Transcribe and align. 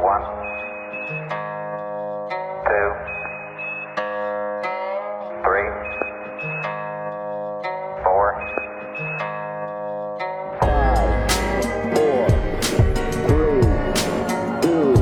One, 0.00 0.22
two, 2.64 2.90
three, 5.42 5.70
four. 8.04 8.26
Five, 10.60 11.30
four, 11.94 12.28
three, 13.26 13.62
two, 14.62 14.94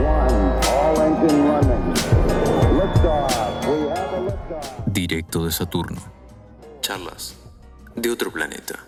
one. 0.00 0.36
All 0.68 1.00
engine 1.02 1.40
running. 1.48 1.84
Liftoff. 2.78 3.66
We 3.66 3.78
have. 3.88 4.86
Directo 4.86 5.44
de 5.44 5.50
Saturno. 5.50 6.00
Charlas 6.80 7.36
de 7.96 8.10
otro 8.10 8.30
planeta. 8.30 8.87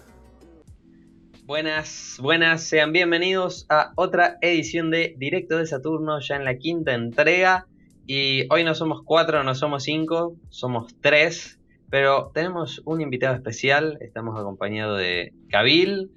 Buenas, 1.55 2.17
buenas, 2.23 2.63
sean 2.63 2.93
bienvenidos 2.93 3.67
a 3.69 3.91
otra 3.97 4.39
edición 4.41 4.93
de 4.93 5.17
Directo 5.19 5.59
de 5.59 5.67
Saturno, 5.67 6.21
ya 6.21 6.37
en 6.37 6.45
la 6.45 6.57
quinta 6.57 6.95
entrega. 6.95 7.67
Y 8.07 8.45
hoy 8.55 8.63
no 8.63 8.73
somos 8.77 9.01
cuatro, 9.05 9.43
no 9.43 9.57
somos 9.57 9.83
cinco, 9.83 10.37
somos 10.49 10.95
tres. 11.01 11.59
Pero 11.91 12.31
tenemos 12.33 12.81
un 12.85 13.01
invitado 13.01 13.35
especial, 13.35 13.99
estamos 14.01 14.39
acompañados 14.39 15.01
de 15.01 15.33
Kabil. 15.51 16.13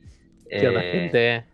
¿Qué 0.48 0.67
onda, 0.67 0.85
Eh, 0.85 0.91
gente? 0.91 1.45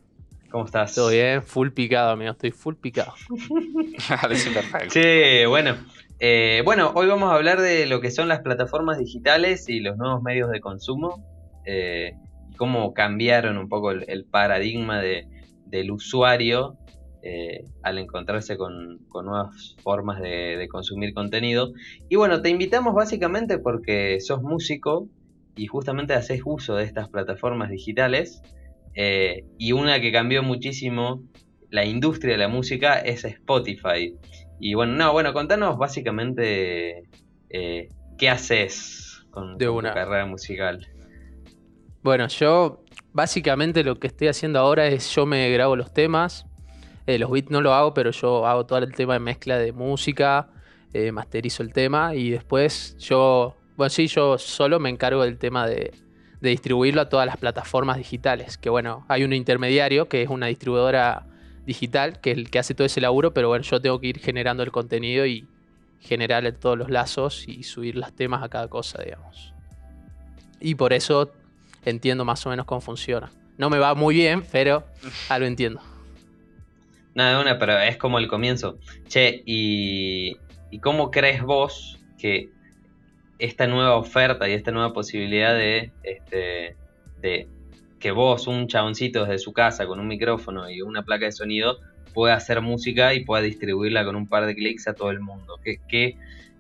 ¿Cómo 0.51 0.65
estás? 0.65 0.93
Todo 0.93 1.11
bien, 1.11 1.41
full 1.41 1.69
picado, 1.69 2.11
amigo. 2.11 2.31
Estoy 2.31 2.51
full 2.51 2.75
picado. 2.75 3.13
Sí, 4.89 5.45
bueno. 5.47 5.77
eh, 6.19 6.63
bueno, 6.65 6.91
hoy 6.95 7.07
vamos 7.07 7.31
a 7.31 7.35
hablar 7.35 7.61
de 7.61 7.85
lo 7.85 8.01
que 8.01 8.11
son 8.11 8.27
las 8.27 8.41
plataformas 8.41 8.97
digitales 8.99 9.69
y 9.69 9.79
los 9.79 9.95
nuevos 9.95 10.21
medios 10.21 10.51
de 10.51 10.59
consumo. 10.59 11.23
eh, 11.65 12.11
cómo 12.59 12.93
cambiaron 12.93 13.57
un 13.57 13.69
poco 13.69 13.91
el, 13.93 14.05
el 14.09 14.27
paradigma 14.27 15.01
de- 15.01 15.27
del 15.65 15.91
usuario 15.91 16.77
eh, 17.23 17.65
al 17.83 17.99
encontrarse 17.99 18.57
con, 18.57 18.99
con 19.09 19.25
nuevas 19.27 19.77
formas 19.83 20.21
de, 20.21 20.57
de 20.57 20.69
consumir 20.69 21.13
contenido. 21.15 21.71
Y 22.09 22.17
bueno, 22.17 22.41
te 22.43 22.49
invitamos 22.51 22.93
básicamente 22.95 23.59
porque 23.59 24.19
sos 24.21 24.41
músico 24.43 25.09
y 25.55 25.67
justamente 25.67 26.13
haces 26.15 26.41
uso 26.45 26.75
de 26.77 26.85
estas 26.85 27.09
plataformas 27.09 27.71
digitales. 27.71 28.45
eh, 28.95 29.45
y 29.57 29.71
una 29.73 30.01
que 30.01 30.11
cambió 30.11 30.43
muchísimo 30.43 31.23
la 31.69 31.85
industria 31.85 32.33
de 32.33 32.39
la 32.39 32.47
música 32.49 32.99
es 32.99 33.25
Spotify. 33.25 34.19
Y 34.59 34.73
bueno, 34.73 34.93
no, 34.95 35.13
bueno, 35.13 35.33
contanos 35.33 35.77
básicamente 35.77 37.03
eh, 37.49 37.91
qué 38.17 38.29
haces 38.29 39.25
con, 39.29 39.57
De 39.57 39.65
con 39.67 39.79
tu 39.79 39.91
carrera 39.93 40.25
musical. 40.25 40.85
Bueno, 42.01 42.27
yo 42.27 42.83
básicamente 43.13 43.83
lo 43.83 43.99
que 43.99 44.07
estoy 44.07 44.29
haciendo 44.29 44.59
ahora 44.59 44.87
es 44.87 45.13
yo 45.13 45.25
me 45.25 45.49
grabo 45.51 45.75
los 45.75 45.93
temas. 45.93 46.45
eh, 47.07 47.17
los 47.19 47.31
beats 47.31 47.49
no 47.49 47.61
lo 47.61 47.73
hago, 47.73 47.93
pero 47.93 48.11
yo 48.11 48.45
hago 48.45 48.65
todo 48.65 48.79
el 48.79 48.93
tema 48.93 49.13
de 49.13 49.19
mezcla 49.19 49.57
de 49.57 49.71
música, 49.73 50.49
eh, 50.93 51.11
masterizo 51.11 51.63
el 51.63 51.73
tema 51.73 52.15
y 52.15 52.29
después 52.29 52.95
yo, 52.99 53.55
bueno, 53.75 53.89
sí, 53.89 54.07
yo 54.07 54.37
solo 54.37 54.79
me 54.79 54.89
encargo 54.89 55.23
del 55.23 55.37
tema 55.37 55.67
de, 55.67 55.93
de 56.39 56.49
distribuirlo 56.49 57.01
a 57.01 57.09
todas 57.09 57.25
las 57.25 57.37
plataformas 57.37 57.97
digitales. 57.97 58.57
Que 58.57 58.69
bueno, 58.69 59.05
hay 59.07 59.23
un 59.23 59.33
intermediario 59.33 60.07
que 60.07 60.21
es 60.21 60.29
una 60.29 60.47
distribuidora 60.47 61.25
digital 61.65 62.19
que 62.21 62.31
es 62.31 62.37
el 62.37 62.49
que 62.49 62.59
hace 62.59 62.73
todo 62.75 62.85
ese 62.85 63.01
laburo, 63.01 63.33
pero 63.33 63.49
bueno, 63.49 63.63
yo 63.63 63.81
tengo 63.81 63.99
que 63.99 64.07
ir 64.07 64.19
generando 64.19 64.63
el 64.63 64.71
contenido 64.71 65.25
y 65.25 65.47
generar 65.99 66.49
todos 66.53 66.77
los 66.77 66.89
lazos 66.89 67.47
y 67.47 67.63
subir 67.63 67.95
los 67.97 68.13
temas 68.13 68.41
a 68.43 68.49
cada 68.49 68.67
cosa, 68.67 69.01
digamos. 69.03 69.53
Y 70.61 70.75
por 70.75 70.93
eso 70.93 71.31
entiendo 71.85 72.25
más 72.25 72.45
o 72.45 72.49
menos 72.49 72.65
cómo 72.65 72.81
funciona. 72.81 73.31
No 73.57 73.69
me 73.69 73.77
va 73.77 73.93
muy 73.93 74.15
bien, 74.15 74.43
pero 74.51 74.83
algo 75.27 75.45
entiendo. 75.45 75.81
Nada, 77.13 77.41
una, 77.41 77.59
pero 77.59 77.77
es 77.79 77.97
como 77.97 78.19
el 78.19 78.27
comienzo. 78.27 78.77
Che, 79.07 79.43
¿y, 79.45 80.37
¿y 80.71 80.79
cómo 80.79 81.11
crees 81.11 81.41
vos 81.41 81.99
que 82.17 82.49
esta 83.39 83.67
nueva 83.67 83.95
oferta 83.95 84.47
y 84.47 84.53
esta 84.53 84.71
nueva 84.71 84.93
posibilidad 84.93 85.53
de, 85.53 85.91
este, 86.03 86.75
de 87.21 87.47
que 87.99 88.11
vos, 88.11 88.47
un 88.47 88.67
chaboncito 88.67 89.25
desde 89.25 89.39
su 89.39 89.53
casa 89.53 89.87
con 89.87 89.99
un 89.99 90.07
micrófono 90.07 90.69
y 90.69 90.81
una 90.81 91.03
placa 91.03 91.25
de 91.25 91.31
sonido, 91.31 91.79
pueda 92.13 92.35
hacer 92.35 92.61
música 92.61 93.13
y 93.13 93.25
pueda 93.25 93.41
distribuirla 93.41 94.05
con 94.05 94.15
un 94.15 94.27
par 94.27 94.45
de 94.45 94.55
clics 94.55 94.87
a 94.87 94.93
todo 94.93 95.11
el 95.11 95.19
mundo? 95.19 95.59
¿Qué, 95.63 95.79
qué, 95.87 96.17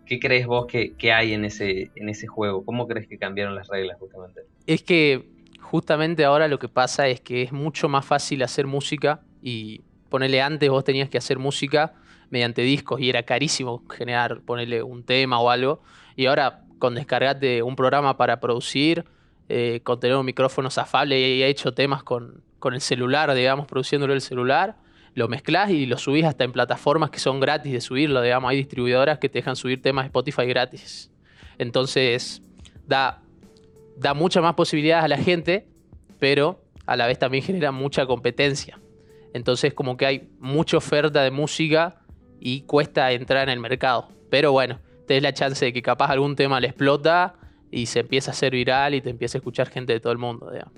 qué 0.09 0.19
crees 0.19 0.47
vos 0.47 0.65
que, 0.65 1.13
hay 1.13 1.33
en 1.33 1.45
ese, 1.45 1.91
en 1.95 2.09
ese 2.09 2.25
juego? 2.25 2.65
¿Cómo 2.65 2.87
crees 2.87 3.07
que 3.07 3.19
cambiaron 3.19 3.53
las 3.55 3.67
reglas 3.67 3.97
justamente? 3.99 4.41
Es 4.65 4.81
que 4.81 5.29
justamente 5.61 6.25
ahora 6.25 6.47
lo 6.47 6.57
que 6.57 6.67
pasa 6.67 7.07
es 7.07 7.21
que 7.21 7.43
es 7.43 7.51
mucho 7.51 7.87
más 7.87 8.03
fácil 8.05 8.41
hacer 8.41 8.65
música 8.65 9.21
y 9.43 9.81
ponerle 10.09 10.41
antes 10.41 10.67
vos 10.67 10.83
tenías 10.83 11.09
que 11.09 11.19
hacer 11.19 11.37
música 11.37 11.93
mediante 12.31 12.63
discos 12.63 12.99
y 12.99 13.09
era 13.09 13.21
carísimo 13.21 13.83
generar, 13.87 14.41
ponerle 14.41 14.81
un 14.81 15.03
tema 15.03 15.39
o 15.39 15.51
algo. 15.51 15.81
Y 16.15 16.25
ahora 16.25 16.63
con 16.79 16.95
descargarte 16.95 17.61
un 17.61 17.75
programa 17.75 18.17
para 18.17 18.39
producir, 18.39 19.05
eh, 19.47 19.81
con 19.83 19.99
tener 19.99 20.17
un 20.17 20.25
micrófono 20.25 20.71
zafable 20.71 21.19
y 21.19 21.43
he 21.43 21.47
hecho 21.47 21.71
temas 21.71 22.01
con, 22.01 22.41
con 22.57 22.73
el 22.73 22.81
celular, 22.81 23.31
digamos, 23.35 23.67
produciéndolo 23.67 24.13
el 24.13 24.21
celular, 24.21 24.75
lo 25.19 25.27
mezclas 25.27 25.69
y 25.69 25.85
lo 25.85 25.97
subís 25.97 26.23
hasta 26.23 26.45
en 26.45 26.53
plataformas 26.53 27.09
que 27.09 27.19
son 27.19 27.39
gratis 27.39 27.73
de 27.73 27.81
subirlo, 27.81 28.21
digamos, 28.21 28.49
hay 28.49 28.57
distribuidoras 28.57 29.19
que 29.19 29.27
te 29.27 29.39
dejan 29.39 29.57
subir 29.57 29.81
temas 29.81 30.05
de 30.05 30.07
Spotify 30.07 30.45
gratis. 30.45 31.11
Entonces, 31.57 32.41
da, 32.87 33.21
da 33.97 34.13
muchas 34.13 34.41
más 34.41 34.55
posibilidades 34.55 35.03
a 35.03 35.07
la 35.09 35.17
gente, 35.17 35.67
pero 36.19 36.63
a 36.85 36.95
la 36.95 37.05
vez 37.05 37.19
también 37.19 37.43
genera 37.43 37.73
mucha 37.73 38.05
competencia. 38.05 38.79
Entonces, 39.33 39.73
como 39.73 39.97
que 39.97 40.05
hay 40.05 40.29
mucha 40.39 40.77
oferta 40.77 41.21
de 41.21 41.31
música 41.31 42.01
y 42.39 42.61
cuesta 42.61 43.11
entrar 43.11 43.43
en 43.43 43.49
el 43.49 43.59
mercado. 43.59 44.07
Pero 44.29 44.53
bueno, 44.53 44.79
tenés 45.05 45.21
la 45.21 45.33
chance 45.33 45.65
de 45.65 45.73
que 45.73 45.81
capaz 45.81 46.11
algún 46.11 46.37
tema 46.37 46.61
le 46.61 46.67
explota 46.67 47.35
y 47.71 47.87
se 47.87 47.99
empieza 47.99 48.31
a 48.31 48.33
hacer 48.33 48.53
viral 48.53 48.95
y 48.95 49.01
te 49.01 49.09
empieza 49.09 49.37
a 49.37 49.39
escuchar 49.39 49.69
gente 49.69 49.91
de 49.91 49.99
todo 49.99 50.13
el 50.13 50.17
mundo. 50.17 50.49
digamos. 50.49 50.73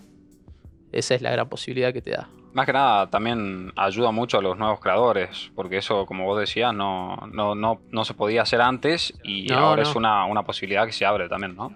Esa 0.91 1.13
es 1.13 1.21
la 1.21 1.31
gran 1.31 1.47
posibilidad 1.47 1.93
que 1.93 2.01
te 2.01 2.11
da. 2.11 2.27
Más 2.53 2.65
que 2.65 2.73
nada 2.73 3.09
también 3.09 3.71
ayuda 3.77 4.11
mucho 4.11 4.37
a 4.37 4.41
los 4.41 4.57
nuevos 4.57 4.79
creadores, 4.79 5.51
porque 5.55 5.77
eso, 5.77 6.05
como 6.05 6.25
vos 6.25 6.39
decías, 6.39 6.73
no, 6.73 7.15
no, 7.31 7.55
no, 7.55 7.79
no 7.91 8.05
se 8.05 8.13
podía 8.13 8.41
hacer 8.41 8.59
antes 8.61 9.13
y 9.23 9.45
No, 9.47 9.57
ahora 9.59 9.83
no. 9.83 9.89
es 9.89 9.95
una, 9.95 10.25
una 10.25 10.43
posibilidad 10.43 10.85
que 10.85 10.91
se 10.91 11.05
abre 11.05 11.29
también, 11.29 11.55
¿no? 11.55 11.73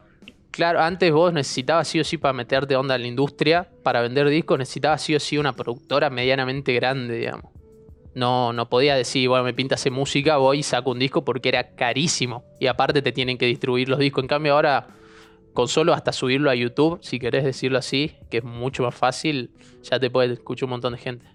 Claro, 0.51 0.79
antes 0.81 1.11
vos 1.11 1.33
necesitabas 1.33 1.87
sí 1.87 1.99
o 1.99 2.03
sí 2.03 2.17
para 2.17 2.33
meterte 2.33 2.75
onda 2.75 2.95
en 2.95 3.01
la 3.01 3.07
industria, 3.07 3.67
para 3.83 4.01
vender 4.01 4.27
discos, 4.29 4.57
necesitabas 4.57 5.01
sí 5.01 5.15
o 5.15 5.19
sí 5.19 5.37
una 5.37 5.53
productora 5.53 6.09
medianamente 6.09 6.73
grande, 6.73 7.15
digamos. 7.17 7.51
No, 8.13 8.53
no 8.53 8.69
podía 8.69 8.95
decir, 8.95 9.27
bueno, 9.27 9.43
me 9.43 9.53
pinta 9.53 9.75
hacer 9.75 9.91
música, 9.91 10.37
voy 10.37 10.59
y 10.59 10.63
saco 10.63 10.91
un 10.91 10.99
disco 10.99 11.25
porque 11.25 11.49
era 11.49 11.75
carísimo. 11.75 12.45
Y 12.61 12.67
aparte 12.67 13.01
te 13.01 13.11
tienen 13.11 13.37
que 13.37 13.45
distribuir 13.45 13.89
los 13.89 13.99
discos. 13.99 14.23
En 14.23 14.29
cambio 14.29 14.53
ahora, 14.53 14.87
con 15.55 15.69
solo 15.69 15.93
hasta 15.93 16.11
subirlo 16.11 16.51
a 16.51 16.55
YouTube, 16.55 16.99
si 17.01 17.17
querés 17.17 17.45
decirlo 17.45 17.77
así, 17.77 18.11
que 18.29 18.39
es 18.39 18.43
mucho 18.43 18.83
más 18.83 18.93
fácil, 18.93 19.51
ya 19.83 19.97
te 20.01 20.09
puede 20.09 20.33
escuchar 20.33 20.65
un 20.65 20.71
montón 20.71 20.91
de 20.91 20.99
gente. 20.99 21.25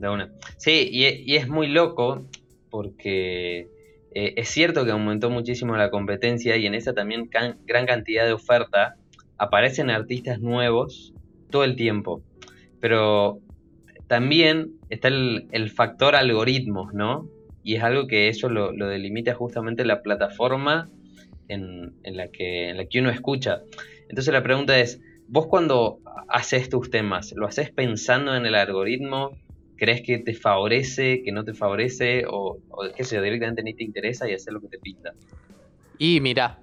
De 0.00 0.08
una. 0.08 0.32
Sí, 0.56 0.88
y, 0.90 1.04
e- 1.04 1.36
es 1.36 1.46
muy 1.46 1.68
loco 1.68 2.24
porque 2.70 3.68
eh, 4.14 4.32
es 4.36 4.48
cierto 4.48 4.86
que 4.86 4.92
aumentó 4.92 5.28
muchísimo 5.28 5.76
la 5.76 5.90
competencia 5.90 6.56
y 6.56 6.64
en 6.64 6.74
esa 6.74 6.94
también 6.94 7.28
gran 7.66 7.86
cantidad 7.86 8.24
de 8.24 8.32
oferta 8.32 8.96
aparecen 9.36 9.90
artistas 9.90 10.40
nuevos 10.40 11.12
todo 11.50 11.64
el 11.64 11.76
tiempo. 11.76 12.22
Pero 12.80 13.40
también 14.06 14.72
está 14.88 15.08
el, 15.08 15.70
factor 15.70 16.16
algoritmos, 16.16 16.94
¿no? 16.94 17.28
Y 17.62 17.74
es 17.74 17.82
algo 17.82 18.06
que 18.06 18.28
eso 18.28 18.48
lo 18.48 18.86
delimita 18.86 19.34
justamente 19.34 19.84
la 19.84 20.00
plataforma 20.00 20.88
en, 21.48 21.94
en 22.02 22.16
la 22.16 22.28
que, 22.28 22.70
en 22.70 22.76
la 22.76 22.86
que 22.86 23.00
uno 23.00 23.10
escucha. 23.10 23.62
Entonces 24.08 24.32
la 24.32 24.42
pregunta 24.42 24.78
es, 24.78 25.00
vos 25.28 25.46
cuando 25.46 25.98
haces 26.28 26.68
tus 26.68 26.90
temas, 26.90 27.32
¿lo 27.36 27.46
haces 27.46 27.70
pensando 27.70 28.34
en 28.36 28.46
el 28.46 28.54
algoritmo? 28.54 29.36
¿Crees 29.76 30.02
que 30.02 30.18
te 30.18 30.34
favorece, 30.34 31.22
que 31.22 31.32
no 31.32 31.44
te 31.44 31.52
favorece? 31.52 32.24
O, 32.26 32.58
o 32.70 32.84
qué 32.96 33.04
sé 33.04 33.16
yo, 33.16 33.22
directamente 33.22 33.62
ni 33.62 33.74
te 33.74 33.84
interesa 33.84 34.28
y 34.28 34.34
hacer 34.34 34.52
lo 34.52 34.60
que 34.60 34.68
te 34.68 34.78
pinta. 34.78 35.12
Y 35.98 36.20
mira, 36.20 36.58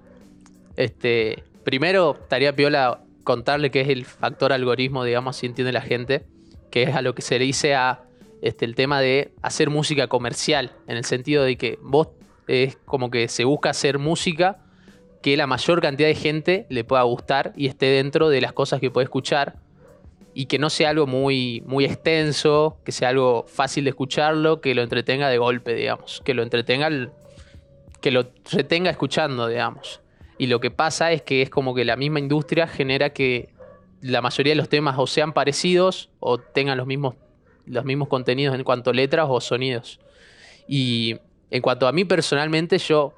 este, 0.76 1.42
primero 1.64 2.16
estaría 2.20 2.54
piola 2.54 3.00
contarle 3.22 3.70
qué 3.70 3.80
es 3.80 3.88
el 3.88 4.04
factor 4.04 4.52
algoritmo, 4.52 5.04
digamos, 5.04 5.36
si 5.36 5.46
entiende 5.46 5.72
la 5.72 5.80
gente, 5.80 6.24
que 6.70 6.82
es 6.84 6.94
a 6.94 7.02
lo 7.02 7.14
que 7.14 7.22
se 7.22 7.38
le 7.38 7.44
dice 7.44 7.74
a 7.74 8.02
este, 8.42 8.64
el 8.64 8.74
tema 8.74 9.00
de 9.00 9.32
hacer 9.42 9.70
música 9.70 10.06
comercial, 10.08 10.72
en 10.86 10.96
el 10.96 11.04
sentido 11.04 11.44
de 11.44 11.56
que 11.56 11.78
vos 11.82 12.08
es 12.46 12.76
como 12.84 13.10
que 13.10 13.28
se 13.28 13.44
busca 13.44 13.70
hacer 13.70 13.98
música 13.98 14.63
que 15.24 15.38
la 15.38 15.46
mayor 15.46 15.80
cantidad 15.80 16.06
de 16.06 16.14
gente 16.14 16.66
le 16.68 16.84
pueda 16.84 17.02
gustar 17.04 17.54
y 17.56 17.66
esté 17.66 17.86
dentro 17.86 18.28
de 18.28 18.42
las 18.42 18.52
cosas 18.52 18.78
que 18.78 18.90
puede 18.90 19.04
escuchar 19.04 19.56
y 20.34 20.44
que 20.44 20.58
no 20.58 20.68
sea 20.68 20.90
algo 20.90 21.06
muy, 21.06 21.62
muy 21.64 21.86
extenso, 21.86 22.76
que 22.84 22.92
sea 22.92 23.08
algo 23.08 23.46
fácil 23.48 23.84
de 23.84 23.90
escucharlo, 23.90 24.60
que 24.60 24.74
lo 24.74 24.82
entretenga 24.82 25.30
de 25.30 25.38
golpe, 25.38 25.74
digamos, 25.74 26.20
que 26.26 26.34
lo 26.34 26.42
entretenga 26.42 26.90
que 28.02 28.10
lo 28.10 28.26
retenga 28.52 28.90
escuchando, 28.90 29.48
digamos. 29.48 30.02
Y 30.36 30.48
lo 30.48 30.60
que 30.60 30.70
pasa 30.70 31.10
es 31.10 31.22
que 31.22 31.40
es 31.40 31.48
como 31.48 31.74
que 31.74 31.86
la 31.86 31.96
misma 31.96 32.18
industria 32.18 32.66
genera 32.66 33.14
que 33.14 33.48
la 34.02 34.20
mayoría 34.20 34.50
de 34.50 34.56
los 34.56 34.68
temas 34.68 34.96
o 34.98 35.06
sean 35.06 35.32
parecidos 35.32 36.10
o 36.20 36.36
tengan 36.36 36.76
los 36.76 36.86
mismos 36.86 37.14
los 37.64 37.86
mismos 37.86 38.08
contenidos 38.08 38.54
en 38.54 38.62
cuanto 38.62 38.90
a 38.90 38.92
letras 38.92 39.28
o 39.30 39.40
sonidos. 39.40 40.00
Y 40.68 41.16
en 41.50 41.62
cuanto 41.62 41.88
a 41.88 41.92
mí 41.92 42.04
personalmente, 42.04 42.76
yo, 42.76 43.14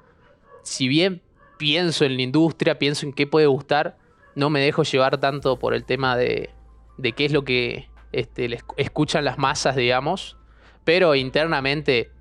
si 0.63 0.87
bien 0.87 1.21
pienso 1.57 2.05
en 2.05 2.15
la 2.15 2.21
industria, 2.21 2.79
pienso 2.79 3.05
en 3.05 3.13
qué 3.13 3.27
puede 3.27 3.47
gustar, 3.47 3.97
no 4.35 4.49
me 4.49 4.59
dejo 4.59 4.83
llevar 4.83 5.17
tanto 5.17 5.57
por 5.57 5.73
el 5.73 5.83
tema 5.83 6.15
de, 6.15 6.51
de 6.97 7.11
qué 7.13 7.25
es 7.25 7.31
lo 7.31 7.43
que 7.43 7.89
este, 8.11 8.57
escuchan 8.77 9.25
las 9.25 9.37
masas, 9.37 9.75
digamos, 9.75 10.37
pero 10.83 11.15
internamente 11.15 12.11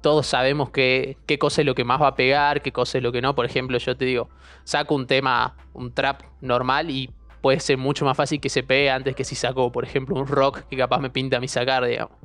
todos 0.00 0.26
sabemos 0.26 0.70
qué, 0.70 1.16
qué 1.26 1.38
cosa 1.38 1.62
es 1.62 1.66
lo 1.66 1.74
que 1.74 1.84
más 1.84 2.00
va 2.00 2.08
a 2.08 2.14
pegar, 2.14 2.62
qué 2.62 2.72
cosa 2.72 2.98
es 2.98 3.04
lo 3.04 3.12
que 3.12 3.20
no. 3.20 3.34
Por 3.34 3.44
ejemplo, 3.44 3.78
yo 3.78 3.96
te 3.96 4.04
digo, 4.04 4.28
saco 4.64 4.94
un 4.94 5.06
tema, 5.06 5.56
un 5.74 5.92
trap 5.92 6.22
normal 6.40 6.90
y 6.90 7.10
puede 7.40 7.60
ser 7.60 7.78
mucho 7.78 8.04
más 8.04 8.16
fácil 8.16 8.40
que 8.40 8.48
se 8.48 8.62
pegue 8.62 8.90
antes 8.90 9.14
que 9.14 9.24
si 9.24 9.34
saco, 9.34 9.70
por 9.72 9.84
ejemplo, 9.84 10.16
un 10.16 10.26
rock 10.26 10.60
que 10.68 10.76
capaz 10.76 10.98
me 10.98 11.10
pinta 11.10 11.36
a 11.36 11.40
mí 11.40 11.48
sacar, 11.48 11.84
digamos. 11.84 12.16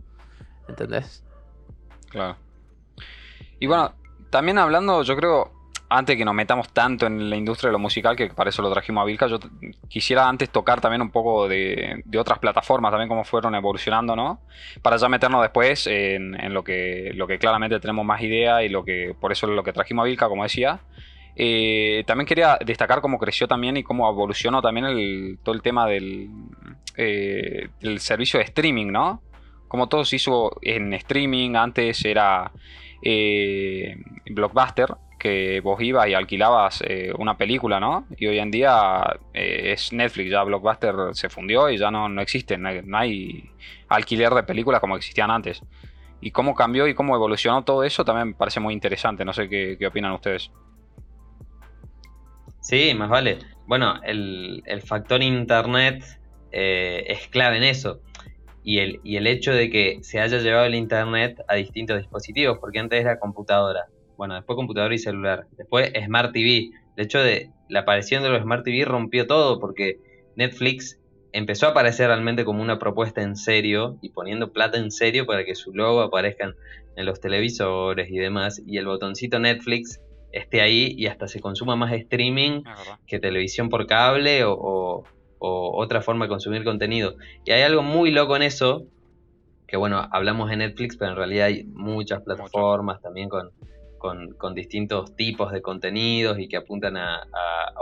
¿Entendés? 0.68 1.24
Claro. 2.10 2.38
Y 3.60 3.68
bueno, 3.68 3.94
también 4.30 4.58
hablando, 4.58 5.04
yo 5.04 5.16
creo, 5.16 5.52
antes 5.98 6.18
que 6.18 6.26
nos 6.26 6.34
metamos 6.34 6.70
tanto 6.70 7.06
en 7.06 7.30
la 7.30 7.36
industria 7.36 7.70
de 7.70 7.74
lo 7.74 7.80
musical, 7.80 8.16
que 8.16 8.28
para 8.30 8.50
eso 8.50 8.62
lo 8.62 8.72
trajimos 8.72 9.02
a 9.02 9.06
Vilca, 9.06 9.28
yo 9.28 9.40
quisiera 9.88 10.28
antes 10.28 10.50
tocar 10.50 10.82
también 10.82 11.02
un 11.02 11.12
poco 11.12 11.48
de, 11.48 12.04
otras 12.18 12.40
plataformas, 12.40 12.92
también 12.92 13.10
cómo 13.10 13.24
fueron 13.24 13.56
evolucionando, 13.56 14.16
¿no? 14.16 14.42
Para 14.82 14.98
ya 14.98 15.10
meternos 15.10 15.42
después 15.42 15.88
en, 15.88 16.54
lo, 16.54 16.64
que, 16.64 17.38
claramente 17.40 17.80
tenemos 17.80 18.06
más 18.06 18.22
idea 18.22 18.64
y 18.64 18.70
lo 18.70 18.84
que 18.84 19.16
por 19.20 19.32
eso 19.32 19.48
es 19.48 19.54
lo 19.54 19.64
que 19.64 19.74
trajimos 19.74 20.04
a 20.04 20.06
Vilca, 20.08 20.28
como 20.28 20.44
decía. 20.44 20.82
Eh, 21.38 22.04
también 22.08 22.28
quería 22.28 22.58
destacar 22.66 23.02
cómo 23.02 23.20
creció 23.20 23.48
también 23.48 23.76
y 23.76 23.84
cómo 23.84 24.10
evolucionó 24.10 24.62
también 24.62 25.38
todo 25.44 25.54
el 25.54 25.62
tema 25.62 25.86
del, 25.86 26.30
eh, 26.96 27.70
del 27.82 28.00
servicio 28.00 28.40
de 28.40 28.46
streaming, 28.46 28.88
¿no? 28.88 29.22
Como 29.68 29.90
todo 29.90 30.06
se 30.06 30.16
hizo 30.16 30.58
en 30.62 30.94
streaming, 30.94 31.56
antes 31.56 32.06
era 32.06 32.52
eh, 33.02 33.98
Blockbuster, 34.30 34.96
que 35.26 35.60
vos 35.60 35.82
ibas 35.82 36.08
y 36.08 36.14
alquilabas 36.14 36.84
eh, 36.86 37.12
una 37.18 37.36
película, 37.36 37.80
¿no? 37.80 38.06
Y 38.16 38.28
hoy 38.28 38.38
en 38.38 38.52
día 38.52 39.18
eh, 39.34 39.72
es 39.74 39.92
Netflix, 39.92 40.30
ya 40.30 40.44
Blockbuster 40.44 40.94
se 41.14 41.30
fundió 41.30 41.68
y 41.68 41.80
ya 41.80 41.90
no, 41.90 42.08
no 42.08 42.22
existe, 42.22 42.60
no 42.60 42.96
hay, 42.96 43.50
alquiler 43.88 44.32
de 44.36 44.44
películas 44.44 44.80
como 44.80 44.96
existían 44.96 45.32
antes. 45.32 45.64
Y 46.22 46.30
cómo 46.30 46.54
cambió 46.54 46.88
y 46.88 46.94
cómo 46.94 47.16
evolucionó 47.16 47.64
todo 47.64 47.84
eso 47.84 48.06
también 48.06 48.28
me 48.28 48.34
parece 48.36 48.60
muy 48.60 48.76
interesante, 48.76 49.26
no 49.26 49.34
sé 49.34 49.50
qué, 49.50 49.78
qué 49.80 49.88
opinan 49.88 50.12
ustedes. 50.12 50.52
Sí, 52.62 52.94
más 52.94 53.10
vale. 53.10 53.40
Bueno, 53.66 53.96
el, 54.04 54.62
el 54.68 54.84
factor 54.84 55.24
internet 55.24 56.04
eh, 56.52 57.04
es 57.08 57.28
clave 57.30 57.58
en 57.58 57.64
eso. 57.64 58.00
Y 58.64 58.78
el, 58.78 59.00
y 59.04 59.16
el 59.16 59.26
hecho 59.26 59.52
de 59.52 59.72
que 59.72 60.04
se 60.04 60.20
haya 60.20 60.38
llevado 60.38 60.66
el 60.66 60.76
internet 60.76 61.44
a 61.48 61.56
distintos 61.56 61.98
dispositivos, 61.98 62.60
porque 62.60 62.78
antes 62.78 63.02
era 63.02 63.18
computadora. 63.18 63.88
Bueno, 64.18 64.36
después 64.36 64.56
computadora 64.56 64.94
y 64.96 65.00
celular. 65.00 65.48
Después 65.58 65.92
Smart 66.06 66.32
TV. 66.34 66.70
El 66.96 67.06
hecho 67.06 67.20
de 67.20 67.52
la 67.68 67.82
aparición 67.82 68.24
de 68.24 68.30
los 68.30 68.42
Smart 68.42 68.64
TV 68.64 68.86
rompió 68.86 69.28
todo, 69.28 69.60
porque 69.60 69.98
Netflix 70.36 71.00
empezó 71.34 71.66
a 71.68 71.70
aparecer 71.72 72.08
realmente 72.08 72.46
como 72.46 72.62
una 72.62 72.80
propuesta 72.80 73.22
en 73.22 73.36
serio 73.36 73.98
y 74.02 74.10
poniendo 74.12 74.54
plata 74.54 74.78
en 74.78 74.92
serio 74.92 75.26
para 75.26 75.44
que 75.44 75.56
su 75.56 75.74
logo 75.74 76.02
aparezca 76.02 76.46
en- 76.46 77.06
los 77.06 77.20
televisores 77.20 78.10
y 78.10 78.18
demás. 78.18 78.62
Y 78.66 78.78
el 78.78 78.86
botoncito 78.86 79.38
Netflix 79.38 80.00
esté 80.32 80.62
ahí 80.62 80.94
y 80.98 81.08
hasta 81.08 81.28
se 81.28 81.42
consuma 81.42 81.76
más 81.76 81.92
streaming 81.92 82.62
que 83.06 83.20
televisión 83.20 83.68
por 83.68 83.86
cable 83.86 84.46
o, 84.46 84.54
o- 84.54 85.04
o 85.40 85.78
otra 85.84 86.02
forma 86.02 86.26
de 86.26 86.30
consumir 86.30 86.64
contenido. 86.64 87.16
Y 87.44 87.52
hay 87.52 87.64
algo 87.64 87.84
muy 87.84 88.12
loco 88.12 88.38
en 88.38 88.44
eso, 88.44 88.86
que 89.68 89.76
bueno, 89.78 90.08
hablamos 90.12 90.50
de 90.50 90.56
Netflix, 90.58 90.96
pero 90.96 91.12
en 91.12 91.18
realidad 91.18 91.48
hay 91.48 91.66
muchas 91.66 92.22
plataformas 92.22 93.02
también 93.02 93.28
con, 93.28 93.50
con- 93.98 94.36
distintos 94.54 95.16
tipos 95.16 95.52
de 95.52 95.62
contenidos 95.62 96.40
y 96.40 96.48
que 96.48 96.58
apuntan 96.58 96.98
a, 96.98 97.28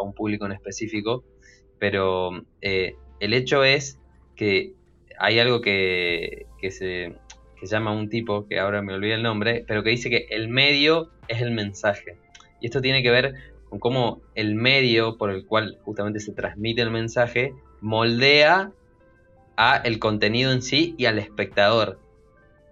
un 0.02 0.14
público 0.14 0.46
en 0.46 0.54
específico. 0.54 1.24
Pero 1.80 2.32
eh, 2.62 2.96
el 3.20 3.34
hecho 3.34 3.64
es 3.64 4.00
que 4.36 4.74
hay 5.20 5.40
algo 5.40 5.62
que, 5.62 6.48
que 6.60 6.72
se 6.72 7.16
que 7.64 7.70
llama 7.70 7.94
un 7.94 8.10
tipo, 8.10 8.46
que 8.46 8.60
ahora 8.60 8.82
me 8.82 8.94
olvidé 8.94 9.14
el 9.14 9.24
nombre, 9.24 9.64
pero 9.66 9.84
que 9.84 9.92
dice 9.92 10.10
que 10.10 10.28
el 10.32 10.50
medio 10.50 11.12
es 11.30 11.42
el 11.42 11.52
mensaje. 11.52 12.18
Y 12.60 12.66
esto 12.66 12.82
tiene 12.82 13.02
que 13.02 13.10
ver 13.10 13.36
con 13.70 13.80
cómo 13.80 14.22
el 14.36 14.56
medio 14.56 15.18
por 15.18 15.32
el 15.32 15.46
cual 15.46 15.80
justamente 15.84 16.20
se 16.20 16.34
transmite 16.34 16.82
el 16.82 16.92
mensaje 16.92 17.54
moldea 17.80 18.74
a 19.56 19.78
el 19.78 20.00
contenido 20.00 20.52
en 20.52 20.62
sí 20.62 20.94
y 20.98 21.06
al 21.06 21.20
espectador. 21.20 22.02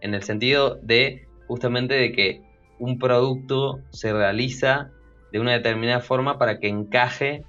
En 0.01 0.13
el 0.13 0.23
sentido 0.23 0.75
de 0.81 1.25
justamente 1.47 1.94
de 1.94 2.11
que 2.11 2.41
un 2.81 2.98
producto 2.98 3.80
se 3.92 4.12
realiza 4.12 4.89
de 5.31 5.39
una 5.39 5.54
determinada 5.54 6.00
forma 6.00 6.39
para 6.39 6.60
que 6.60 6.68
encaje 6.68 7.44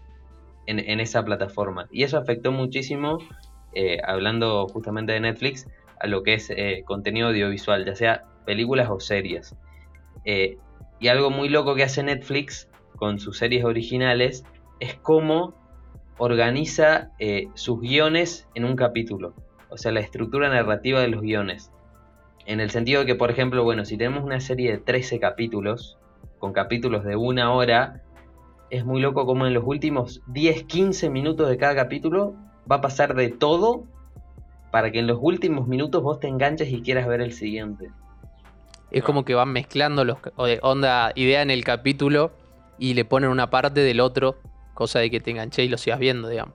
en, 0.66 1.00
esa 1.00 1.24
plataforma. 1.24 1.88
Y 1.90 2.02
eso 2.02 2.18
afectó 2.18 2.52
muchísimo, 2.52 3.18
eh, 3.74 3.98
hablando 4.04 4.68
justamente 4.68 5.12
de 5.12 5.20
Netflix, 5.20 5.66
a 5.98 6.06
lo 6.06 6.22
que 6.22 6.34
es 6.34 6.50
eh, 6.50 6.82
contenido 6.84 7.28
audiovisual, 7.28 7.86
ya 7.86 7.96
sea 7.96 8.24
películas 8.44 8.90
o 8.90 9.00
series. 9.00 9.56
Eh, 10.26 10.58
y 11.00 11.08
algo 11.08 11.30
muy 11.30 11.48
loco 11.48 11.74
que 11.74 11.82
hace 11.82 12.02
Netflix 12.02 12.68
con 12.96 13.18
sus 13.18 13.38
series 13.38 13.64
originales 13.64 14.44
es 14.80 14.94
cómo 14.96 15.54
organiza 16.18 17.10
sus 17.54 17.80
guiones 17.80 18.46
en 18.54 18.66
un 18.66 18.76
capítulo. 18.76 19.34
O 19.70 19.78
sea, 19.78 19.92
la 19.92 20.00
estructura 20.00 20.50
narrativa 20.50 21.00
de 21.00 21.08
los 21.08 21.22
guiones. 21.22 21.72
En 22.46 22.60
el 22.60 22.70
sentido 22.70 23.00
de 23.00 23.06
que, 23.06 23.14
por 23.14 23.30
ejemplo, 23.30 23.62
bueno, 23.64 23.84
si 23.84 23.96
tenemos 23.96 24.24
una 24.24 24.40
serie 24.40 24.72
de 24.72 24.78
13 24.78 25.20
capítulos, 25.20 25.98
con 26.38 26.52
capítulos 26.52 27.04
de 27.04 27.14
una 27.14 27.52
hora, 27.52 28.02
es 28.70 28.84
muy 28.84 29.00
loco 29.00 29.26
como 29.26 29.46
en 29.46 29.54
los 29.54 29.64
últimos 29.64 30.22
10-15 30.28 31.10
minutos 31.10 31.48
de 31.48 31.56
cada 31.56 31.74
capítulo 31.74 32.34
va 32.70 32.76
a 32.76 32.80
pasar 32.80 33.14
de 33.14 33.28
todo 33.28 33.84
para 34.70 34.90
que 34.90 34.98
en 34.98 35.06
los 35.06 35.18
últimos 35.20 35.68
minutos 35.68 36.02
vos 36.02 36.18
te 36.18 36.28
enganches 36.28 36.68
y 36.70 36.80
quieras 36.80 37.06
ver 37.06 37.20
el 37.20 37.32
siguiente. 37.32 37.90
Es 38.90 39.04
como 39.04 39.24
que 39.24 39.34
van 39.34 39.50
mezclando 39.50 40.04
los 40.04 40.18
onda, 40.62 41.12
idea 41.14 41.42
en 41.42 41.50
el 41.50 41.64
capítulo 41.64 42.32
y 42.78 42.94
le 42.94 43.04
ponen 43.04 43.30
una 43.30 43.50
parte 43.50 43.80
del 43.80 44.00
otro, 44.00 44.36
cosa 44.74 44.98
de 44.98 45.10
que 45.10 45.20
te 45.20 45.30
enganché 45.30 45.64
y 45.64 45.68
lo 45.68 45.78
sigas 45.78 45.98
viendo, 45.98 46.28
digamos. 46.28 46.54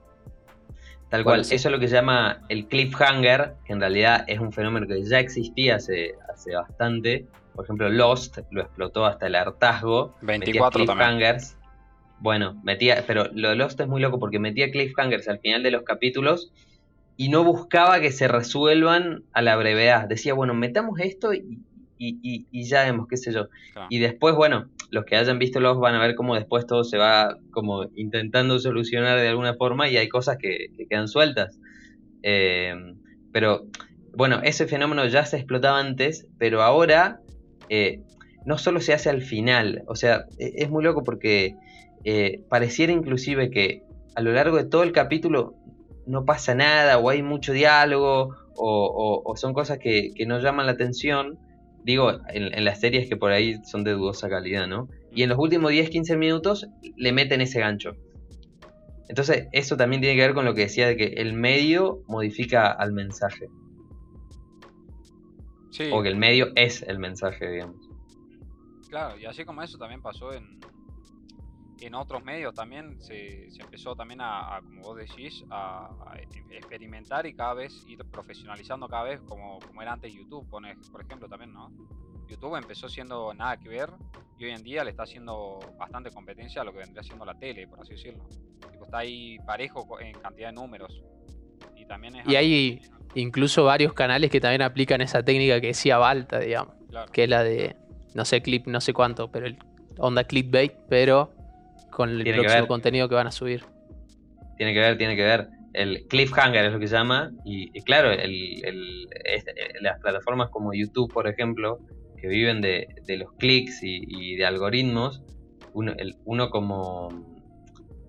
Tal 1.08 1.24
cual, 1.24 1.40
eso 1.40 1.54
es 1.54 1.64
lo 1.64 1.78
que 1.78 1.88
se 1.88 1.94
llama 1.94 2.42
el 2.48 2.66
cliffhanger, 2.66 3.54
que 3.64 3.72
en 3.72 3.80
realidad 3.80 4.24
es 4.26 4.40
un 4.40 4.52
fenómeno 4.52 4.86
que 4.86 5.02
ya 5.02 5.18
existía 5.18 5.76
hace, 5.76 6.16
hace 6.32 6.54
bastante. 6.54 7.26
Por 7.54 7.64
ejemplo, 7.64 7.88
Lost 7.88 8.38
lo 8.50 8.60
explotó 8.60 9.06
hasta 9.06 9.26
el 9.26 9.34
hartazgo. 9.34 10.14
metía 10.20 10.40
24 10.40 10.84
también. 10.84 10.96
cliffhangers. 10.98 11.56
Bueno, 12.20 12.60
metía, 12.62 13.04
pero 13.06 13.30
lo 13.32 13.48
de 13.48 13.56
Lost 13.56 13.80
es 13.80 13.88
muy 13.88 14.02
loco 14.02 14.18
porque 14.18 14.38
metía 14.38 14.70
cliffhangers 14.70 15.28
al 15.28 15.38
final 15.38 15.62
de 15.62 15.70
los 15.70 15.82
capítulos 15.82 16.52
y 17.16 17.30
no 17.30 17.42
buscaba 17.42 18.00
que 18.00 18.12
se 18.12 18.28
resuelvan 18.28 19.24
a 19.32 19.42
la 19.42 19.56
brevedad. 19.56 20.06
Decía, 20.08 20.34
bueno, 20.34 20.54
metamos 20.54 21.00
esto 21.00 21.32
y, 21.32 21.58
y- 21.98 22.18
y- 22.22 22.46
y 22.50 22.64
ya 22.68 22.84
vemos, 22.84 23.06
qué 23.08 23.16
sé 23.16 23.32
yo. 23.32 23.48
Y 23.90 23.98
después, 23.98 24.34
bueno, 24.34 24.70
los 24.90 25.04
que 25.04 25.16
hayan 25.16 25.38
visto 25.38 25.60
Lost 25.60 25.80
van 25.80 25.94
a 25.94 26.00
ver 26.00 26.14
cómo 26.14 26.34
después 26.34 26.66
todo 26.66 26.84
se 26.84 26.96
va 26.98 27.36
como 27.50 27.90
intentando 27.94 28.58
solucionar 28.58 29.18
de 29.20 29.28
alguna 29.28 29.54
forma 29.54 29.88
y 29.88 29.96
hay 29.96 30.08
cosas 30.08 30.36
que, 30.40 30.68
que 30.76 30.86
quedan 30.86 31.08
sueltas. 31.08 31.58
Eh, 32.22 32.74
pero 33.32 33.66
bueno, 34.14 34.40
ese 34.42 34.66
fenómeno 34.66 35.06
ya 35.06 35.24
se 35.26 35.36
explotaba 35.36 35.78
antes, 35.78 36.26
pero 36.38 36.62
ahora 36.62 37.20
eh, 37.68 38.00
no 38.46 38.58
solo 38.58 38.80
se 38.80 38.92
hace 38.94 39.10
al 39.10 39.22
final, 39.22 39.82
o 39.86 39.94
sea, 39.94 40.24
e- 40.38 40.52
es 40.56 40.70
muy 40.70 40.82
loco 40.82 41.04
porque 41.04 41.56
eh, 42.04 42.40
pareciera 42.48 42.92
inclusive 42.92 43.50
que 43.50 43.82
a 44.14 44.22
lo 44.22 44.32
largo 44.32 44.56
de 44.56 44.64
todo 44.64 44.82
el 44.82 44.92
capítulo 44.92 45.54
no 46.06 46.24
pasa 46.24 46.54
nada 46.54 46.98
o 46.98 47.10
hay 47.10 47.22
mucho 47.22 47.52
diálogo 47.52 48.34
o, 48.56 48.86
o- 48.86 49.22
o 49.30 49.36
son 49.36 49.52
cosas 49.52 49.78
que, 49.78 50.12
que 50.16 50.24
no 50.26 50.38
llaman 50.40 50.66
la 50.66 50.72
atención. 50.72 51.38
Digo, 51.88 52.10
en, 52.28 52.52
en 52.52 52.64
las 52.66 52.80
series 52.80 53.08
que 53.08 53.16
por 53.16 53.32
ahí 53.32 53.64
son 53.64 53.82
de 53.82 53.92
dudosa 53.92 54.28
calidad, 54.28 54.66
¿no? 54.66 54.88
Y 55.10 55.22
en 55.22 55.30
los 55.30 55.38
últimos 55.38 55.72
10-15 55.72 56.18
minutos 56.18 56.66
le 56.96 57.12
meten 57.12 57.40
ese 57.40 57.60
gancho. 57.60 57.92
Entonces, 59.08 59.48
eso 59.52 59.78
también 59.78 60.02
tiene 60.02 60.14
que 60.14 60.20
ver 60.20 60.34
con 60.34 60.44
lo 60.44 60.52
que 60.52 60.60
decía 60.60 60.86
de 60.86 60.98
que 60.98 61.04
el 61.16 61.32
medio 61.32 62.02
modifica 62.06 62.70
al 62.70 62.92
mensaje. 62.92 63.48
Sí, 65.70 65.88
O 65.90 66.02
que 66.02 66.10
el 66.10 66.16
medio 66.16 66.48
es 66.56 66.82
el 66.82 66.98
mensaje, 66.98 67.48
digamos. 67.50 67.76
claro, 68.90 69.18
y 69.18 69.24
así 69.24 69.46
como 69.46 69.62
eso 69.62 69.78
también 69.78 70.02
pasó 70.02 70.34
en, 70.34 70.60
en 71.80 71.94
otros 71.94 72.22
medios 72.24 72.54
también 72.54 73.00
se, 73.00 73.50
se 73.50 73.62
empezó 73.62 73.94
también 73.94 74.20
a, 74.20 74.56
a, 74.56 74.62
como 74.62 74.82
vos 74.82 74.96
decís, 74.96 75.44
a, 75.50 75.86
a 75.86 76.16
experimentar 76.50 77.26
y 77.26 77.34
cada 77.34 77.54
vez 77.54 77.84
ir 77.86 77.98
profesionalizando 78.10 78.88
cada 78.88 79.04
vez 79.04 79.20
como, 79.22 79.60
como 79.60 79.80
era 79.82 79.92
antes 79.92 80.12
YouTube, 80.12 80.48
por 80.48 80.64
ej- 80.64 80.76
por 80.90 81.00
ejemplo, 81.02 81.28
también, 81.28 81.52
¿no? 81.52 81.70
YouTube 82.28 82.56
empezó 82.56 82.88
siendo 82.88 83.32
nada 83.34 83.56
que 83.58 83.68
ver 83.68 83.90
y 84.36 84.44
hoy 84.44 84.50
en 84.52 84.62
día 84.62 84.84
le 84.84 84.90
está 84.90 85.04
haciendo 85.04 85.72
bastante 85.78 86.10
competencia 86.10 86.62
a 86.62 86.64
lo 86.64 86.72
que 86.72 86.78
vendría 86.78 87.02
siendo 87.02 87.24
la 87.24 87.34
tele, 87.34 87.66
por 87.68 87.80
así 87.80 87.94
decirlo. 87.94 88.24
Tipo, 88.70 88.84
está 88.84 88.98
ahí 88.98 89.38
parejo 89.46 89.86
en 90.00 90.18
cantidad 90.20 90.48
de 90.48 90.52
números. 90.54 91.02
Y 91.74 91.86
también 91.86 92.16
es 92.16 92.26
Y 92.26 92.36
hay, 92.36 92.80
que- 92.80 92.88
incluso 93.20 93.64
varios 93.64 93.92
canales 93.94 94.30
que 94.30 94.40
también 94.40 94.62
aplican 94.62 95.00
esa 95.00 95.22
técnica 95.24 95.60
que 95.60 95.68
decía 95.68 95.96
Balta, 95.98 96.38
digamos, 96.40 96.74
Claro. 96.88 97.10
que 97.12 97.24
es 97.24 97.30
la 97.30 97.42
de, 97.42 97.76
no 98.14 98.24
sé, 98.24 98.42
clip, 98.42 98.66
no 98.66 98.80
sé 98.80 98.92
cuánto, 98.92 99.30
pero 99.30 99.46
el 99.46 99.58
onda 99.98 100.24
clickbait, 100.24 100.72
pero 100.88 101.32
con 101.98 102.10
el 102.10 102.22
Tiene 102.22 102.38
próximo 102.38 102.68
contenido 102.68 103.08
que 103.08 103.16
van 103.16 103.26
a 103.26 103.32
subir. 103.32 103.64
Tiene 104.56 104.72
que 104.72 104.78
ver, 104.78 104.96
tiene 104.96 105.16
que 105.16 105.24
ver. 105.24 105.48
El 105.74 106.06
cliffhanger 106.08 106.64
es 106.66 106.72
lo 106.72 106.78
que 106.78 106.86
se 106.86 106.94
llama. 106.94 107.32
Y, 107.44 107.76
y 107.76 107.82
claro, 107.82 108.12
el- 108.12 108.64
el- 108.64 109.08
es- 109.24 109.44
eh, 109.48 109.74
las 109.80 109.98
plataformas 109.98 110.48
como 110.50 110.72
YouTube, 110.72 111.12
por 111.12 111.26
ejemplo, 111.26 111.80
que 112.16 112.28
viven 112.28 112.60
de, 112.60 112.86
de 113.04 113.16
los 113.16 113.32
clics 113.32 113.82
y, 113.82 113.98
y 114.06 114.36
de 114.36 114.46
algoritmos, 114.46 115.24
uno, 115.72 115.92
el- 115.98 116.14
uno 116.24 116.50
como, 116.50 117.08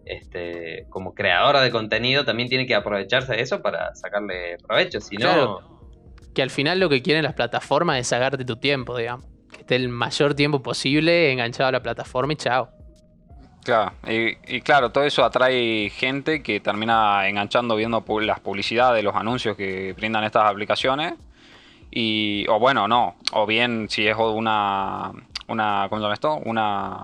este, 0.05 0.85
como 0.89 1.15
creador 1.15 1.57
de 1.59 1.71
contenido 1.71 2.25
también 2.25 2.47
tiene 2.47 2.67
que 2.67 2.75
aprovecharse 2.75 3.33
de 3.33 3.41
eso 3.41 3.63
para 3.63 3.95
sacarle 3.95 4.57
provecho. 4.67 5.01
Si 5.01 5.17
no. 5.17 5.61
Que 6.35 6.43
al 6.43 6.51
final 6.51 6.79
lo 6.79 6.89
que 6.89 7.01
quieren 7.01 7.23
las 7.23 7.33
plataformas 7.33 7.97
es 7.99 8.05
sacarte 8.07 8.45
tu 8.45 8.55
tiempo, 8.57 8.95
digamos. 8.95 9.25
Que 9.51 9.61
esté 9.61 9.75
el 9.75 9.89
mayor 9.89 10.35
tiempo 10.35 10.61
posible 10.61 11.31
enganchado 11.31 11.69
a 11.69 11.71
la 11.71 11.81
plataforma 11.81 12.33
y 12.33 12.35
chao. 12.35 12.69
Claro, 13.63 13.91
y, 14.07 14.61
claro, 14.61 14.91
todo 14.91 15.03
eso 15.03 15.23
atrae 15.23 15.89
gente 15.89 16.41
que 16.41 16.59
termina 16.59 17.27
enganchando 17.27 17.75
viendo 17.75 18.03
las 18.21 18.39
publicidades 18.39 18.97
de 18.97 19.03
los 19.03 19.15
anuncios 19.15 19.57
que 19.57 19.93
brindan 19.93 20.23
estas 20.23 20.49
aplicaciones. 20.49 21.13
Y, 21.91 22.45
o 22.47 22.59
bueno, 22.59 22.87
no, 22.87 23.15
o 23.33 23.45
bien 23.45 23.87
si 23.89 24.07
es 24.07 24.15
una, 24.15 25.11
una 25.47 25.87
¿cómo 25.89 25.99
se 25.99 26.03
llama 26.03 26.13
esto? 26.13 26.35
Una 26.45 26.95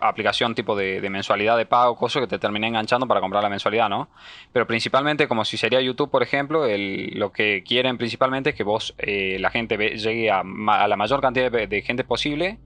aplicación 0.00 0.54
tipo 0.54 0.76
de, 0.76 1.00
mensualidad 1.08 1.56
de 1.56 1.66
pago, 1.66 1.96
cosa 1.96 2.20
que 2.20 2.26
te 2.26 2.38
termine 2.38 2.66
enganchando 2.66 3.06
para 3.06 3.20
comprar 3.20 3.42
la 3.42 3.48
mensualidad, 3.48 3.88
¿no? 3.88 4.08
Pero 4.52 4.66
principalmente, 4.66 5.28
como 5.28 5.44
si 5.44 5.56
sería 5.56 5.80
YouTube, 5.80 6.10
por 6.10 6.22
ejemplo, 6.22 6.66
lo 6.66 7.32
que 7.32 7.62
quieren 7.62 7.96
principalmente 7.96 8.50
es 8.50 8.56
que 8.56 8.64
vos, 8.64 8.94
eh, 8.98 9.38
la 9.40 9.50
gente 9.50 9.76
llegue 9.76 10.30
a, 10.30 10.42
la 10.42 10.96
mayor 10.96 11.20
cantidad 11.20 11.50
de, 11.50 11.66
de 11.68 11.82
gente 11.82 12.04
posible 12.04 12.58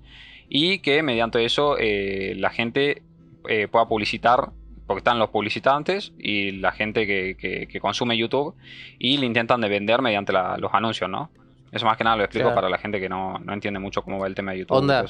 y 0.48 0.78
que 0.78 1.02
mediante 1.02 1.44
eso 1.44 1.76
eh, 1.78 2.34
la 2.36 2.50
gente 2.50 3.02
eh, 3.48 3.68
pueda 3.68 3.86
publicitar, 3.88 4.50
porque 4.86 4.98
están 4.98 5.18
los 5.18 5.30
publicitantes 5.30 6.12
y 6.18 6.52
la 6.52 6.72
gente 6.72 7.06
que, 7.06 7.36
que- 7.38 7.66
que 7.66 7.80
consume 7.80 8.16
YouTube 8.16 8.54
y 8.98 9.18
le 9.18 9.26
intentan 9.26 9.60
de 9.60 9.68
vender 9.68 10.00
mediante 10.02 10.32
la- 10.32 10.56
los 10.58 10.72
anuncios, 10.72 11.10
¿no? 11.10 11.30
Eso 11.72 11.84
más 11.84 11.96
que 11.98 12.04
nada 12.04 12.16
lo 12.16 12.24
explico 12.24 12.46
Claro. 12.46 12.54
para 12.54 12.68
la 12.70 12.78
gente 12.78 12.98
que 13.00 13.08
no, 13.08 13.38
no 13.40 13.52
entiende 13.52 13.78
mucho 13.80 14.02
cómo 14.02 14.18
va 14.18 14.26
el 14.26 14.34
tema 14.34 14.52
de 14.52 14.60
YouTube. 14.60 14.76
Onda. 14.78 15.04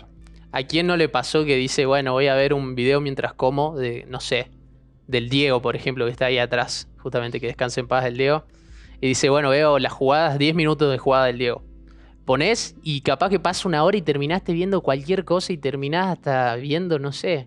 ¿A 0.50 0.62
quién 0.62 0.86
no 0.86 0.96
le 0.96 1.08
pasó 1.08 1.44
que 1.44 1.56
dice, 1.56 1.84
bueno, 1.86 2.12
voy 2.12 2.26
a 2.26 2.34
ver 2.34 2.54
un 2.54 2.74
video 2.74 3.00
mientras 3.00 3.34
como 3.34 3.76
de, 3.76 4.04
no 4.08 4.18
sé, 4.18 4.48
del 5.06 5.28
Diego, 5.28 5.60
por 5.62 5.76
ejemplo, 5.76 6.06
que 6.06 6.10
está 6.10 6.26
ahí 6.26 6.38
atrás, 6.38 6.88
justamente 6.98 7.38
que 7.38 7.46
descanse 7.46 7.80
en 7.80 7.86
paz 7.86 8.04
el 8.06 8.16
Diego, 8.16 8.44
y 9.00 9.06
dice, 9.08 9.28
bueno, 9.28 9.50
veo 9.50 9.78
las 9.78 9.92
jugadas, 9.92 10.38
10 10.38 10.54
minutos 10.54 10.90
de 10.90 10.98
jugada 10.98 11.26
del 11.26 11.38
Diego. 11.38 11.62
Ponés 12.24 12.76
y 12.82 13.00
capaz 13.02 13.30
que 13.30 13.38
pasa 13.40 13.68
una 13.68 13.84
hora 13.84 13.96
y 13.96 14.02
terminaste 14.02 14.52
viendo 14.52 14.80
cualquier 14.82 15.24
cosa 15.24 15.52
y 15.52 15.58
terminás 15.58 16.08
hasta 16.08 16.56
viendo, 16.56 16.98
no 16.98 17.12
sé, 17.12 17.46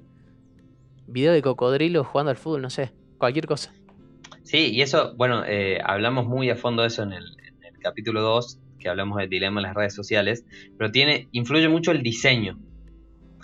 video 1.12 1.34
de 1.34 1.42
cocodrilo 1.42 2.04
jugando 2.04 2.32
al 2.32 2.38
fútbol, 2.38 2.62
no 2.62 2.70
sé, 2.70 2.92
cualquier 3.18 3.46
cosa. 3.48 3.74
Sí, 4.44 4.72
y 4.74 4.82
eso, 4.82 5.14
bueno, 5.16 5.44
eh, 5.46 5.80
hablamos 5.84 6.26
muy 6.26 6.50
a 6.50 6.56
fondo 6.56 6.82
de 6.82 6.88
eso 6.90 7.04
en 7.04 7.14
el, 7.14 7.24
en 7.40 7.64
el 7.76 7.80
capítulo 7.80 8.22
2, 8.22 8.60
que 8.80 8.90
hablamos 8.90 9.18
del 9.20 9.30
dilema 9.30 9.60
en 9.62 9.64
las 9.68 9.76
redes 9.76 9.94
sociales, 9.94 10.46
pero 10.78 10.92
tiene, 10.92 11.28
influye 11.32 11.70
mucho 11.70 11.92
el 11.92 12.02
diseño, 12.02 12.58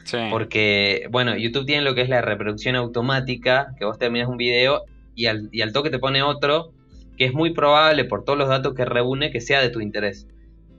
Sí. 0.03 0.17
porque, 0.31 1.07
bueno, 1.11 1.35
YouTube 1.35 1.65
tiene 1.65 1.81
lo 1.81 1.93
que 1.93 2.01
es 2.01 2.09
la 2.09 2.21
reproducción 2.21 2.75
automática, 2.75 3.75
que 3.77 3.83
vos 3.85 3.99
terminas 3.99 4.29
un 4.29 4.37
video 4.37 4.83
y 5.15 5.25
al, 5.25 5.49
y 5.51 5.61
al 5.61 5.73
toque 5.73 5.89
te 5.89 5.99
pone 5.99 6.23
otro, 6.23 6.71
que 7.17 7.25
es 7.25 7.33
muy 7.33 7.53
probable 7.53 8.05
por 8.05 8.23
todos 8.23 8.39
los 8.39 8.47
datos 8.47 8.73
que 8.73 8.85
reúne 8.85 9.31
que 9.31 9.41
sea 9.41 9.59
de 9.61 9.69
tu 9.69 9.81
interés. 9.81 10.25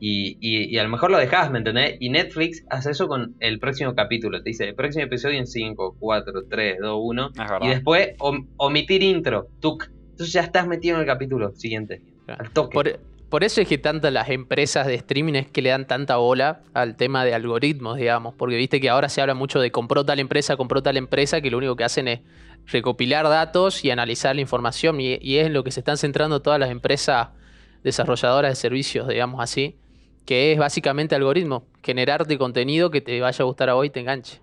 Y, 0.00 0.36
y- 0.40 0.74
y 0.74 0.78
a 0.78 0.82
lo 0.84 0.88
mejor 0.90 1.10
lo 1.10 1.18
dejas, 1.18 1.50
¿me 1.50 1.58
entendés? 1.58 1.96
Y 2.00 2.10
Netflix 2.10 2.64
hace 2.70 2.90
eso 2.92 3.08
con 3.08 3.34
el 3.40 3.58
próximo 3.58 3.94
capítulo. 3.94 4.42
Te 4.42 4.50
dice, 4.50 4.68
el 4.68 4.74
próximo 4.74 5.04
episodio 5.04 5.38
en 5.38 5.46
5, 5.46 5.96
4, 5.98 6.44
3, 6.48 6.76
2, 6.80 6.98
1. 7.02 7.26
Es 7.28 7.34
verdad. 7.36 7.58
Y 7.62 7.68
después 7.68 8.10
om- 8.18 8.46
omitir 8.56 9.02
intro, 9.02 9.48
tuk. 9.60 9.84
Entonces 10.10 10.32
ya 10.32 10.42
estás 10.42 10.66
metido 10.68 10.96
en 10.96 11.00
el 11.02 11.06
capítulo 11.06 11.52
siguiente. 11.54 12.02
Claro. 12.26 12.44
Al 12.44 12.50
toque. 12.52 12.74
Por, 12.74 13.00
por 13.28 13.44
eso 13.44 13.60
es 13.60 13.68
que 13.68 13.76
tantas 13.78 14.12
las 14.12 14.28
empresas 14.30 14.86
de 14.86 14.94
streaming 14.94 15.34
es 15.34 15.46
que 15.48 15.62
le 15.62 15.70
dan 15.70 15.86
tanta 15.86 16.16
bola 16.16 16.62
al 16.74 16.96
tema 16.96 17.24
de 17.24 17.34
algoritmos, 17.34 17.96
digamos, 17.98 18.34
porque 18.34 18.56
viste 18.56 18.80
que 18.80 18.88
ahora 18.88 19.08
se 19.08 19.20
habla 19.20 19.34
mucho 19.34 19.60
de 19.60 19.70
compró 19.70 20.04
tal 20.04 20.18
empresa, 20.18 20.56
compró 20.56 20.82
tal 20.82 20.96
empresa, 20.96 21.40
que 21.40 21.50
lo 21.50 21.58
único 21.58 21.76
que 21.76 21.84
hacen 21.84 22.08
es 22.08 22.20
recopilar 22.66 23.28
datos 23.28 23.84
y 23.84 23.90
analizar 23.90 24.34
la 24.34 24.40
información, 24.42 25.00
y, 25.00 25.18
y 25.20 25.38
es 25.38 25.46
en 25.46 25.52
lo 25.54 25.62
que 25.64 25.70
se 25.72 25.80
están 25.80 25.96
centrando 25.98 26.40
todas 26.40 26.58
las 26.60 26.70
empresas 26.70 27.28
desarrolladoras 27.84 28.50
de 28.52 28.56
servicios, 28.56 29.08
digamos 29.08 29.40
así, 29.42 29.76
que 30.28 30.52
es 30.52 30.58
básicamente 30.58 31.14
algoritmo, 31.14 31.64
generarte 31.82 32.36
contenido 32.36 32.90
que 32.90 33.00
te 33.00 33.18
vaya 33.18 33.42
a 33.42 33.46
gustar 33.46 33.70
a 33.70 33.72
vos 33.72 33.86
y 33.86 33.88
te 33.88 34.00
enganche. 34.00 34.42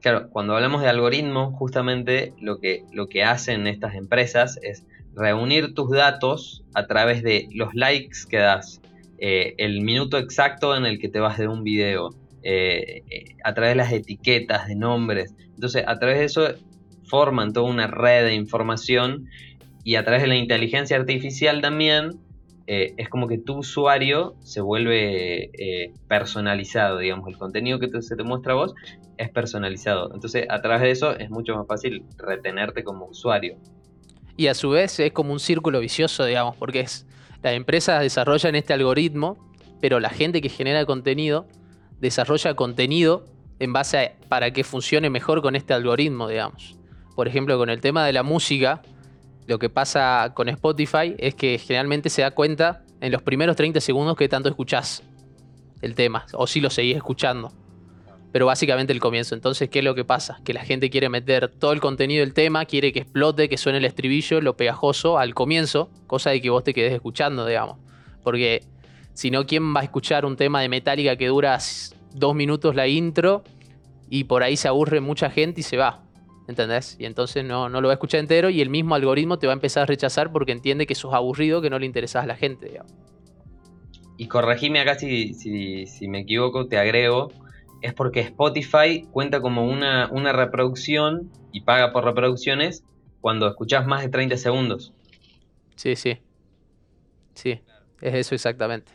Claro, 0.00 0.28
cuando 0.30 0.56
hablamos 0.56 0.82
de 0.82 0.88
algoritmos, 0.88 1.54
justamente 1.54 2.32
lo 2.40 2.58
que, 2.58 2.82
lo 2.92 3.06
que 3.06 3.22
hacen 3.22 3.68
estas 3.68 3.94
empresas 3.94 4.58
es 4.62 4.84
reunir 5.14 5.74
tus 5.74 5.92
datos 5.92 6.64
a 6.74 6.88
través 6.88 7.22
de 7.22 7.46
los 7.52 7.72
likes 7.74 8.26
que 8.28 8.38
das, 8.38 8.80
eh, 9.18 9.54
el 9.58 9.80
minuto 9.82 10.18
exacto 10.18 10.76
en 10.76 10.86
el 10.86 10.98
que 10.98 11.08
te 11.08 11.20
vas 11.20 11.38
de 11.38 11.46
un 11.46 11.62
video, 11.62 12.10
eh, 12.42 13.04
a 13.44 13.54
través 13.54 13.70
de 13.70 13.76
las 13.76 13.92
etiquetas 13.92 14.66
de 14.66 14.74
nombres. 14.74 15.36
Entonces, 15.54 15.84
a 15.86 16.00
través 16.00 16.18
de 16.18 16.24
eso 16.24 16.48
forman 17.06 17.52
toda 17.52 17.70
una 17.70 17.86
red 17.86 18.24
de 18.24 18.34
información 18.34 19.28
y 19.84 19.94
a 19.94 20.04
través 20.04 20.22
de 20.22 20.26
la 20.26 20.36
inteligencia 20.36 20.96
artificial 20.96 21.60
también 21.60 22.24
eh, 22.66 22.94
es 22.96 23.08
como 23.08 23.28
que 23.28 23.38
tu 23.38 23.58
usuario 23.58 24.36
se 24.40 24.60
vuelve 24.60 25.50
eh, 25.52 25.92
personalizado, 26.08 26.98
digamos, 26.98 27.28
el 27.28 27.36
contenido 27.36 27.78
que 27.78 27.90
se 28.00 28.16
te 28.16 28.22
muestra 28.22 28.54
a 28.54 28.56
vos 28.56 28.74
es 29.18 29.30
personalizado. 29.30 30.10
Entonces, 30.14 30.46
a 30.48 30.62
través 30.62 30.82
de 30.82 30.90
eso 30.90 31.16
es 31.18 31.30
mucho 31.30 31.54
más 31.56 31.66
fácil 31.66 32.04
retenerte 32.16 32.82
como 32.82 33.06
usuario. 33.06 33.56
Y 34.36 34.46
a 34.46 34.54
su 34.54 34.70
vez 34.70 34.98
es 34.98 35.12
como 35.12 35.32
un 35.32 35.40
círculo 35.40 35.80
vicioso, 35.80 36.24
digamos, 36.24 36.56
porque 36.56 36.80
es 36.80 37.06
las 37.42 37.52
empresas 37.52 38.00
desarrollan 38.00 38.54
este 38.54 38.72
algoritmo, 38.72 39.36
pero 39.78 40.00
la 40.00 40.08
gente 40.08 40.40
que 40.40 40.48
genera 40.48 40.86
contenido 40.86 41.46
desarrolla 42.00 42.54
contenido 42.54 43.26
en 43.58 43.74
base 43.74 43.98
a 43.98 44.28
para 44.28 44.50
que 44.50 44.64
funcione 44.64 45.10
mejor 45.10 45.42
con 45.42 45.54
este 45.54 45.74
algoritmo, 45.74 46.28
digamos. 46.28 46.78
Por 47.14 47.28
ejemplo, 47.28 47.58
con 47.58 47.68
el 47.68 47.82
tema 47.82 48.06
de 48.06 48.14
la 48.14 48.22
música, 48.22 48.80
lo 49.46 49.58
que 49.58 49.68
pasa 49.68 50.32
con 50.34 50.48
Spotify 50.48 51.14
es 51.18 51.34
que 51.34 51.58
generalmente 51.58 52.08
se 52.08 52.22
da 52.22 52.30
cuenta 52.30 52.82
en 53.00 53.12
los 53.12 53.22
primeros 53.22 53.56
30 53.56 53.80
segundos 53.80 54.16
que 54.16 54.28
tanto 54.28 54.48
escuchás 54.48 55.02
el 55.82 55.94
tema, 55.94 56.26
o 56.32 56.46
si 56.46 56.60
lo 56.60 56.70
seguís 56.70 56.96
escuchando. 56.96 57.52
Pero 58.32 58.46
básicamente 58.46 58.92
el 58.92 59.00
comienzo. 59.00 59.34
Entonces, 59.34 59.68
¿qué 59.68 59.78
es 59.80 59.84
lo 59.84 59.94
que 59.94 60.04
pasa? 60.04 60.40
Que 60.44 60.54
la 60.54 60.64
gente 60.64 60.90
quiere 60.90 61.08
meter 61.08 61.48
todo 61.48 61.72
el 61.72 61.80
contenido 61.80 62.24
del 62.24 62.34
tema, 62.34 62.64
quiere 62.64 62.92
que 62.92 63.00
explote, 63.00 63.48
que 63.48 63.58
suene 63.58 63.78
el 63.78 63.84
estribillo, 63.84 64.40
lo 64.40 64.56
pegajoso 64.56 65.18
al 65.18 65.34
comienzo, 65.34 65.90
cosa 66.06 66.30
de 66.30 66.40
que 66.40 66.50
vos 66.50 66.64
te 66.64 66.74
quedes 66.74 66.92
escuchando, 66.92 67.46
digamos. 67.46 67.78
Porque 68.24 68.64
si 69.12 69.30
no, 69.30 69.46
¿quién 69.46 69.74
va 69.74 69.80
a 69.80 69.84
escuchar 69.84 70.24
un 70.24 70.36
tema 70.36 70.62
de 70.62 70.68
Metallica 70.68 71.16
que 71.16 71.28
dura 71.28 71.58
dos 72.12 72.34
minutos 72.34 72.74
la 72.74 72.88
intro 72.88 73.44
y 74.08 74.24
por 74.24 74.42
ahí 74.42 74.56
se 74.56 74.66
aburre 74.66 75.00
mucha 75.00 75.30
gente 75.30 75.60
y 75.60 75.64
se 75.64 75.76
va? 75.76 76.03
¿Entendés? 76.46 76.96
Y 76.98 77.06
entonces 77.06 77.44
no, 77.44 77.68
no 77.68 77.80
lo 77.80 77.88
va 77.88 77.92
a 77.92 77.96
escuchar 77.96 78.20
entero 78.20 78.50
y 78.50 78.60
el 78.60 78.68
mismo 78.68 78.94
algoritmo 78.94 79.38
te 79.38 79.46
va 79.46 79.52
a 79.52 79.54
empezar 79.54 79.84
a 79.84 79.86
rechazar 79.86 80.30
porque 80.30 80.52
entiende 80.52 80.86
que 80.86 80.94
sos 80.94 81.14
aburrido, 81.14 81.62
que 81.62 81.70
no 81.70 81.78
le 81.78 81.86
interesás 81.86 82.24
a 82.24 82.26
la 82.26 82.36
gente, 82.36 82.66
digamos. 82.66 82.92
Y 84.16 84.28
corregime 84.28 84.80
acá 84.80 84.96
si, 84.96 85.34
si, 85.34 85.86
si 85.86 86.08
me 86.08 86.20
equivoco, 86.20 86.66
te 86.66 86.78
agrego. 86.78 87.32
Es 87.82 87.94
porque 87.94 88.20
Spotify 88.20 89.06
cuenta 89.10 89.40
como 89.40 89.66
una, 89.66 90.08
una 90.10 90.32
reproducción 90.32 91.30
y 91.52 91.62
paga 91.62 91.92
por 91.92 92.04
reproducciones 92.04 92.84
cuando 93.20 93.48
escuchás 93.48 93.86
más 93.86 94.02
de 94.02 94.08
30 94.08 94.36
segundos. 94.36 94.92
Sí, 95.76 95.96
sí. 95.96 96.18
Sí, 97.34 97.60
es 98.00 98.14
eso 98.14 98.34
exactamente. 98.34 98.92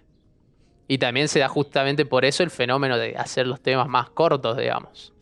Y 0.88 0.98
también 0.98 1.28
se 1.28 1.40
da 1.40 1.48
justamente 1.48 2.06
por 2.06 2.26
eso 2.26 2.42
el 2.42 2.50
fenómeno 2.50 2.98
de 2.98 3.16
hacer 3.16 3.46
los 3.46 3.62
temas 3.62 3.88
más 3.88 4.10
cortos, 4.10 4.58
digamos. 4.58 5.14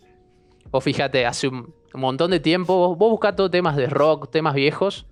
Vos 0.71 0.83
fíjate, 0.83 1.25
hace 1.25 1.47
un 1.47 1.73
montón 1.93 2.31
de 2.31 2.39
tiempo, 2.39 2.75
vos, 2.77 2.97
vos 2.97 3.09
buscás 3.11 3.35
todo 3.35 3.49
temas 3.49 3.75
de 3.75 3.87
rock, 3.87 4.29
temas 4.29 4.53
viejos, 4.53 5.05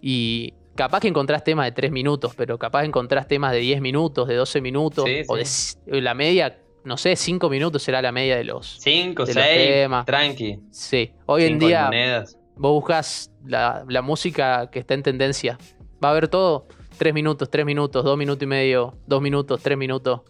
y 0.00 0.54
capaz 0.74 1.00
que 1.00 1.08
encontrás 1.08 1.44
temas 1.44 1.66
de 1.66 1.72
3 1.72 1.90
minutos, 1.92 2.34
pero 2.36 2.58
capaz 2.58 2.84
encontrás 2.84 3.26
temas 3.28 3.52
de 3.52 3.58
10 3.58 3.80
minutos, 3.80 4.28
de 4.28 4.34
12 4.36 4.60
minutos, 4.60 5.04
Sí, 5.06 5.22
o 5.28 5.36
de 5.36 5.44
sí. 5.44 5.76
c- 5.86 6.00
la 6.00 6.14
media, 6.14 6.58
no 6.84 6.96
sé, 6.96 7.16
5 7.16 7.48
minutos 7.48 7.82
será 7.82 8.02
la 8.02 8.12
media 8.12 8.36
de 8.36 8.44
los... 8.44 8.76
5, 8.80 9.24
De 9.24 9.34
los 9.34 9.44
6, 9.44 9.56
temas. 9.56 10.06
tranqui. 10.06 10.58
Sí, 10.70 11.12
hoy 11.26 11.44
en 11.44 11.58
día 11.58 11.84
monedas. 11.86 12.36
vos 12.56 12.72
buscas 12.72 13.30
la, 13.44 13.84
la 13.88 14.02
música 14.02 14.68
que 14.70 14.78
está 14.80 14.94
en 14.94 15.02
tendencia. 15.02 15.58
Va 16.02 16.08
a 16.08 16.10
haber 16.12 16.28
todo. 16.28 16.66
Tres 16.98 17.12
minutos, 17.14 17.50
tres 17.50 17.64
minutos, 17.66 18.04
dos 18.04 18.16
minutos 18.16 18.42
y 18.42 18.46
medio, 18.46 18.96
dos 19.06 19.20
minutos, 19.20 19.60
tres 19.62 19.76
minutos. 19.78 20.20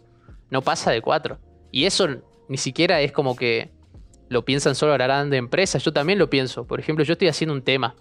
No 0.49 0.61
pasa 0.61 0.89
de 0.91 1.01
cuatro. 1.01 1.37
Y 1.71 1.83
eso 1.85 2.07
ni 2.47 2.57
siquiera 2.57 3.01
es 3.01 3.11
como 3.11 3.35
que 3.35 3.71
lo 4.29 4.43
piensan 4.45 4.75
solo 4.75 4.97
las 4.97 5.07
grandes 5.07 5.37
empresas. 5.37 5.83
Yo 5.83 5.93
también 5.93 6.19
lo 6.19 6.29
pienso. 6.29 6.65
Por 6.65 6.79
ejemplo, 6.79 7.03
yo 7.05 7.13
estoy 7.13 7.27
haciendo 7.27 7.53
un 7.53 7.61
tema 7.61 7.95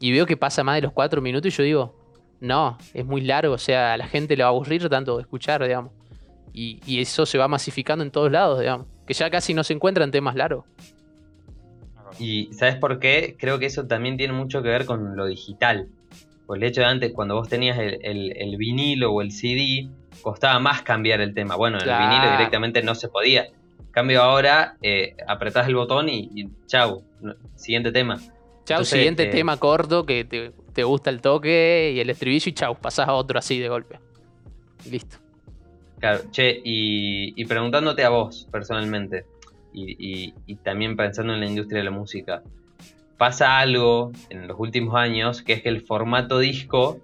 y 0.00 0.12
veo 0.12 0.26
que 0.26 0.36
pasa 0.36 0.62
más 0.64 0.76
de 0.76 0.82
los 0.82 0.92
cuatro 0.92 1.20
minutos 1.22 1.52
y 1.52 1.56
yo 1.56 1.62
digo, 1.64 1.96
no, 2.40 2.76
es 2.94 3.04
muy 3.04 3.22
largo, 3.22 3.54
o 3.54 3.58
sea, 3.58 3.94
a 3.94 3.96
la 3.96 4.06
gente 4.06 4.36
le 4.36 4.42
va 4.42 4.48
a 4.48 4.52
aburrir 4.52 4.88
tanto 4.88 5.16
de 5.16 5.22
escuchar, 5.22 5.62
digamos. 5.62 5.92
Y, 6.52 6.80
y 6.86 7.00
eso 7.00 7.26
se 7.26 7.36
va 7.38 7.48
masificando 7.48 8.02
en 8.04 8.10
todos 8.10 8.30
lados, 8.30 8.60
digamos. 8.60 8.86
Que 9.06 9.14
ya 9.14 9.30
casi 9.30 9.52
no 9.54 9.62
se 9.64 9.72
encuentran 9.74 10.10
temas 10.10 10.34
largos. 10.36 10.64
Y 12.18 12.50
¿sabes 12.52 12.76
por 12.76 12.98
qué? 12.98 13.36
Creo 13.38 13.58
que 13.58 13.66
eso 13.66 13.86
también 13.86 14.16
tiene 14.16 14.32
mucho 14.32 14.62
que 14.62 14.68
ver 14.68 14.86
con 14.86 15.16
lo 15.16 15.26
digital. 15.26 15.88
Por 16.46 16.58
el 16.58 16.64
hecho 16.64 16.80
de 16.80 16.86
antes, 16.86 17.12
cuando 17.12 17.34
vos 17.34 17.48
tenías 17.48 17.78
el, 17.78 17.98
el- 18.02 18.36
el 18.36 18.56
vinilo 18.56 19.12
o 19.12 19.20
el 19.20 19.32
CD, 19.32 19.88
costaba 20.22 20.58
más 20.60 20.82
cambiar 20.82 21.20
el 21.20 21.34
tema. 21.34 21.56
Bueno, 21.56 21.76
en 21.78 21.84
Claro. 21.84 22.04
el 22.04 22.10
vinilo 22.10 22.32
directamente 22.36 22.82
no 22.82 22.94
se 22.94 23.08
podía. 23.08 23.48
Cambio 23.96 24.20
ahora, 24.22 24.76
eh, 24.82 25.16
apretás 25.26 25.66
el 25.68 25.74
botón 25.74 26.10
y, 26.10 26.28
y 26.34 26.50
chau, 26.66 27.02
siguiente 27.54 27.92
tema. 27.92 28.16
Chau, 28.18 28.28
Entonces, 28.80 28.90
siguiente 28.90 29.22
eh, 29.22 29.30
tema 29.30 29.56
corto 29.56 30.04
que 30.04 30.22
te, 30.26 30.52
te 30.74 30.84
gusta 30.84 31.08
el 31.08 31.22
toque 31.22 31.92
y 31.96 32.00
el 32.00 32.10
estribillo 32.10 32.50
y 32.50 32.52
chau, 32.52 32.76
pasás 32.76 33.08
a 33.08 33.14
otro 33.14 33.38
así 33.38 33.58
de 33.58 33.70
golpe. 33.70 33.98
Y 34.84 34.90
listo. 34.90 35.16
Claro, 35.98 36.24
che, 36.30 36.60
y, 36.62 37.40
y 37.40 37.46
preguntándote 37.46 38.04
a 38.04 38.10
vos 38.10 38.46
personalmente, 38.52 39.24
y- 39.72 40.34
y 40.46 40.56
también 40.56 40.94
pensando 40.94 41.32
en 41.32 41.40
la 41.40 41.46
industria 41.46 41.78
de 41.78 41.84
la 41.84 41.90
música, 41.90 42.42
pasa 43.16 43.58
algo 43.58 44.12
en 44.28 44.46
los 44.46 44.60
últimos 44.60 44.94
años 44.94 45.40
que 45.40 45.54
es 45.54 45.62
que 45.62 45.70
el 45.70 45.80
formato 45.80 46.38
disco 46.38 46.98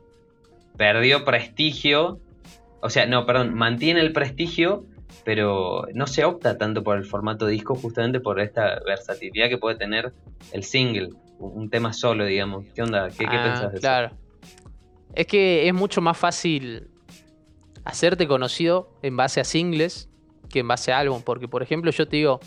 perdió 0.76 1.24
prestigio, 1.24 2.20
o 2.82 2.90
sea, 2.90 3.06
no, 3.06 3.24
perdón, 3.24 3.54
mantiene 3.54 4.00
el 4.00 4.12
prestigio, 4.12 4.84
pero 5.24 5.84
no 5.94 6.06
se 6.06 6.24
opta 6.24 6.58
tanto 6.58 6.82
por 6.82 6.96
el 6.98 7.04
formato 7.04 7.46
disco 7.46 7.74
justamente 7.74 8.20
por 8.20 8.40
esta 8.40 8.80
versatilidad 8.86 9.48
que 9.48 9.58
puede 9.58 9.76
tener 9.76 10.12
el 10.52 10.64
single, 10.64 11.10
un 11.38 11.68
tema 11.70 11.92
solo, 11.92 12.24
digamos. 12.24 12.66
¿Qué 12.74 12.82
onda? 12.82 13.08
¿Qué, 13.10 13.18
qué 13.18 13.36
Ah, 13.36 13.42
pensás 13.44 13.72
de 13.72 13.80
claro. 13.80 14.10
Es 15.14 15.26
que 15.26 15.68
es 15.68 15.74
mucho 15.74 16.00
más 16.00 16.16
fácil 16.16 16.88
hacerte 17.84 18.26
conocido 18.26 18.88
en 19.02 19.16
base 19.16 19.40
a 19.40 19.44
singles 19.44 20.08
que 20.48 20.60
en 20.60 20.68
base 20.68 20.92
a 20.92 20.98
álbum. 20.98 21.22
Porque, 21.22 21.48
por 21.48 21.62
ejemplo, 21.62 21.90
yo 21.90 22.06
te 22.06 22.16
digo, 22.16 22.40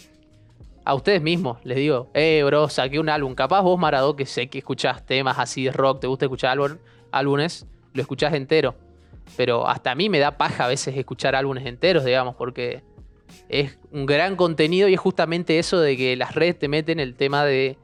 a 0.84 0.94
ustedes 0.96 1.22
mismos 1.22 1.58
les 1.64 1.78
digo, 1.78 2.10
eh, 2.14 2.44
bro, 2.46 2.70
saqué 2.70 3.00
un 3.00 3.10
álbum. 3.10 3.36
Capaz 3.36 3.62
vos, 3.62 3.78
Maradó, 3.80 4.16
que 4.16 4.26
sé 4.26 4.48
que 4.48 4.60
escuchás 4.60 5.06
temas 5.06 5.38
así 5.40 5.66
de 5.66 5.72
rock, 5.72 6.00
te 6.02 6.08
gusta 6.08 6.26
escuchar 6.26 6.58
álbum- 6.58 6.78
álbumes, 7.12 7.66
lo 7.94 8.02
escuchás 8.02 8.34
entero. 8.34 8.76
Pero 9.38 9.68
hasta 9.68 9.92
a 9.92 9.96
mí 9.96 10.10
me 10.10 10.20
da 10.20 10.38
paja 10.38 10.66
a 10.66 10.68
veces 10.68 10.96
escuchar 10.96 11.36
álbumes 11.36 11.66
enteros, 11.66 12.06
digamos, 12.06 12.36
porque 12.36 12.84
es 13.50 13.78
un 13.92 14.06
gran 14.06 14.36
contenido 14.36 14.88
y 14.88 14.94
es 14.94 15.00
justamente 15.00 15.60
eso 15.60 15.80
de 15.80 15.98
que 15.98 16.16
las 16.16 16.36
redes 16.36 16.58
te 16.58 16.68
meten 16.68 17.00
el 17.00 17.16
tema 17.16 17.44
de 17.44 17.78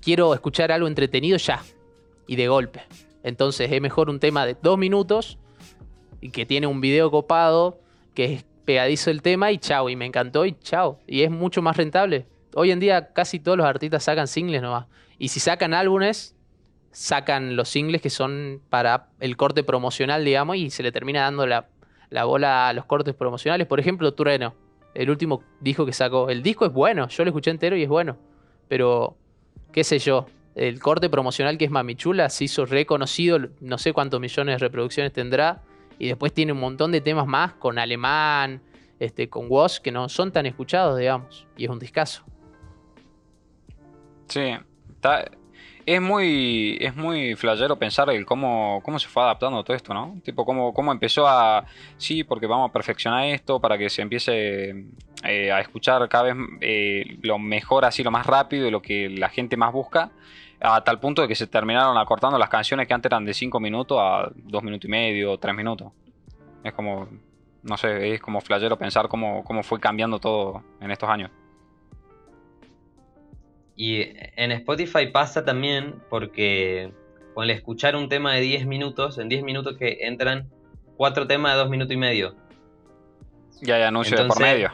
quiero 0.00 0.34
escuchar 0.34 0.72
algo 0.72 0.88
entretenido 0.88 1.36
ya 1.38 1.62
y 2.26 2.36
de 2.36 2.48
golpe. 2.48 2.82
Entonces 3.22 3.70
es 3.70 3.80
mejor 3.80 4.10
un 4.10 4.20
tema 4.20 4.46
de 4.46 4.56
dos 4.60 4.78
minutos 4.78 5.38
y 6.20 6.30
que 6.30 6.46
tiene 6.46 6.66
un 6.66 6.80
video 6.80 7.10
copado, 7.10 7.80
que 8.14 8.34
es 8.34 8.44
pegadizo 8.64 9.10
el 9.10 9.22
tema 9.22 9.50
y 9.52 9.58
chao, 9.58 9.88
y 9.88 9.96
me 9.96 10.06
encantó 10.06 10.44
y 10.44 10.56
chao. 10.60 10.98
Y 11.06 11.22
es 11.22 11.30
mucho 11.30 11.62
más 11.62 11.76
rentable. 11.76 12.26
Hoy 12.54 12.70
en 12.70 12.80
día 12.80 13.12
casi 13.12 13.40
todos 13.40 13.56
los 13.56 13.66
artistas 13.66 14.04
sacan 14.04 14.26
singles 14.26 14.62
nomás. 14.62 14.86
Y 15.18 15.28
si 15.28 15.40
sacan 15.40 15.74
álbumes, 15.74 16.36
sacan 16.90 17.56
los 17.56 17.68
singles 17.68 18.02
que 18.02 18.10
son 18.10 18.60
para 18.70 19.08
el 19.20 19.36
corte 19.36 19.62
promocional, 19.62 20.24
digamos, 20.24 20.56
y 20.56 20.70
se 20.70 20.82
le 20.82 20.92
termina 20.92 21.22
dando 21.22 21.46
la, 21.46 21.68
la 22.10 22.24
bola 22.24 22.68
a 22.68 22.72
los 22.72 22.84
cortes 22.86 23.14
promocionales. 23.14 23.66
Por 23.66 23.80
ejemplo, 23.80 24.12
Trueno, 24.14 24.54
el 24.94 25.10
último 25.10 25.42
disco 25.60 25.86
que 25.86 25.92
sacó. 25.92 26.28
El 26.30 26.42
disco 26.42 26.64
es 26.66 26.72
bueno, 26.72 27.08
yo 27.08 27.24
lo 27.24 27.30
escuché 27.30 27.50
entero 27.50 27.76
y 27.76 27.82
es 27.82 27.88
bueno. 27.88 28.16
Pero, 28.68 29.16
qué 29.72 29.84
sé 29.84 29.98
yo, 29.98 30.26
el 30.54 30.80
corte 30.80 31.08
promocional 31.08 31.56
que 31.56 31.66
es 31.66 31.70
Mamichula 31.70 32.28
se 32.30 32.44
hizo 32.44 32.66
reconocido, 32.66 33.38
no 33.60 33.78
sé 33.78 33.92
cuántos 33.92 34.20
millones 34.20 34.54
de 34.56 34.58
reproducciones 34.58 35.12
tendrá. 35.12 35.62
Y 36.00 36.08
después 36.08 36.32
tiene 36.32 36.52
un 36.52 36.60
montón 36.60 36.92
de 36.92 37.00
temas 37.00 37.26
más 37.26 37.54
con 37.54 37.78
alemán, 37.78 38.60
este, 38.98 39.28
con 39.28 39.46
Woz, 39.48 39.80
que 39.80 39.90
no 39.92 40.08
son 40.08 40.32
tan 40.32 40.46
escuchados, 40.46 40.98
digamos. 40.98 41.46
Y 41.56 41.64
es 41.64 41.70
un 41.70 41.78
discazo. 41.78 42.24
Sí, 44.28 44.52
está- 44.90 45.30
es 45.88 46.02
muy, 46.02 46.76
es 46.82 46.94
muy 46.94 47.34
flashero 47.34 47.76
pensar 47.76 48.10
el 48.10 48.26
cómo, 48.26 48.82
cómo 48.84 48.98
se 48.98 49.08
fue 49.08 49.22
adaptando 49.22 49.64
todo 49.64 49.74
esto, 49.74 49.94
¿no? 49.94 50.20
Tipo, 50.22 50.44
cómo, 50.44 50.74
cómo 50.74 50.92
empezó 50.92 51.26
a, 51.26 51.64
sí, 51.96 52.24
porque 52.24 52.46
vamos 52.46 52.68
a 52.68 52.72
perfeccionar 52.74 53.24
esto 53.24 53.58
para 53.58 53.78
que 53.78 53.88
se 53.88 54.02
empiece 54.02 54.84
eh, 55.24 55.50
a 55.50 55.60
escuchar 55.60 56.06
cada 56.10 56.24
vez 56.24 56.36
eh, 56.60 57.16
lo 57.22 57.38
mejor, 57.38 57.86
así 57.86 58.02
lo 58.02 58.10
más 58.10 58.26
rápido 58.26 58.68
y 58.68 58.70
lo 58.70 58.82
que 58.82 59.08
la 59.08 59.30
gente 59.30 59.56
más 59.56 59.72
busca, 59.72 60.10
a 60.60 60.84
tal 60.84 61.00
punto 61.00 61.22
de 61.22 61.28
que 61.28 61.34
se 61.34 61.46
terminaron 61.46 61.96
acortando 61.96 62.36
las 62.36 62.50
canciones 62.50 62.86
que 62.86 62.92
antes 62.92 63.08
eran 63.08 63.24
de 63.24 63.32
5 63.32 63.58
minutos 63.58 63.96
a 63.98 64.30
2 64.34 64.62
minutos 64.62 64.84
y 64.84 64.90
medio, 64.90 65.38
3 65.38 65.54
minutos. 65.54 65.90
Es 66.64 66.74
como, 66.74 67.08
no 67.62 67.78
sé, 67.78 68.12
es 68.12 68.20
como 68.20 68.42
flashero 68.42 68.76
pensar 68.76 69.08
cómo, 69.08 69.42
cómo 69.42 69.62
fue 69.62 69.80
cambiando 69.80 70.18
todo 70.18 70.62
en 70.82 70.90
estos 70.90 71.08
años. 71.08 71.30
Y 73.80 74.02
en 74.36 74.50
Spotify 74.50 75.06
pasa 75.06 75.44
también 75.44 75.94
porque 76.10 76.90
con 77.32 77.48
escuchar 77.48 77.94
un 77.94 78.08
tema 78.08 78.34
de 78.34 78.40
10 78.40 78.66
minutos, 78.66 79.18
en 79.18 79.28
10 79.28 79.44
minutos 79.44 79.76
que 79.78 79.98
entran 80.00 80.48
cuatro 80.96 81.28
temas 81.28 81.52
de 81.52 81.58
2 81.60 81.70
minutos 81.70 81.94
y 81.94 81.96
medio. 81.96 82.34
Y 83.62 83.70
hay 83.70 83.82
anuncios 83.82 84.20
de 84.20 84.26
por 84.26 84.36
Entonces- 84.36 84.54
medio. 84.54 84.72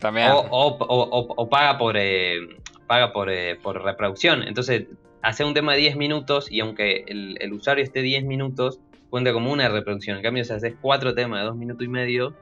También. 0.00 0.30
O, 0.30 0.38
o- 0.38 0.76
o- 0.78 1.08
o- 1.10 1.34
o 1.36 1.48
paga 1.48 1.76
por 1.76 1.96
eh, 1.96 2.56
paga 2.86 3.12
por, 3.12 3.28
eh, 3.30 3.56
por 3.60 3.82
reproducción. 3.82 4.42
Entonces, 4.44 4.84
hace 5.22 5.44
un 5.44 5.52
tema 5.52 5.72
de 5.72 5.78
10 5.80 5.96
minutos 5.96 6.50
y 6.50 6.60
aunque 6.60 7.04
el, 7.08 7.36
el 7.40 7.52
usuario 7.52 7.82
esté 7.84 8.00
10 8.02 8.24
minutos, 8.24 8.78
cuenta 9.10 9.32
como 9.32 9.50
una 9.52 9.68
reproducción. 9.68 10.16
En 10.18 10.22
cambio, 10.22 10.44
si 10.44 10.52
haces 10.52 10.74
cuatro 10.80 11.14
temas 11.14 11.40
de 11.40 11.46
2 11.46 11.56
minutos 11.56 11.84
y 11.84 11.88
medio, 11.88 12.34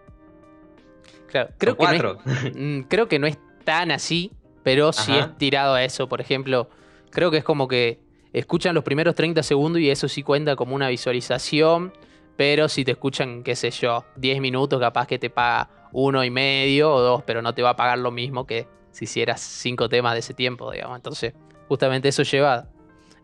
Claro, 1.28 1.50
creo 1.58 1.76
que, 1.76 1.84
no 1.86 1.92
es, 1.92 2.02
mm, 2.56 2.80
creo 2.88 3.08
que 3.08 3.18
no 3.18 3.26
es 3.26 3.38
tan 3.64 3.90
así, 3.90 4.30
pero 4.68 4.92
sí 4.92 5.12
Ajá. 5.12 5.20
es 5.20 5.38
tirado 5.38 5.72
a 5.72 5.82
eso. 5.82 6.10
Por 6.10 6.20
ejemplo, 6.20 6.68
creo 7.08 7.30
que 7.30 7.38
es 7.38 7.44
como 7.44 7.68
que 7.68 8.00
escuchan 8.34 8.74
los 8.74 8.84
primeros 8.84 9.14
30 9.14 9.42
segundos 9.42 9.80
y 9.80 9.88
eso 9.88 10.08
sí 10.08 10.22
cuenta 10.22 10.56
como 10.56 10.74
una 10.74 10.90
visualización. 10.90 11.94
Pero 12.36 12.68
si 12.68 12.84
te 12.84 12.90
escuchan, 12.90 13.42
qué 13.42 13.56
sé 13.56 13.70
yo, 13.70 14.04
10 14.16 14.42
minutos, 14.42 14.78
capaz 14.78 15.06
que 15.06 15.18
te 15.18 15.30
paga 15.30 15.88
uno 15.92 16.22
y 16.22 16.28
medio 16.28 16.92
o 16.92 17.00
dos, 17.00 17.22
pero 17.22 17.40
no 17.40 17.54
te 17.54 17.62
va 17.62 17.70
a 17.70 17.76
pagar 17.76 17.98
lo 17.98 18.10
mismo 18.10 18.46
que 18.46 18.68
si 18.90 19.06
hicieras 19.06 19.40
cinco 19.40 19.88
temas 19.88 20.12
de 20.12 20.18
ese 20.18 20.34
tiempo, 20.34 20.70
digamos. 20.70 20.96
Entonces, 20.96 21.32
justamente 21.66 22.08
eso 22.08 22.22
lleva 22.22 22.66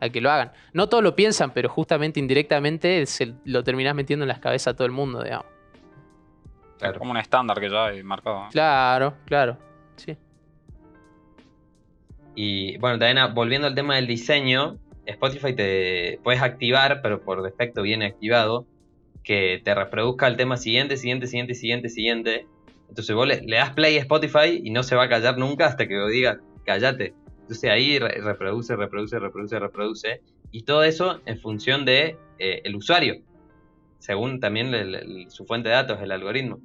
a 0.01 0.09
que 0.09 0.23
lo 0.23 0.31
hagan. 0.31 0.51
No 0.73 0.89
todos 0.89 1.05
lo 1.05 1.15
piensan, 1.15 1.51
pero 1.51 1.69
justamente 1.69 2.21
indirectamente 2.21 3.05
se 3.05 3.35
lo 3.45 3.63
terminás 3.63 3.95
metiendo 3.95 4.25
en 4.25 4.29
las 4.29 4.39
cabezas 4.39 4.69
a 4.69 4.77
todo 4.77 4.87
el 4.87 4.93
mundo, 4.93 5.23
digamos. 5.23 5.47
Claro. 6.79 6.99
Como 6.99 7.11
un 7.11 7.19
estándar 7.19 7.61
que 7.61 7.69
ya 7.69 7.85
hay 7.85 8.03
marcado. 8.03 8.47
Claro, 8.51 9.13
claro. 9.27 9.59
Sí. 9.97 10.17
Y 12.35 12.77
bueno, 12.79 12.99
también 12.99 13.35
volviendo 13.35 13.66
al 13.66 13.75
tema 13.75 13.97
del 13.97 14.07
diseño, 14.07 14.79
Spotify 15.07 15.55
te 15.55 16.18
puedes 16.23 16.42
activar, 16.42 17.01
pero 17.03 17.23
por 17.23 17.42
defecto 17.42 17.83
viene 17.83 18.07
activado, 18.07 18.66
que 19.23 19.61
te 19.64 19.75
reproduzca 19.75 20.27
el 20.27 20.37
tema 20.37 20.57
siguiente, 20.57 20.97
siguiente, 20.97 21.27
siguiente, 21.27 21.55
siguiente, 21.55 21.88
siguiente. 21.88 22.47
Entonces 22.88 23.14
vos 23.14 23.27
le, 23.27 23.40
das 23.47 23.70
play 23.70 23.97
a 23.97 24.01
Spotify 24.01 24.61
y 24.62 24.70
no 24.70 24.83
se 24.83 24.97
va 24.97 25.05
a 25.05 25.09
callar 25.09 25.38
nunca 25.38 25.66
hasta 25.66 25.87
que 25.87 25.99
vos 25.99 26.11
digas, 26.11 26.38
callate. 26.64 27.14
Entonces 27.40 27.70
ahí 27.70 27.99
re- 27.99 28.20
reproduce, 28.20 28.77
reproduce, 28.77 29.18
reproduce, 29.18 29.59
reproduce. 29.59 30.20
Y 30.51 30.62
todo 30.62 30.85
eso 30.85 31.20
en 31.27 31.38
función 31.40 31.85
de 31.85 32.16
eh, 32.38 32.62
usuario, 32.75 33.16
según 33.99 34.40
también 34.40 34.73
su 35.31 35.44
fuente 35.47 35.68
de 35.68 35.75
datos, 35.75 36.01
el 36.03 36.12
algoritmo. 36.12 36.61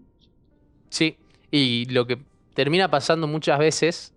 Sí, 0.89 1.15
y 1.51 1.85
lo 1.85 2.05
que 2.05 2.19
termina 2.53 2.89
pasando 2.89 3.27
muchas 3.27 3.59
veces 3.59 4.13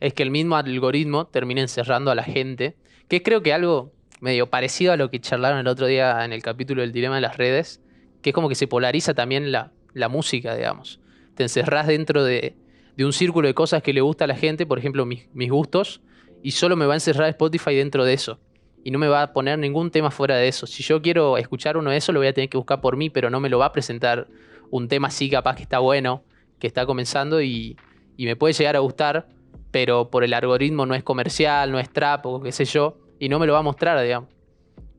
es 0.00 0.14
que 0.14 0.22
el 0.22 0.30
mismo 0.30 0.56
algoritmo 0.56 1.26
termina 1.26 1.60
encerrando 1.60 2.10
a 2.10 2.14
la 2.14 2.24
gente, 2.24 2.76
que 3.08 3.22
creo 3.22 3.42
que 3.42 3.52
algo 3.52 3.92
medio 4.20 4.48
parecido 4.48 4.92
a 4.92 4.96
lo 4.96 5.10
que 5.10 5.20
charlaron 5.20 5.58
el 5.58 5.66
otro 5.66 5.86
día 5.86 6.24
en 6.24 6.32
el 6.32 6.42
capítulo 6.42 6.82
del 6.82 6.92
dilema 6.92 7.16
de 7.16 7.20
las 7.20 7.36
redes, 7.36 7.82
que 8.22 8.30
es 8.30 8.34
como 8.34 8.48
que 8.48 8.54
se 8.54 8.66
polariza 8.66 9.14
también 9.14 9.52
la, 9.52 9.72
la 9.92 10.08
música, 10.08 10.54
digamos. 10.54 11.00
Te 11.34 11.42
encerrás 11.42 11.86
dentro 11.86 12.24
de, 12.24 12.54
de 12.96 13.04
un 13.04 13.12
círculo 13.12 13.48
de 13.48 13.54
cosas 13.54 13.82
que 13.82 13.92
le 13.92 14.00
gusta 14.00 14.24
a 14.24 14.28
la 14.28 14.36
gente, 14.36 14.66
por 14.66 14.78
ejemplo, 14.78 15.04
mis, 15.04 15.28
mis 15.34 15.50
gustos, 15.50 16.00
y 16.42 16.52
solo 16.52 16.76
me 16.76 16.86
va 16.86 16.94
a 16.94 16.96
encerrar 16.96 17.28
Spotify 17.30 17.74
dentro 17.74 18.04
de 18.04 18.14
eso. 18.14 18.38
Y 18.82 18.90
no 18.90 18.98
me 18.98 19.08
va 19.08 19.22
a 19.22 19.32
poner 19.32 19.58
ningún 19.58 19.90
tema 19.90 20.10
fuera 20.10 20.36
de 20.36 20.46
eso. 20.46 20.66
Si 20.66 20.82
yo 20.82 21.00
quiero 21.00 21.38
escuchar 21.38 21.76
uno 21.76 21.90
de 21.90 21.96
esos, 21.96 22.12
lo 22.12 22.20
voy 22.20 22.26
a 22.26 22.34
tener 22.34 22.50
que 22.50 22.58
buscar 22.58 22.80
por 22.80 22.96
mí, 22.96 23.08
pero 23.08 23.30
no 23.30 23.40
me 23.40 23.48
lo 23.48 23.58
va 23.58 23.66
a 23.66 23.72
presentar 23.72 24.28
un 24.70 24.88
tema 24.88 25.08
así 25.08 25.30
capaz 25.30 25.56
que 25.56 25.62
está 25.62 25.78
bueno, 25.78 26.22
que 26.58 26.66
está 26.66 26.84
comenzando 26.84 27.40
y, 27.40 27.76
y 28.16 28.26
me 28.26 28.36
puede 28.36 28.52
llegar 28.52 28.76
a 28.76 28.80
gustar, 28.80 29.26
pero 29.74 30.08
por 30.08 30.22
el 30.22 30.32
algoritmo 30.34 30.86
no 30.86 30.94
es 30.94 31.02
comercial, 31.02 31.72
no 31.72 31.80
es 31.80 31.90
trap 31.90 32.24
o 32.26 32.40
qué 32.40 32.52
sé 32.52 32.64
yo, 32.64 32.96
y 33.18 33.28
no 33.28 33.40
me 33.40 33.46
lo 33.48 33.54
va 33.54 33.58
a 33.58 33.62
mostrar, 33.62 34.00
digamos. 34.00 34.28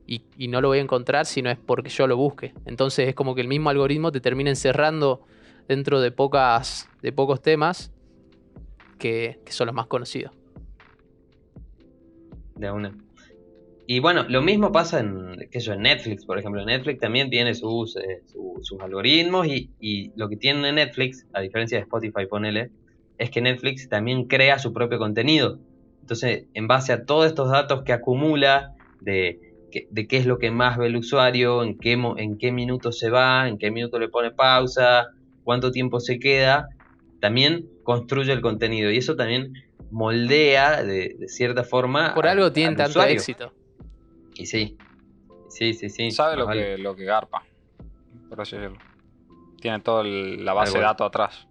Y, 0.06 0.48
no 0.48 0.60
lo 0.60 0.68
voy 0.68 0.76
a 0.76 0.82
encontrar 0.82 1.24
si 1.24 1.40
no 1.40 1.48
es 1.48 1.56
porque 1.56 1.88
yo 1.88 2.06
lo 2.06 2.18
busque. 2.18 2.52
Entonces 2.66 3.08
es 3.08 3.14
como 3.14 3.34
que 3.34 3.40
el 3.40 3.48
mismo 3.48 3.70
algoritmo 3.70 4.12
te 4.12 4.20
termina 4.20 4.50
encerrando 4.50 5.22
dentro 5.66 6.02
de, 6.02 6.10
pocos 6.10 6.90
temas 7.40 7.90
que, 8.98 9.38
son 9.46 9.68
los 9.68 9.74
más 9.74 9.86
conocidos. 9.86 10.34
De 12.56 12.70
una. 12.70 12.92
y 13.86 13.98
bueno, 14.00 14.26
lo 14.28 14.42
mismo 14.42 14.72
pasa 14.72 15.00
en, 15.00 15.38
qué 15.50 15.58
en 15.58 15.80
Netflix, 15.80 16.26
por 16.26 16.38
ejemplo. 16.38 16.66
Netflix 16.66 17.00
también 17.00 17.30
tiene 17.30 17.54
sus, 17.54 17.96
eh, 17.96 18.24
su- 18.26 18.60
sus 18.60 18.78
algoritmos 18.82 19.46
y, 19.46 19.70
y 19.80 20.12
lo 20.16 20.28
que 20.28 20.36
tiene 20.36 20.70
Netflix, 20.70 21.26
a 21.32 21.40
diferencia 21.40 21.78
de 21.78 21.84
Spotify, 21.84 22.26
ponele, 22.28 22.72
es 23.18 23.30
que 23.30 23.40
Netflix 23.40 23.88
también 23.88 24.26
crea 24.26 24.58
su 24.58 24.72
propio 24.72 24.98
contenido. 24.98 25.58
Entonces, 26.00 26.46
en 26.54 26.66
base 26.68 26.92
a 26.92 27.04
todos 27.04 27.26
estos 27.26 27.50
datos 27.50 27.82
que 27.82 27.92
acumula 27.92 28.72
de, 29.00 29.40
de 29.90 30.06
qué 30.06 30.16
es 30.18 30.26
lo 30.26 30.38
que 30.38 30.50
más 30.50 30.78
ve 30.78 30.86
el 30.86 30.96
usuario, 30.96 31.62
en 31.62 31.78
qué, 31.78 31.92
en 31.92 32.38
qué 32.38 32.52
minuto 32.52 32.92
se 32.92 33.10
va, 33.10 33.48
en 33.48 33.58
qué 33.58 33.70
minuto 33.70 33.98
le 33.98 34.08
pone 34.08 34.30
pausa, 34.30 35.06
cuánto 35.42 35.70
tiempo 35.72 35.98
se 36.00 36.18
queda, 36.18 36.68
también 37.20 37.66
construye 37.82 38.32
el 38.32 38.40
contenido. 38.40 38.90
Y 38.90 38.98
eso 38.98 39.16
también 39.16 39.52
moldea 39.90 40.82
de, 40.82 41.16
de 41.18 41.28
cierta 41.28 41.64
forma. 41.64 42.14
Por 42.14 42.26
al- 42.26 42.38
algo 42.38 42.52
tienen 42.52 42.72
al 42.72 42.76
tanto 42.76 42.90
usuario. 42.90 43.14
éxito. 43.14 43.52
Y 44.34 44.46
sí. 44.46 44.76
Sí, 45.48 45.72
sí, 45.74 45.88
sí. 45.88 46.10
Sabe 46.10 46.36
lo 46.36 46.46
vale. 46.46 46.76
que, 46.76 46.78
lo 46.78 46.94
que 46.94 47.04
garpa. 47.04 47.42
Por 48.28 48.40
así 48.40 48.56
decirlo. 48.56 48.78
Tiene 49.60 49.80
toda 49.80 50.04
la 50.04 50.52
base 50.52 50.76
de 50.78 50.84
datos 50.84 51.06
atrás. 51.06 51.48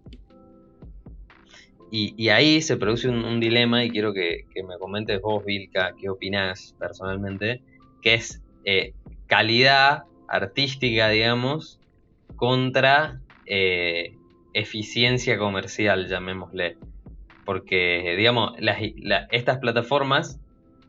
Y, 1.90 2.14
y 2.22 2.30
ahí 2.30 2.62
se 2.62 2.76
produce 2.76 3.08
un, 3.08 3.40
dilema 3.40 3.84
y 3.84 3.90
quiero 3.92 4.12
que, 4.12 4.42
me 4.66 4.78
comentes 4.78 5.20
vos, 5.20 5.44
Vilca, 5.44 5.94
qué 5.98 6.08
opinás 6.10 6.74
personalmente, 6.78 7.62
que 8.02 8.14
es 8.14 8.42
eh, 8.64 8.94
calidad 9.26 10.00
artística, 10.26 11.08
digamos, 11.10 11.80
contra 12.36 13.20
eh, 13.46 14.18
eficiencia 14.52 15.38
comercial, 15.38 16.08
llamémosle. 16.08 16.78
Porque, 17.44 18.14
digamos, 18.16 18.52
estas 19.30 19.58
plataformas 19.58 20.40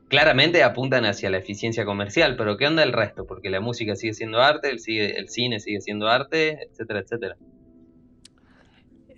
claramente 0.10 0.63
apuntan 0.63 1.05
hacia 1.05 1.29
la 1.29 1.38
eficiencia 1.39 1.86
comercial, 1.86 2.36
pero 2.38 2.57
¿qué 2.57 2.67
onda 2.67 2.83
el 2.83 2.93
resto? 2.93 3.25
Porque 3.27 3.49
la 3.49 3.60
música 3.62 3.95
sigue 3.95 4.13
siendo 4.13 4.39
arte, 4.41 4.69
el, 4.71 4.79
sigue- 4.79 5.17
el 5.19 5.29
cine 5.29 5.60
sigue 5.60 5.81
siendo 5.81 6.07
arte, 6.07 6.60
etcétera, 6.71 7.01
etcétera. 7.01 7.38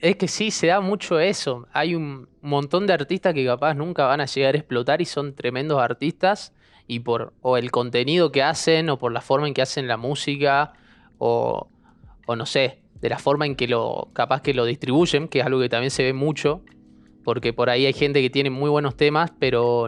Es 0.01 0.15
que 0.15 0.29
sí, 0.29 0.49
se 0.51 0.67
da 0.67 0.79
mucho 0.79 1.19
eso. 1.19 1.67
Hay 1.73 1.93
un 1.93 2.29
montón 2.41 2.87
de 2.87 2.93
artistas 2.93 3.33
que 3.33 3.45
capaz 3.45 3.73
nunca 3.73 4.05
van 4.05 4.21
a 4.21 4.25
llegar 4.25 4.55
a 4.55 4.57
explotar 4.57 5.01
y 5.01 5.05
son 5.05 5.35
tremendos 5.35 5.79
artistas. 5.79 6.53
Y 6.87 6.99
por 7.01 7.33
o 7.41 7.57
el 7.57 7.69
contenido 7.69 8.31
que 8.31 8.41
hacen, 8.41 8.89
o 8.89 8.97
por 8.97 9.11
la 9.11 9.21
forma 9.21 9.47
en 9.47 9.53
que 9.53 9.61
hacen 9.61 9.87
la 9.87 9.97
música, 9.97 10.73
o, 11.17 11.67
o 12.25 12.35
no 12.35 12.45
sé, 12.45 12.79
de 13.01 13.09
la 13.09 13.19
forma 13.19 13.45
en 13.45 13.55
que 13.55 13.67
lo, 13.67 14.09
capaz 14.13 14.41
que 14.41 14.53
lo 14.53 14.65
distribuyen, 14.65 15.27
que 15.27 15.39
es 15.39 15.45
algo 15.45 15.59
que 15.59 15.69
también 15.69 15.91
se 15.91 16.03
ve 16.03 16.13
mucho. 16.13 16.61
Porque 17.23 17.51
por 17.53 17.69
ahí 17.69 17.85
hay 17.85 17.93
gente 17.93 18.21
que 18.21 18.29
tiene 18.29 18.49
muy 18.49 18.69
buenos 18.69 18.95
temas, 18.95 19.31
pero 19.37 19.87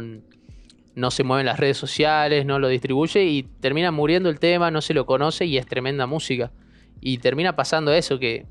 no 0.93 1.11
se 1.11 1.23
mueve 1.23 1.41
en 1.41 1.47
las 1.47 1.59
redes 1.59 1.77
sociales, 1.77 2.45
no 2.45 2.59
lo 2.59 2.67
distribuye 2.67 3.23
y 3.23 3.43
termina 3.43 3.91
muriendo 3.91 4.29
el 4.29 4.39
tema, 4.39 4.71
no 4.71 4.81
se 4.81 4.93
lo 4.93 5.05
conoce 5.05 5.45
y 5.45 5.57
es 5.57 5.65
tremenda 5.65 6.05
música. 6.05 6.51
Y 6.99 7.17
termina 7.19 7.55
pasando 7.55 7.93
eso, 7.93 8.19
que 8.19 8.45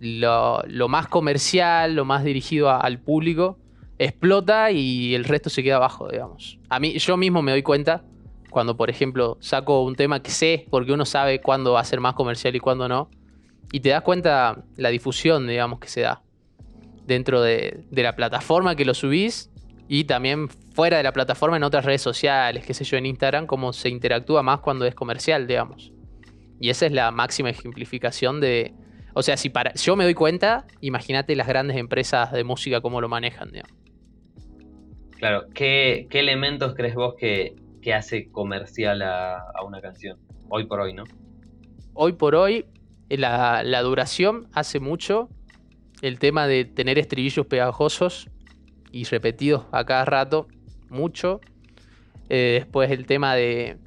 lo, 0.00 0.88
más 0.88 1.08
comercial, 1.08 1.94
lo 1.94 2.04
más 2.04 2.24
dirigido 2.24 2.70
al 2.70 2.98
público, 3.00 3.58
explota 3.98 4.70
y 4.70 5.14
el 5.14 5.24
resto 5.24 5.50
se 5.50 5.62
queda 5.62 5.76
abajo, 5.76 6.08
digamos. 6.08 6.58
A 6.68 6.80
mí, 6.80 6.98
yo 6.98 7.16
mismo 7.16 7.42
me 7.42 7.52
doy 7.52 7.62
cuenta 7.62 8.02
cuando, 8.50 8.76
por 8.76 8.90
ejemplo, 8.90 9.36
saco 9.40 9.82
un 9.82 9.96
tema 9.96 10.22
que 10.22 10.30
sé, 10.30 10.66
porque 10.70 10.92
uno 10.92 11.04
sabe 11.04 11.40
cuándo 11.40 11.72
va 11.72 11.80
a 11.80 11.84
ser 11.84 12.00
más 12.00 12.14
comercial 12.14 12.54
y 12.54 12.60
cuándo 12.60 12.88
no, 12.88 13.10
y 13.72 13.80
te 13.80 13.88
das 13.88 14.02
cuenta 14.02 14.64
la 14.76 14.90
difusión, 14.90 15.46
digamos, 15.46 15.80
que 15.80 15.88
se 15.88 16.02
da 16.02 16.22
dentro 17.06 17.42
de, 17.42 17.84
de 17.90 18.02
la 18.02 18.14
plataforma 18.14 18.76
que 18.76 18.84
lo 18.84 18.94
subís 18.94 19.50
y 19.88 20.04
también 20.04 20.48
fuera 20.48 20.96
de 20.96 21.02
la 21.02 21.12
plataforma 21.12 21.56
en 21.56 21.62
otras 21.62 21.84
redes 21.84 22.02
sociales, 22.02 22.64
qué 22.64 22.74
sé 22.74 22.84
yo, 22.84 22.96
en 22.96 23.06
Instagram, 23.06 23.46
cómo 23.46 23.72
se 23.72 23.88
interactúa 23.88 24.42
más 24.42 24.60
cuando 24.60 24.86
es 24.86 24.94
comercial, 24.94 25.46
digamos. 25.46 25.92
Y 26.60 26.70
esa 26.70 26.86
es 26.86 26.92
la 26.92 27.10
máxima 27.10 27.50
ejemplificación 27.50 28.40
de... 28.40 28.74
O 29.14 29.22
sea, 29.22 29.36
si 29.36 29.48
para, 29.48 29.72
yo 29.74 29.94
me 29.96 30.04
doy 30.04 30.14
cuenta, 30.14 30.66
imagínate 30.80 31.36
las 31.36 31.46
grandes 31.46 31.76
empresas 31.76 32.32
de 32.32 32.42
música 32.42 32.80
cómo 32.80 33.00
lo 33.00 33.08
manejan, 33.08 33.50
digamos. 33.50 33.72
Claro, 35.18 35.46
¿qué, 35.54 36.08
qué 36.10 36.20
elementos 36.20 36.74
crees 36.74 36.96
vos 36.96 37.14
que, 37.16 37.54
que 37.80 37.94
hace 37.94 38.30
comercial 38.30 39.02
a, 39.02 39.38
a 39.38 39.64
una 39.64 39.80
canción? 39.80 40.18
Hoy 40.48 40.66
por 40.66 40.80
hoy, 40.80 40.92
¿no? 40.92 41.04
Hoy 41.94 42.12
por 42.12 42.34
hoy, 42.34 42.66
la, 43.08 43.62
la 43.62 43.82
duración 43.82 44.48
hace 44.52 44.80
mucho. 44.80 45.28
El 46.02 46.18
tema 46.18 46.48
de 46.48 46.64
tener 46.64 46.98
estribillos 46.98 47.46
pegajosos 47.46 48.28
y 48.90 49.04
repetidos 49.04 49.66
a 49.70 49.84
cada 49.84 50.04
rato, 50.04 50.48
mucho. 50.90 51.40
Eh, 52.28 52.58
después 52.58 52.90
el 52.90 53.06
tema 53.06 53.36
de, 53.36 53.78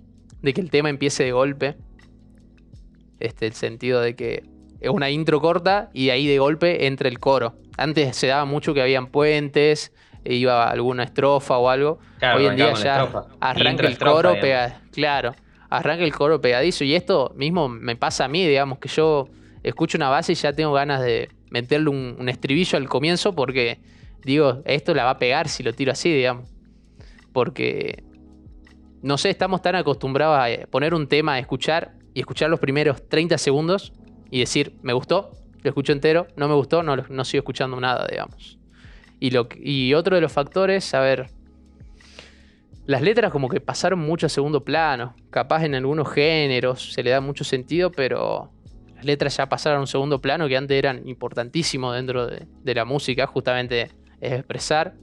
de 0.42 0.54
que 0.54 0.62
el 0.62 0.72
tema 0.72 0.90
empiece 0.90 1.26
de 1.26 1.34
golpe. 1.34 1.76
Este, 3.20 3.46
el 3.48 3.54
sentido 3.54 4.00
de 4.00 4.16
que 4.16 4.44
es 4.80 4.90
una 4.90 5.10
intro 5.10 5.42
corta 5.42 5.90
y 5.94 6.10
ahí 6.10 6.28
de 6.28 6.40
golpe 6.40 6.88
entra 6.88 7.08
el 7.10 7.20
coro. 7.20 7.56
Antes 7.78 8.16
se 8.16 8.28
daba 8.28 8.46
mucho 8.46 8.74
que 8.74 8.82
habían 8.82 9.08
puentes, 9.08 9.92
iba 10.26 10.70
alguna 10.70 11.04
estrofa 11.04 11.58
o 11.58 11.70
algo. 11.70 12.00
Claro, 12.20 12.40
Hoy 12.40 12.46
en 12.48 12.56
día 12.56 12.74
ya 12.74 13.04
estrofa. 13.04 13.28
arranca 13.40 13.86
el 13.88 13.94
estrofa, 13.94 14.16
coro 14.16 14.30
digamos. 14.34 14.42
pega, 14.42 14.82
claro, 14.92 15.36
arranca 15.70 16.04
el 16.04 16.14
coro 16.14 16.42
pegadizo 16.42 16.84
y 16.84 16.96
esto 16.96 17.32
mismo 17.36 17.70
me 17.70 17.96
pasa 17.96 18.26
a 18.26 18.28
mí, 18.28 18.46
digamos 18.46 18.80
que 18.80 18.90
yo 18.90 19.28
escucho 19.64 19.98
una 19.98 20.10
base 20.10 20.32
y 20.34 20.36
ya 20.36 20.54
tengo 20.54 20.74
ganas 20.74 21.02
de 21.02 21.30
meterle 21.50 21.90
un, 21.90 22.16
un 22.20 22.30
estribillo 22.30 22.78
al 22.78 22.88
comienzo 22.90 23.34
porque 23.34 23.80
digo, 24.24 24.62
esto 24.66 24.94
la 24.94 25.04
va 25.06 25.12
a 25.12 25.18
pegar 25.20 25.48
si 25.48 25.64
lo 25.64 25.74
tiro 25.74 25.92
así, 25.92 26.12
digamos. 26.12 26.50
Porque 27.32 28.04
no 29.02 29.18
sé, 29.18 29.30
estamos 29.30 29.62
tan 29.62 29.76
acostumbrados 29.76 30.38
a 30.40 30.50
eh, 30.50 30.68
poner 30.70 30.94
un 30.94 31.08
tema 31.08 31.34
a 31.34 31.40
escuchar 31.40 31.94
y 32.14 32.20
escuchar 32.20 32.50
los 32.50 32.60
primeros 32.60 33.08
30 33.08 33.38
segundos 33.38 33.94
y 34.30 34.40
decir, 34.40 34.78
me 34.82 34.94
gustó, 34.94 35.32
lo 35.62 35.70
escucho 35.70 35.94
entero, 35.94 36.28
no 36.36 36.48
me 36.48 36.56
gustó, 36.56 36.84
no, 36.84 36.96
no 36.96 37.26
sigo 37.26 37.42
escuchando 37.42 37.80
nada, 37.80 38.08
digamos. 38.10 38.58
Y, 39.20 39.32
lo, 39.32 39.48
y 39.56 39.94
otro 39.94 40.16
de 40.16 40.22
los 40.22 40.32
factores, 40.32 40.94
a 40.94 41.00
ver, 41.00 41.30
las 42.86 43.02
letras 43.02 43.32
como 43.32 43.50
que 43.50 43.60
pasaron 43.60 44.00
mucho 44.00 44.28
a 44.28 44.30
segundo 44.30 44.64
plano. 44.64 45.16
Capaz 45.30 45.66
en 45.66 45.76
algunos 45.76 46.10
géneros 46.10 46.94
se 46.94 47.04
le 47.04 47.10
da 47.10 47.20
mucho 47.20 47.44
sentido, 47.44 47.92
pero 47.92 48.52
las 48.96 49.06
letras 49.06 49.36
ya 49.38 49.50
pasaron 49.50 49.80
a 49.80 49.82
un 49.82 49.88
segundo 49.88 50.22
plano 50.22 50.48
que 50.48 50.56
antes 50.56 50.78
eran 50.78 51.08
importantísimos 51.08 51.96
dentro 51.96 52.28
de, 52.28 52.48
de 52.64 52.76
la 52.76 52.86
música, 52.86 53.28
justamente 53.28 53.90
es 54.22 54.32
expresar. 54.32 54.94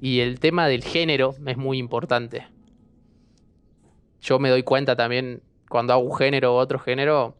Y 0.00 0.20
el 0.20 0.40
tema 0.40 0.66
del 0.66 0.82
género 0.82 1.34
es 1.46 1.56
muy 1.56 1.78
importante. 1.78 2.46
Yo 4.20 4.38
me 4.38 4.50
doy 4.50 4.62
cuenta 4.62 4.96
también 4.96 5.42
cuando 5.68 5.92
hago 5.92 6.02
un 6.02 6.16
género 6.16 6.54
u 6.54 6.56
otro 6.56 6.78
género 6.78 7.36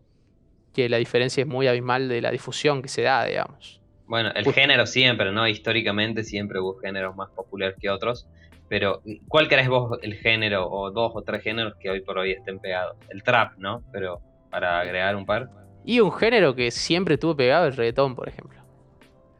que 0.72 0.88
la 0.88 0.98
diferencia 0.98 1.42
es 1.42 1.46
muy 1.46 1.66
abismal 1.66 2.08
de 2.08 2.20
la 2.20 2.30
difusión 2.30 2.82
que 2.82 2.88
se 2.88 3.02
da, 3.02 3.24
digamos. 3.24 3.80
Bueno, 4.06 4.30
el 4.34 4.52
género 4.52 4.86
siempre, 4.86 5.32
¿no? 5.32 5.46
Históricamente 5.46 6.24
siempre 6.24 6.58
hubo 6.58 6.78
géneros 6.78 7.14
más 7.14 7.30
populares 7.30 7.76
que 7.80 7.90
otros. 7.90 8.26
Pero, 8.68 9.02
¿cuál 9.28 9.48
crees 9.48 9.68
vos 9.68 9.98
el 10.02 10.14
género 10.14 10.68
o 10.70 10.90
dos 10.90 11.12
o 11.14 11.22
tres 11.22 11.42
géneros 11.42 11.74
que 11.78 11.90
hoy 11.90 12.00
por 12.02 12.18
hoy 12.18 12.32
estén 12.32 12.60
pegados? 12.60 12.96
El 13.08 13.22
trap, 13.22 13.58
¿no? 13.58 13.82
Pero 13.92 14.20
para 14.50 14.80
agregar 14.80 15.16
un 15.16 15.26
par. 15.26 15.50
Y 15.84 16.00
un 16.00 16.12
género 16.12 16.54
que 16.54 16.70
siempre 16.70 17.14
estuvo 17.14 17.36
pegado, 17.36 17.66
el 17.66 17.76
reggaetón, 17.76 18.14
por 18.14 18.28
ejemplo. 18.28 18.60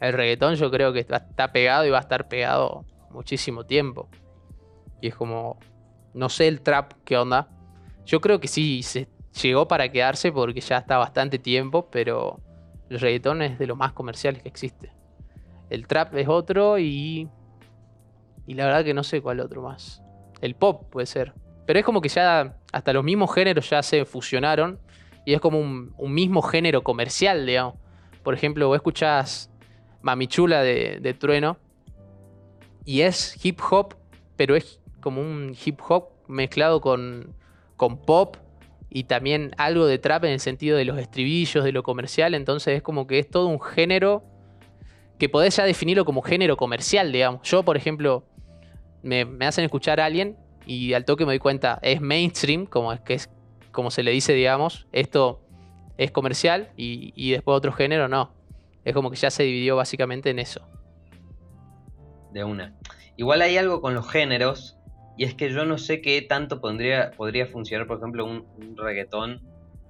El 0.00 0.14
reggaetón 0.14 0.54
yo 0.54 0.70
creo 0.70 0.92
que 0.92 1.00
está 1.00 1.52
pegado 1.52 1.84
y 1.84 1.90
va 1.90 1.98
a 1.98 2.02
estar 2.02 2.28
pegado 2.28 2.84
muchísimo 3.10 3.66
tiempo. 3.66 4.08
Y 5.00 5.08
es 5.08 5.14
como, 5.14 5.58
no 6.14 6.28
sé 6.28 6.48
el 6.48 6.60
trap, 6.60 6.92
qué 7.04 7.16
onda. 7.16 7.48
Yo 8.06 8.20
creo 8.20 8.40
que 8.40 8.48
sí, 8.48 8.82
se 8.82 9.08
llegó 9.42 9.68
para 9.68 9.90
quedarse 9.90 10.32
porque 10.32 10.60
ya 10.60 10.78
está 10.78 10.98
bastante 10.98 11.38
tiempo, 11.38 11.88
pero 11.90 12.40
el 12.88 13.00
reggaetón 13.00 13.42
es 13.42 13.58
de 13.58 13.66
lo 13.66 13.76
más 13.76 13.92
comerciales 13.92 14.42
que 14.42 14.48
existe. 14.48 14.92
El 15.68 15.86
trap 15.86 16.14
es 16.16 16.28
otro 16.28 16.78
y... 16.78 17.28
Y 18.46 18.54
la 18.54 18.64
verdad 18.64 18.84
que 18.84 18.94
no 18.94 19.04
sé 19.04 19.22
cuál 19.22 19.38
otro 19.38 19.62
más. 19.62 20.02
El 20.40 20.56
pop 20.56 20.90
puede 20.90 21.06
ser. 21.06 21.32
Pero 21.66 21.78
es 21.78 21.84
como 21.84 22.00
que 22.00 22.08
ya 22.08 22.56
hasta 22.72 22.92
los 22.92 23.04
mismos 23.04 23.32
géneros 23.32 23.70
ya 23.70 23.82
se 23.82 24.04
fusionaron 24.04 24.80
y 25.24 25.34
es 25.34 25.40
como 25.40 25.60
un, 25.60 25.94
un 25.98 26.12
mismo 26.12 26.42
género 26.42 26.82
comercial, 26.82 27.46
digamos. 27.46 27.74
Por 28.24 28.34
ejemplo, 28.34 28.66
vos 28.66 28.76
escuchás 28.76 29.50
Mamichula 30.02 30.62
de, 30.62 30.98
de 31.00 31.14
Trueno 31.14 31.58
y 32.84 33.02
es 33.02 33.44
hip 33.44 33.60
hop, 33.70 33.94
pero 34.36 34.56
es 34.56 34.80
como 35.00 35.20
un 35.20 35.54
hip 35.64 35.78
hop 35.88 36.08
mezclado 36.26 36.80
con, 36.80 37.34
con 37.76 37.98
pop 37.98 38.36
y 38.90 39.04
también 39.04 39.52
algo 39.56 39.86
de 39.86 39.98
trap 39.98 40.24
en 40.24 40.32
el 40.32 40.40
sentido 40.40 40.76
de 40.76 40.84
los 40.84 40.98
estribillos, 40.98 41.64
de 41.64 41.72
lo 41.72 41.82
comercial. 41.82 42.34
Entonces 42.34 42.76
es 42.76 42.82
como 42.82 43.06
que 43.06 43.18
es 43.20 43.30
todo 43.30 43.46
un 43.46 43.60
género 43.60 44.24
que 45.18 45.28
podés 45.28 45.56
ya 45.56 45.64
definirlo 45.64 46.04
como 46.04 46.22
género 46.22 46.56
comercial, 46.56 47.12
digamos. 47.12 47.42
Yo, 47.48 47.62
por 47.62 47.76
ejemplo, 47.76 48.24
me, 49.02 49.24
me 49.24 49.46
hacen 49.46 49.64
escuchar 49.64 50.00
a 50.00 50.06
alguien 50.06 50.36
y 50.66 50.92
al 50.92 51.04
toque 51.04 51.24
me 51.24 51.32
doy 51.32 51.38
cuenta, 51.38 51.78
es 51.82 52.00
mainstream, 52.00 52.66
como 52.66 52.92
es 52.92 53.00
que 53.00 53.14
es 53.14 53.30
como 53.70 53.90
se 53.92 54.02
le 54.02 54.10
dice, 54.10 54.32
digamos, 54.32 54.88
esto 54.90 55.40
es 55.96 56.10
comercial 56.10 56.70
y, 56.76 57.12
y 57.14 57.30
después 57.30 57.56
otro 57.56 57.72
género 57.72 58.08
no. 58.08 58.32
Es 58.84 58.94
como 58.94 59.10
que 59.10 59.16
ya 59.16 59.30
se 59.30 59.44
dividió 59.44 59.76
básicamente 59.76 60.30
en 60.30 60.38
eso. 60.40 60.66
de 62.32 62.42
una. 62.42 62.76
Igual 63.16 63.42
hay 63.42 63.56
algo 63.58 63.80
con 63.80 63.94
los 63.94 64.10
géneros 64.10 64.79
y 65.16 65.24
es 65.24 65.34
que 65.34 65.50
yo 65.50 65.64
no 65.64 65.78
sé 65.78 66.00
qué 66.00 66.22
tanto 66.22 66.60
podría, 66.60 67.12
funcionar, 67.50 67.86
por 67.86 67.98
ejemplo, 67.98 68.24
un, 68.24 68.46
un 68.56 68.76
reggaetón 68.76 69.40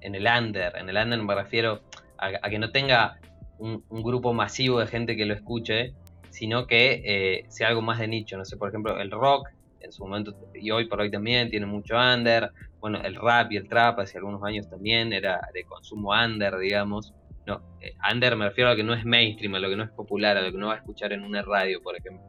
en 0.01 0.15
el 0.15 0.25
under. 0.25 0.75
En 0.75 0.89
el 0.89 0.97
under 0.97 1.21
me 1.21 1.35
refiero 1.35 1.81
a, 2.17 2.31
a 2.41 2.49
que 2.49 2.59
no 2.59 2.71
tenga 2.71 3.19
un, 3.57 3.85
un 3.89 4.03
grupo 4.03 4.33
masivo 4.33 4.79
de 4.79 4.87
gente 4.87 5.15
que 5.15 5.25
lo 5.25 5.33
escuche, 5.33 5.93
sino 6.31 6.65
que 6.65 7.01
eh, 7.05 7.45
sea 7.49 7.69
algo 7.69 7.81
más 7.81 7.99
de 7.99 8.07
nicho. 8.07 8.37
No 8.37 8.45
sé, 8.45 8.57
por 8.57 8.69
ejemplo, 8.69 8.99
el 8.99 9.11
rock 9.11 9.49
en 9.79 9.91
su 9.91 10.03
momento 10.03 10.33
y 10.53 10.71
hoy 10.71 10.87
por 10.87 11.01
hoy 11.01 11.11
también 11.11 11.49
tiene 11.49 11.65
mucho 11.65 11.95
under. 11.95 12.51
Bueno, 12.79 12.99
el 13.03 13.15
rap 13.15 13.51
y 13.51 13.57
el 13.57 13.67
trap 13.67 13.99
hace 13.99 14.17
algunos 14.17 14.43
años 14.43 14.69
también 14.69 15.13
era 15.13 15.39
de 15.53 15.63
consumo 15.63 16.11
under, 16.11 16.57
digamos. 16.57 17.13
No, 17.45 17.61
eh, 17.81 17.93
under 18.11 18.35
me 18.35 18.45
refiero 18.45 18.69
a 18.69 18.73
lo 18.73 18.77
que 18.77 18.83
no 18.83 18.93
es 18.93 19.05
mainstream, 19.05 19.55
a 19.55 19.59
lo 19.59 19.69
que 19.69 19.75
no 19.75 19.83
es 19.83 19.91
popular, 19.91 20.37
a 20.37 20.41
lo 20.41 20.51
que 20.51 20.57
no 20.57 20.67
va 20.67 20.75
a 20.75 20.77
escuchar 20.77 21.13
en 21.13 21.23
una 21.23 21.41
radio, 21.41 21.81
por 21.81 21.95
ejemplo. 21.95 22.23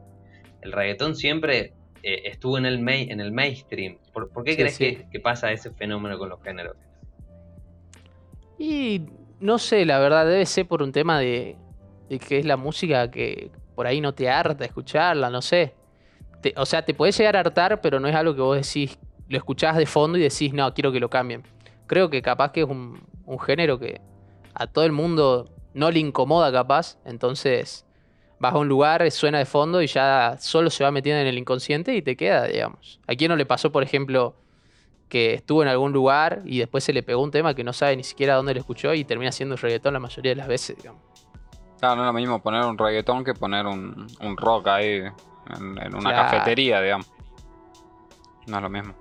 El 0.61 0.71
reggaetón 0.71 1.15
siempre 1.15 1.73
eh, 2.03 2.23
estuvo 2.25 2.57
en 2.57 2.65
el, 2.65 2.79
main, 2.79 3.11
en 3.11 3.19
el 3.21 3.31
mainstream. 3.31 3.97
¿Por, 4.13 4.29
por 4.29 4.43
qué 4.43 4.51
Sí, 4.51 4.57
crees 4.57 4.75
sí. 4.75 4.95
Que, 4.97 5.09
que 5.09 5.19
pasa 5.19 5.51
ese 5.51 5.71
fenómeno 5.71 6.17
con 6.19 6.29
los 6.29 6.41
géneros? 6.43 6.75
Y 8.57 9.01
no 9.39 9.57
sé, 9.57 9.85
la 9.85 9.99
verdad, 9.99 10.25
debe 10.25 10.45
ser 10.45 10.67
por 10.67 10.81
un 10.83 10.91
tema 10.91 11.19
de, 11.19 11.57
de 12.09 12.19
que 12.19 12.39
es 12.39 12.45
la 12.45 12.57
música 12.57 13.09
que 13.11 13.51
por 13.75 13.87
ahí 13.87 14.01
no 14.01 14.13
te 14.13 14.29
harta 14.29 14.65
escucharla, 14.65 15.29
no 15.29 15.41
sé. 15.41 15.73
Te- 16.41 16.53
o 16.57 16.65
sea, 16.65 16.83
te 16.83 16.93
puede 16.93 17.11
llegar 17.11 17.35
a 17.35 17.39
hartar, 17.41 17.81
pero 17.81 17.99
no 17.99 18.07
es 18.07 18.15
algo 18.15 18.35
que 18.35 18.41
vos 18.41 18.55
decís, 18.57 18.97
lo 19.27 19.37
escuchás 19.37 19.77
de 19.77 19.85
fondo 19.85 20.17
y 20.17 20.21
decís, 20.21 20.53
no, 20.53 20.73
quiero 20.73 20.91
que 20.91 20.99
lo 20.99 21.09
cambien. 21.09 21.43
Creo 21.87 22.09
que 22.09 22.21
capaz 22.21 22.51
que 22.51 22.61
es 22.61 22.67
un, 22.69 23.01
un 23.25 23.39
género 23.39 23.79
que 23.79 24.01
a 24.53 24.67
todo 24.67 24.85
el 24.85 24.91
mundo 24.91 25.49
no 25.73 25.89
le 25.89 25.99
incomoda 25.99 26.51
capaz, 26.51 26.97
entonces 27.05 27.82
vas 28.43 28.53
a 28.53 28.57
un 28.57 28.67
lugar, 28.67 29.09
suena 29.09 29.37
de 29.39 29.45
fondo 29.45 29.81
y 29.81 29.87
ya 29.87 30.35
solo 30.37 30.69
se 30.69 30.83
va 30.83 30.91
metiendo 30.91 31.21
en 31.21 31.27
el 31.27 31.37
inconsciente 31.37 31.95
y 31.95 32.01
te 32.01 32.17
queda, 32.17 32.45
digamos. 32.45 32.99
¿A 33.07 33.15
quién 33.15 33.29
no 33.29 33.37
le 33.37 33.45
pasó, 33.45 33.71
por 33.71 33.83
ejemplo, 33.83 34.35
que 35.07 35.33
estuvo 35.33 35.63
en 35.63 35.69
algún 35.69 35.93
lugar 35.93 36.41
y 36.43 36.59
después 36.59 36.83
se 36.83 36.91
le 36.91 37.03
pegó 37.03 37.23
un 37.23 37.31
tema 37.31 37.55
que 37.55 37.63
no 37.63 37.71
sabe 37.71 37.95
ni 37.95 38.03
siquiera 38.03 38.35
dónde 38.35 38.53
lo 38.53 38.59
escuchó 38.59 38.93
y 38.93 39.05
termina 39.05 39.31
siendo 39.31 39.55
reggaetón 39.55 39.93
la 39.93 39.99
mayoría 40.01 40.31
de 40.31 40.35
las 40.35 40.47
veces, 40.49 40.75
digamos. 40.75 41.01
Claro, 41.79 41.95
no 41.95 42.01
es 42.03 42.07
lo 42.07 42.13
mismo 42.13 42.41
poner 42.43 42.63
un 42.65 42.77
reggaetón 42.77 43.23
que 43.23 43.33
poner 43.33 43.65
un, 43.65 44.07
un 44.19 44.37
rock 44.37 44.67
ahí 44.67 44.95
en, 44.97 45.77
en 45.77 45.95
una 45.95 46.09
Claro. 46.13 46.29
cafetería, 46.31 46.81
digamos. 46.81 47.09
No 48.47 48.57
es 48.57 48.63
lo 48.63 48.69
mismo. 48.69 48.93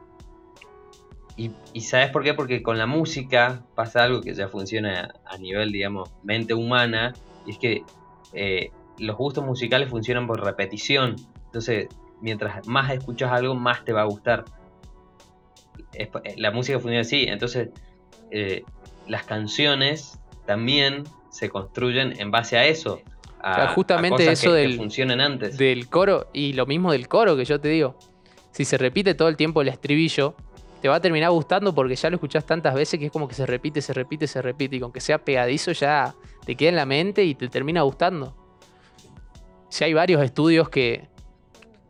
Y, 1.37 1.51
y 1.73 1.81
¿sabes 1.81 2.11
por 2.11 2.23
qué? 2.23 2.35
Porque 2.35 2.63
con 2.63 2.79
la 2.79 2.87
música 2.87 3.63
pasa 3.75 4.05
algo 4.05 4.21
que 4.21 4.35
ya 4.35 4.47
funciona 4.47 5.13
a 5.25 5.37
nivel, 5.39 5.73
digamos, 5.73 6.11
mente 6.23 6.55
humana, 6.55 7.13
y 7.45 7.51
es 7.51 7.59
que 7.59 7.85
eh, 8.35 8.71
los 8.99 9.17
gustos 9.17 9.45
musicales 9.45 9.89
funcionan 9.91 10.27
por 10.27 10.43
repetición. 10.45 11.17
Entonces, 11.47 11.89
mientras 12.21 12.67
más 12.67 12.91
escuchas 12.93 13.33
algo, 13.33 13.55
más 13.55 13.85
te 13.85 13.93
va 13.93 14.03
a 14.03 14.07
gustar. 14.07 14.45
Eh, 15.95 16.11
la 16.37 16.51
música 16.51 16.79
funciona 16.79 17.01
así, 17.01 17.25
entonces 17.25 17.69
eh, 18.31 18.65
las 19.07 19.25
canciones 19.25 20.19
también 20.47 21.05
se 21.31 21.49
construyen 21.51 22.19
en 22.21 22.31
base 22.31 22.57
a 22.57 22.67
eso. 22.67 23.01
A, 23.41 23.51
O 23.53 23.55
sea, 23.55 23.69
justamente 23.69 24.29
a 24.29 24.33
eso 24.33 24.53
que, 24.53 24.57
del- 24.59 25.21
antes. 25.21 25.59
Del 25.59 25.89
coro, 25.89 26.29
y 26.33 26.53
lo 26.53 26.67
mismo 26.67 26.93
del 26.93 27.09
coro 27.09 27.37
que 27.37 27.45
yo 27.45 27.61
te 27.61 27.69
digo. 27.69 27.97
Si 28.53 28.65
se 28.65 28.79
repite 28.79 29.15
todo 29.15 29.29
el 29.29 29.37
tiempo 29.37 29.63
el 29.63 29.69
estribillo, 29.69 30.35
te 30.81 30.89
va 30.89 30.97
a 30.97 31.01
terminar 31.01 31.31
gustando 31.31 31.75
porque 31.75 31.95
ya 31.97 32.11
lo 32.11 32.17
escuchás 32.17 32.45
tantas 32.45 32.75
veces 32.75 32.99
que 33.01 33.07
es 33.07 33.13
como 33.13 33.29
que 33.29 33.35
se 33.35 33.47
repite, 33.47 33.81
se 33.81 33.93
repite, 33.93 34.27
se 34.27 34.43
repite. 34.43 34.77
Y 34.77 34.81
con 34.81 34.93
que 34.93 35.01
sea 35.01 35.19
pegadizo 35.19 35.73
ya 35.73 36.15
te 36.45 36.55
queda 36.55 36.71
en 36.71 36.77
la 36.77 36.87
mente 36.87 37.25
y 37.25 37.35
te 37.35 37.49
termina 37.49 37.83
gustando. 37.83 38.37
Si 39.73 39.85
hay 39.85 39.95
varios 39.95 40.23
estudios 40.23 40.69
que, 40.69 41.09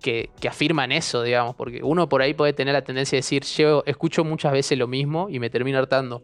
que, 0.01 0.31
que 0.41 0.47
afirman 0.47 0.93
eso, 0.93 1.25
digamos, 1.25 1.57
porque 1.57 1.83
uno 1.83 2.09
por 2.09 2.23
ahí 2.23 2.33
puede 2.33 2.53
tener 2.53 2.75
la 2.75 2.85
tendencia 2.85 3.17
de 3.17 3.23
decir, 3.23 3.43
yo 3.43 3.83
escucho 3.87 4.23
muchas 4.25 4.53
veces 4.53 4.79
lo 4.79 4.87
mismo 4.87 5.29
y 5.29 5.41
me 5.41 5.51
termina 5.51 5.81
hartando. 5.81 6.23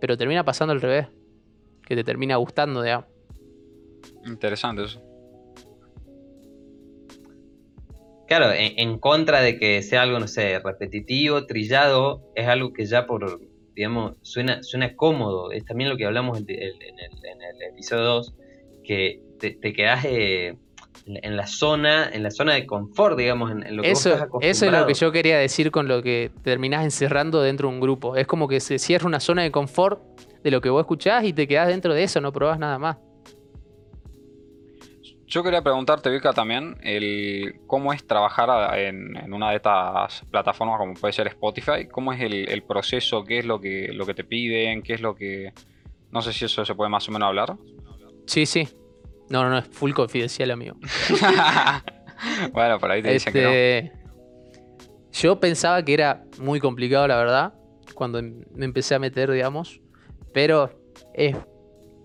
Pero 0.00 0.16
termina 0.16 0.44
pasando 0.44 0.72
al 0.72 0.80
revés, 0.80 1.08
que 1.84 1.96
te 1.96 2.04
termina 2.04 2.36
gustando, 2.36 2.82
digamos. 2.82 3.06
Interesante 4.26 4.84
eso. 4.84 5.02
Claro, 8.28 8.52
en, 8.52 8.78
en 8.78 8.98
contra 9.00 9.40
de 9.40 9.58
que 9.58 9.82
sea 9.82 10.02
algo, 10.02 10.20
no 10.20 10.28
sé, 10.28 10.60
repetitivo, 10.60 11.46
trillado, 11.46 12.22
es 12.36 12.46
algo 12.46 12.72
que 12.72 12.86
ya 12.86 13.06
por, 13.08 13.40
digamos, 13.74 14.18
suena, 14.22 14.62
suena 14.62 14.94
cómodo. 14.94 15.50
Es 15.50 15.64
también 15.64 15.90
lo 15.90 15.96
que 15.96 16.06
hablamos 16.06 16.38
en, 16.38 16.44
el, 16.48 16.58
en 16.80 16.98
el- 17.00 17.24
en 17.26 17.42
el 17.42 17.62
episodio 17.72 18.04
2, 18.04 18.34
que 18.84 19.20
te, 19.40 19.50
te 19.50 19.72
quedás 19.72 20.04
eh, 20.04 20.56
en, 21.04 21.18
en 21.22 21.36
la 21.36 21.46
zona, 21.46 22.08
en 22.10 22.22
la 22.22 22.30
zona 22.30 22.54
de 22.54 22.66
confort, 22.66 23.18
digamos, 23.18 23.50
en, 23.50 23.66
en 23.66 23.76
lo 23.76 23.82
que 23.82 23.90
vos 23.90 24.00
Eso, 24.00 24.14
estás 24.14 24.28
eso 24.40 24.66
es 24.66 24.72
lo 24.72 24.86
que 24.86 24.94
yo 24.94 25.12
quería 25.12 25.38
decir 25.38 25.70
con 25.70 25.88
lo 25.88 26.02
que 26.02 26.30
terminás 26.42 26.84
encerrando 26.84 27.42
dentro 27.42 27.68
de 27.68 27.74
un 27.74 27.80
grupo. 27.80 28.16
Es 28.16 28.26
como 28.26 28.48
que 28.48 28.60
se 28.60 28.78
cierra 28.78 29.06
una 29.06 29.20
zona 29.20 29.42
de 29.42 29.50
confort 29.50 30.00
de 30.42 30.50
lo 30.50 30.60
que 30.60 30.70
vos 30.70 30.80
escuchás 30.80 31.24
y 31.24 31.32
te 31.32 31.46
quedás 31.46 31.68
dentro 31.68 31.92
de 31.92 32.02
eso, 32.02 32.20
no 32.20 32.32
probás 32.32 32.58
nada 32.58 32.78
más. 32.78 32.96
Yo 35.28 35.42
quería 35.42 35.60
preguntarte, 35.60 36.08
Vika, 36.08 36.32
también, 36.32 36.76
el, 36.82 37.56
cómo 37.66 37.92
es 37.92 38.06
trabajar 38.06 38.78
en 38.78 39.32
una 39.32 39.50
de 39.50 39.56
estas 39.56 40.22
plataformas 40.30 40.78
como 40.78 40.94
puede 40.94 41.12
ser 41.12 41.26
Spotify. 41.26 41.88
¿Cómo 41.90 42.12
es 42.12 42.20
el, 42.20 42.48
el 42.48 42.62
proceso? 42.62 43.24
¿Qué 43.24 43.40
es 43.40 43.44
lo 43.44 43.60
que, 43.60 43.90
lo 43.92 44.06
que 44.06 44.14
te 44.14 44.22
piden? 44.22 44.82
¿Qué 44.82 44.94
es 44.94 45.00
lo 45.00 45.16
que...? 45.16 45.52
No 46.12 46.22
sé 46.22 46.32
si 46.32 46.44
eso 46.44 46.64
se 46.64 46.74
puede 46.76 46.88
más 46.90 47.08
o 47.08 47.12
menos 47.12 47.26
hablar. 47.26 47.56
Sí, 48.26 48.46
sí. 48.46 48.68
No, 49.28 49.42
no, 49.42 49.50
no, 49.50 49.58
es 49.58 49.66
full 49.68 49.92
confidencial, 49.92 50.50
amigo. 50.50 50.76
bueno, 52.52 52.78
por 52.78 52.90
ahí 52.90 53.02
te 53.02 53.12
dicen 53.12 53.32
que 53.32 53.42
no. 53.42 53.48
Este, 53.50 53.92
Yo 55.12 55.40
pensaba 55.40 55.82
que 55.84 55.94
era 55.94 56.24
muy 56.38 56.60
complicado, 56.60 57.06
la 57.08 57.16
verdad, 57.16 57.54
cuando 57.94 58.18
em- 58.18 58.44
me 58.54 58.64
empecé 58.64 58.94
a 58.94 58.98
meter, 58.98 59.30
digamos. 59.30 59.80
Pero 60.32 60.70
es, 61.14 61.36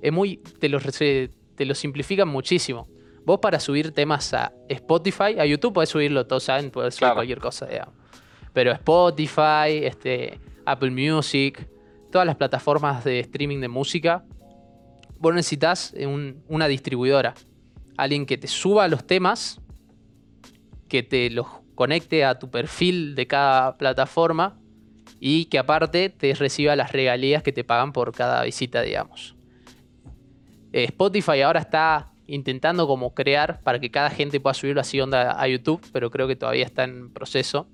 es 0.02 0.12
muy. 0.12 0.38
Te 0.38 0.70
lo, 0.70 0.80
te 0.80 1.66
lo 1.66 1.76
simplifican 1.76 2.28
muchísimo. 2.28 2.88
Vos 3.24 3.40
para 3.40 3.60
subir 3.60 3.92
temas 3.94 4.34
a 4.34 4.52
Spotify, 4.68 5.40
a 5.40 5.46
YouTube 5.46 5.74
podés 5.74 5.90
subirlo, 5.90 6.26
todos 6.26 6.44
saben, 6.44 6.72
podés 6.72 6.96
subir 6.96 7.02
Claro. 7.02 7.16
cualquier 7.16 7.40
cosa, 7.40 7.68
digamos. 7.68 7.94
Pero 8.54 8.72
Spotify, 8.72 9.84
este, 9.84 10.40
Apple 10.66 10.90
Music, 10.92 11.68
todas 12.12 12.26
las 12.26 12.36
plataformas 12.36 13.04
de 13.04 13.20
streaming 13.20 13.60
de 13.62 13.68
música, 13.68 14.26
vos 15.22 15.34
necesitas 15.34 15.94
un- 15.98 16.44
una 16.48 16.68
distribuidora. 16.68 17.36
Alguien 17.96 18.26
que 18.26 18.38
te 18.38 18.48
suba 18.48 18.88
los 18.88 19.06
temas 19.06 19.62
que 20.88 21.04
te 21.04 21.30
los 21.30 21.48
conecte 21.76 22.26
a 22.26 22.38
tu 22.38 22.50
perfil 22.50 23.16
de 23.16 23.28
cada 23.28 23.78
plataforma 23.78 24.58
y 25.20 25.46
que 25.46 25.60
aparte 25.60 26.10
te 26.10 26.34
reciba 26.34 26.76
las 26.76 26.92
regalías 26.92 27.44
que 27.44 27.52
te 27.52 27.64
pagan 27.64 27.94
por 27.94 28.12
cada 28.12 28.44
visita, 28.44 28.82
digamos. 28.82 29.36
Eh, 30.74 30.86
Spotify 30.86 31.42
ahora 31.42 31.60
está 31.60 32.12
intentando 32.28 32.88
como 32.88 33.14
crear 33.14 33.62
para 33.62 33.80
que 33.80 33.92
cada 33.92 34.10
gente 34.10 34.40
pueda 34.40 34.54
subirlo 34.54 34.82
así 34.82 35.00
onda 35.00 35.40
a 35.40 35.48
YouTube, 35.48 35.82
pero 35.92 36.10
creo 36.10 36.28
que 36.28 36.36
todavía 36.36 36.66
está 36.66 36.84
en 36.84 37.12
proceso. 37.14 37.68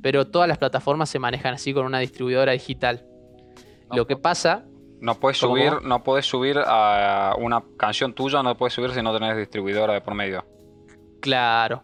Pero 0.00 0.26
todas 0.26 0.48
las 0.48 0.56
plataformas 0.58 1.10
se 1.10 1.18
manejan 1.18 1.54
así 1.54 1.74
con 1.74 1.84
una 1.84 1.98
distribuidora 1.98 2.52
digital. 2.52 3.04
Lo 3.92 4.06
que 4.06 4.16
pasa, 4.16 4.64
No 5.00 5.14
puedes 5.14 5.38
subir, 5.38 5.82
no 5.82 6.02
puedes 6.02 6.26
subir 6.26 6.58
a 6.58 7.34
una 7.38 7.62
canción 7.78 8.12
tuya, 8.12 8.42
no 8.42 8.54
puedes 8.56 8.74
subir 8.74 8.90
si 8.90 9.02
no 9.02 9.14
tenés 9.14 9.36
distribuidora 9.36 9.94
de 9.94 10.02
por 10.02 10.14
medio. 10.14 10.44
claro, 11.20 11.82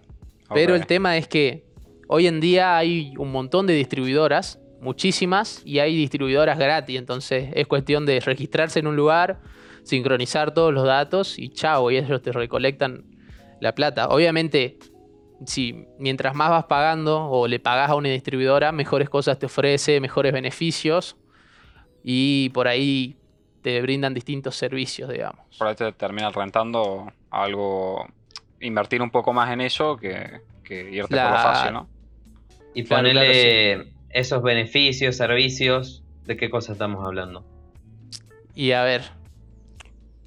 Pero 0.52 0.74
el 0.74 0.86
tema 0.86 1.16
es 1.16 1.26
que 1.26 1.64
hoy 2.08 2.26
en 2.26 2.40
día 2.40 2.76
hay 2.76 3.14
un 3.16 3.32
montón 3.32 3.66
de 3.66 3.72
distribuidoras, 3.72 4.60
muchísimas, 4.82 5.62
y 5.64 5.78
hay 5.78 5.96
distribuidoras 5.96 6.58
gratis. 6.58 6.98
Entonces 6.98 7.50
es 7.54 7.66
cuestión 7.66 8.04
de 8.04 8.20
registrarse 8.20 8.80
en 8.80 8.86
un 8.86 8.96
lugar, 8.96 9.40
sincronizar 9.82 10.52
todos 10.52 10.74
los 10.74 10.84
datos 10.84 11.38
y 11.38 11.48
chao, 11.48 11.90
y 11.90 11.96
ellos 11.96 12.20
te 12.20 12.32
recolectan 12.32 13.04
la 13.62 13.74
plata. 13.74 14.08
Obviamente, 14.08 14.78
si 15.46 15.86
mientras 15.98 16.34
más 16.34 16.50
vas 16.50 16.64
pagando 16.66 17.30
o 17.30 17.48
le 17.48 17.60
pagas 17.60 17.88
a 17.88 17.94
una 17.94 18.10
distribuidora, 18.10 18.72
mejores 18.72 19.08
cosas 19.08 19.38
te 19.38 19.46
ofrece, 19.46 20.00
mejores 20.00 20.34
beneficios 20.34 21.16
y 22.08 22.50
por 22.50 22.68
ahí 22.68 23.16
te 23.62 23.82
brindan 23.82 24.14
distintos 24.14 24.54
servicios, 24.54 25.10
digamos. 25.10 25.44
Por 25.58 25.66
ahí 25.66 25.74
te 25.74 25.90
termina 25.92 26.30
rentando 26.30 27.12
algo, 27.30 28.06
invertir 28.60 29.02
un 29.02 29.10
poco 29.10 29.32
más 29.32 29.50
en 29.52 29.60
eso 29.60 29.96
que, 29.96 30.40
que 30.62 30.88
irte 30.92 31.16
por 31.20 31.32
lo 31.32 31.38
fácil, 31.38 31.72
¿no? 31.72 31.88
Y 32.74 32.84
Claro, 32.84 33.08
ponerle 33.08 33.92
esos 34.10 34.40
beneficios, 34.40 35.16
servicios, 35.16 36.04
¿de 36.26 36.36
qué 36.36 36.48
cosas 36.48 36.74
estamos 36.74 37.04
hablando? 37.04 37.44
Y 38.54 38.70
a 38.70 38.84
ver, 38.84 39.02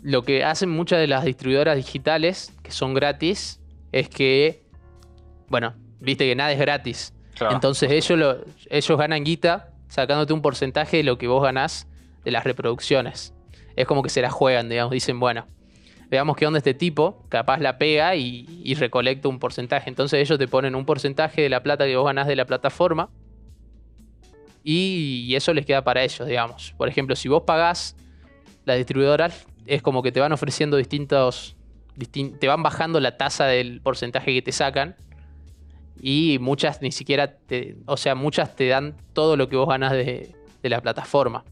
lo 0.04 0.24
que 0.24 0.44
hacen 0.44 0.70
muchas 0.70 1.00
de 1.00 1.08
las 1.08 1.24
distribuidoras 1.24 1.78
digitales, 1.78 2.54
que 2.62 2.72
son 2.72 2.94
gratis, 2.94 3.62
es 3.94 4.10
que, 4.10 4.64
bueno, 5.48 5.76
viste 6.02 6.26
que 6.28 6.36
nada 6.36 6.52
es 6.52 6.60
gratis. 6.60 7.14
Claro. 7.36 7.56
Entonces 7.56 7.90
ellos, 7.92 8.20
lo- 8.20 8.44
ellos 8.70 8.98
ganan 8.98 9.24
guita 9.24 9.69
sacándote 9.90 10.32
un 10.32 10.42
porcentaje 10.42 10.98
de 10.98 11.04
lo 11.04 11.18
que 11.18 11.28
vos 11.28 11.44
ganás 11.44 11.88
de 12.24 12.32
las 12.32 12.46
reproducciones. 12.46 13.34
Es 13.76 13.86
como 13.86 14.04
que 14.04 14.10
se 14.10 14.22
la 14.22 14.30
juegan, 14.30 14.70
digamos, 14.70 14.92
dicen, 14.92 15.20
bueno, 15.20 15.46
veamos 16.10 16.38
qué 16.38 16.48
onda 16.48 16.58
este 16.60 16.74
tipo, 16.74 17.26
capaz 17.30 17.60
la 17.60 17.78
pega 17.78 18.16
y, 18.16 18.74
recolecta 18.76 19.28
un 19.28 19.40
porcentaje. 19.40 19.90
Entonces 19.90 20.20
ellos 20.22 20.40
te 20.40 20.48
ponen 20.48 20.76
un 20.76 20.86
porcentaje 20.86 21.42
de 21.42 21.50
la 21.50 21.64
plata 21.64 21.86
que 21.86 21.96
vos 21.98 22.06
ganás 22.06 22.28
de 22.28 22.36
la 22.36 22.46
plataforma 22.46 23.10
y, 24.64 25.34
eso 25.36 25.54
les 25.54 25.66
queda 25.66 25.84
para 25.84 26.04
ellos, 26.04 26.28
digamos. 26.28 26.74
Por 26.78 26.88
ejemplo, 26.88 27.16
si 27.16 27.28
vos 27.28 27.44
pagás, 27.44 27.96
las 28.66 28.78
distribuidoras 28.78 29.48
es 29.66 29.82
como 29.82 30.04
que 30.04 30.12
te 30.12 30.20
van 30.20 30.32
ofreciendo 30.32 30.78
distintos, 30.78 31.56
distin- 31.96 32.38
te 32.38 32.48
van 32.48 32.62
bajando 32.64 33.00
la 33.00 33.18
tasa 33.18 33.46
del 33.46 33.82
porcentaje 33.82 34.34
que 34.34 34.42
te 34.42 34.52
sacan 34.52 34.96
y 36.02 36.38
muchas 36.40 36.82
ni 36.82 36.92
siquiera 36.92 37.36
te, 37.36 37.76
o 37.86 37.98
sea, 37.98 38.16
muchas 38.16 38.56
te 38.56 38.68
dan 38.68 38.96
todo 39.14 39.36
lo 39.38 39.50
que 39.50 39.56
vos 39.56 39.68
ganas 39.68 39.92
de, 39.92 40.36
de 40.62 40.70
la 40.70 40.82
plataforma. 40.82 41.44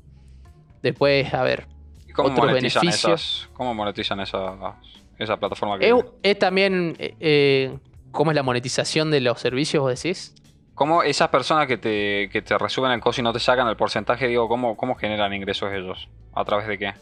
Después, 0.82 1.34
a 1.34 1.44
ver, 1.44 1.68
¿Y 2.08 2.14
cómo 2.14 2.30
Otros 2.30 2.48
monetizan 2.48 2.82
beneficios. 2.82 3.22
esas? 3.42 3.50
¿Cómo 3.54 3.74
monetizan 3.74 4.20
esa, 4.22 4.78
esa 5.18 5.38
plataforma 5.38 5.80
que 5.80 5.90
es, 5.90 5.96
es 6.24 6.40
también 6.40 6.96
eh, 7.00 7.16
eh, 7.20 7.78
cómo 8.12 8.32
es 8.32 8.36
la 8.36 8.44
monetización 8.44 9.12
de 9.12 9.22
los 9.22 9.40
servicios, 9.40 9.82
vos 9.82 10.02
decís. 10.02 10.34
¿Cómo 10.76 11.02
esas 11.02 11.30
personas 11.30 11.66
que 11.68 11.78
te, 11.78 12.30
que 12.32 12.42
te 12.44 12.56
resuben 12.58 12.92
el 12.92 13.00
costo 13.00 13.22
y 13.22 13.24
no 13.24 13.34
te 13.34 13.40
sacan 13.40 13.68
el 13.68 13.76
porcentaje, 13.76 14.28
digo, 14.28 14.48
cómo, 14.48 14.78
cómo 14.78 14.94
generan 14.96 15.34
ingresos 15.34 15.74
ellos? 15.74 16.08
¿A 16.34 16.46
través 16.46 16.68
de 16.68 16.78
qué? 16.78 16.94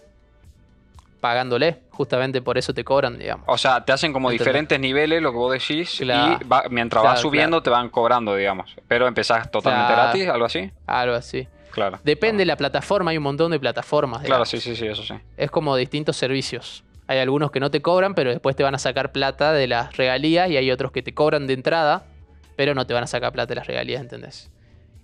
Pagándole, 1.26 1.80
justamente 1.90 2.40
por 2.44 2.56
eso 2.56 2.72
te 2.72 2.84
cobran, 2.84 3.18
digamos. 3.18 3.46
O 3.48 3.58
sea, 3.58 3.84
te 3.84 3.92
hacen 3.92 4.14
como 4.14 4.30
diferentes 4.30 4.80
niveles, 4.80 5.24
lo 5.24 5.32
que 5.32 5.38
vos 5.40 5.52
decís, 5.54 5.96
Claro. 5.98 6.38
y 6.40 6.48
va- 6.48 6.66
mientras 6.70 7.02
Claro, 7.02 7.14
vas 7.16 7.22
subiendo 7.22 7.64
te 7.64 7.72
van 7.72 7.90
cobrando, 7.90 8.36
digamos. 8.36 8.76
Pero 8.88 9.08
empezás 9.08 9.50
totalmente 9.50 9.92
gratis, 9.92 10.28
algo 10.30 10.46
así. 10.46 10.70
Algo 10.86 11.16
así. 11.16 11.48
Claro. 11.72 12.00
Depende 12.04 12.42
de 12.42 12.46
la 12.46 12.58
plataforma, 12.58 13.10
hay 13.10 13.18
un 13.18 13.24
montón 13.24 13.50
de 13.50 13.60
plataformas. 13.60 14.22
Claro, 14.22 14.46
sí, 14.46 14.60
sí, 14.60 14.76
sí, 14.76 14.86
eso 14.86 15.02
sí. 15.02 15.16
Es 15.36 15.50
como 15.50 15.76
distintos 15.76 16.16
servicios. 16.16 16.84
Hay 17.08 17.18
algunos 17.18 17.50
que 17.50 17.60
no 17.60 17.72
te 17.72 17.82
cobran, 17.82 18.14
pero 18.14 18.30
después 18.30 18.56
te 18.56 18.62
van 18.62 18.76
a 18.76 18.78
sacar 18.78 19.12
plata 19.12 19.52
de 19.52 19.66
las 19.66 19.98
regalías 19.98 20.48
y 20.52 20.58
hay 20.58 20.70
otros 20.70 20.92
que 20.92 21.02
te 21.02 21.16
cobran 21.16 21.48
de 21.48 21.54
entrada, 21.54 22.06
pero 22.56 22.76
no 22.76 22.86
te 22.86 22.94
van 22.94 23.04
a 23.06 23.08
sacar 23.08 23.32
plata 23.34 23.48
de 23.50 23.56
las 23.56 23.66
regalías, 23.66 24.00
¿entendés? 24.00 24.52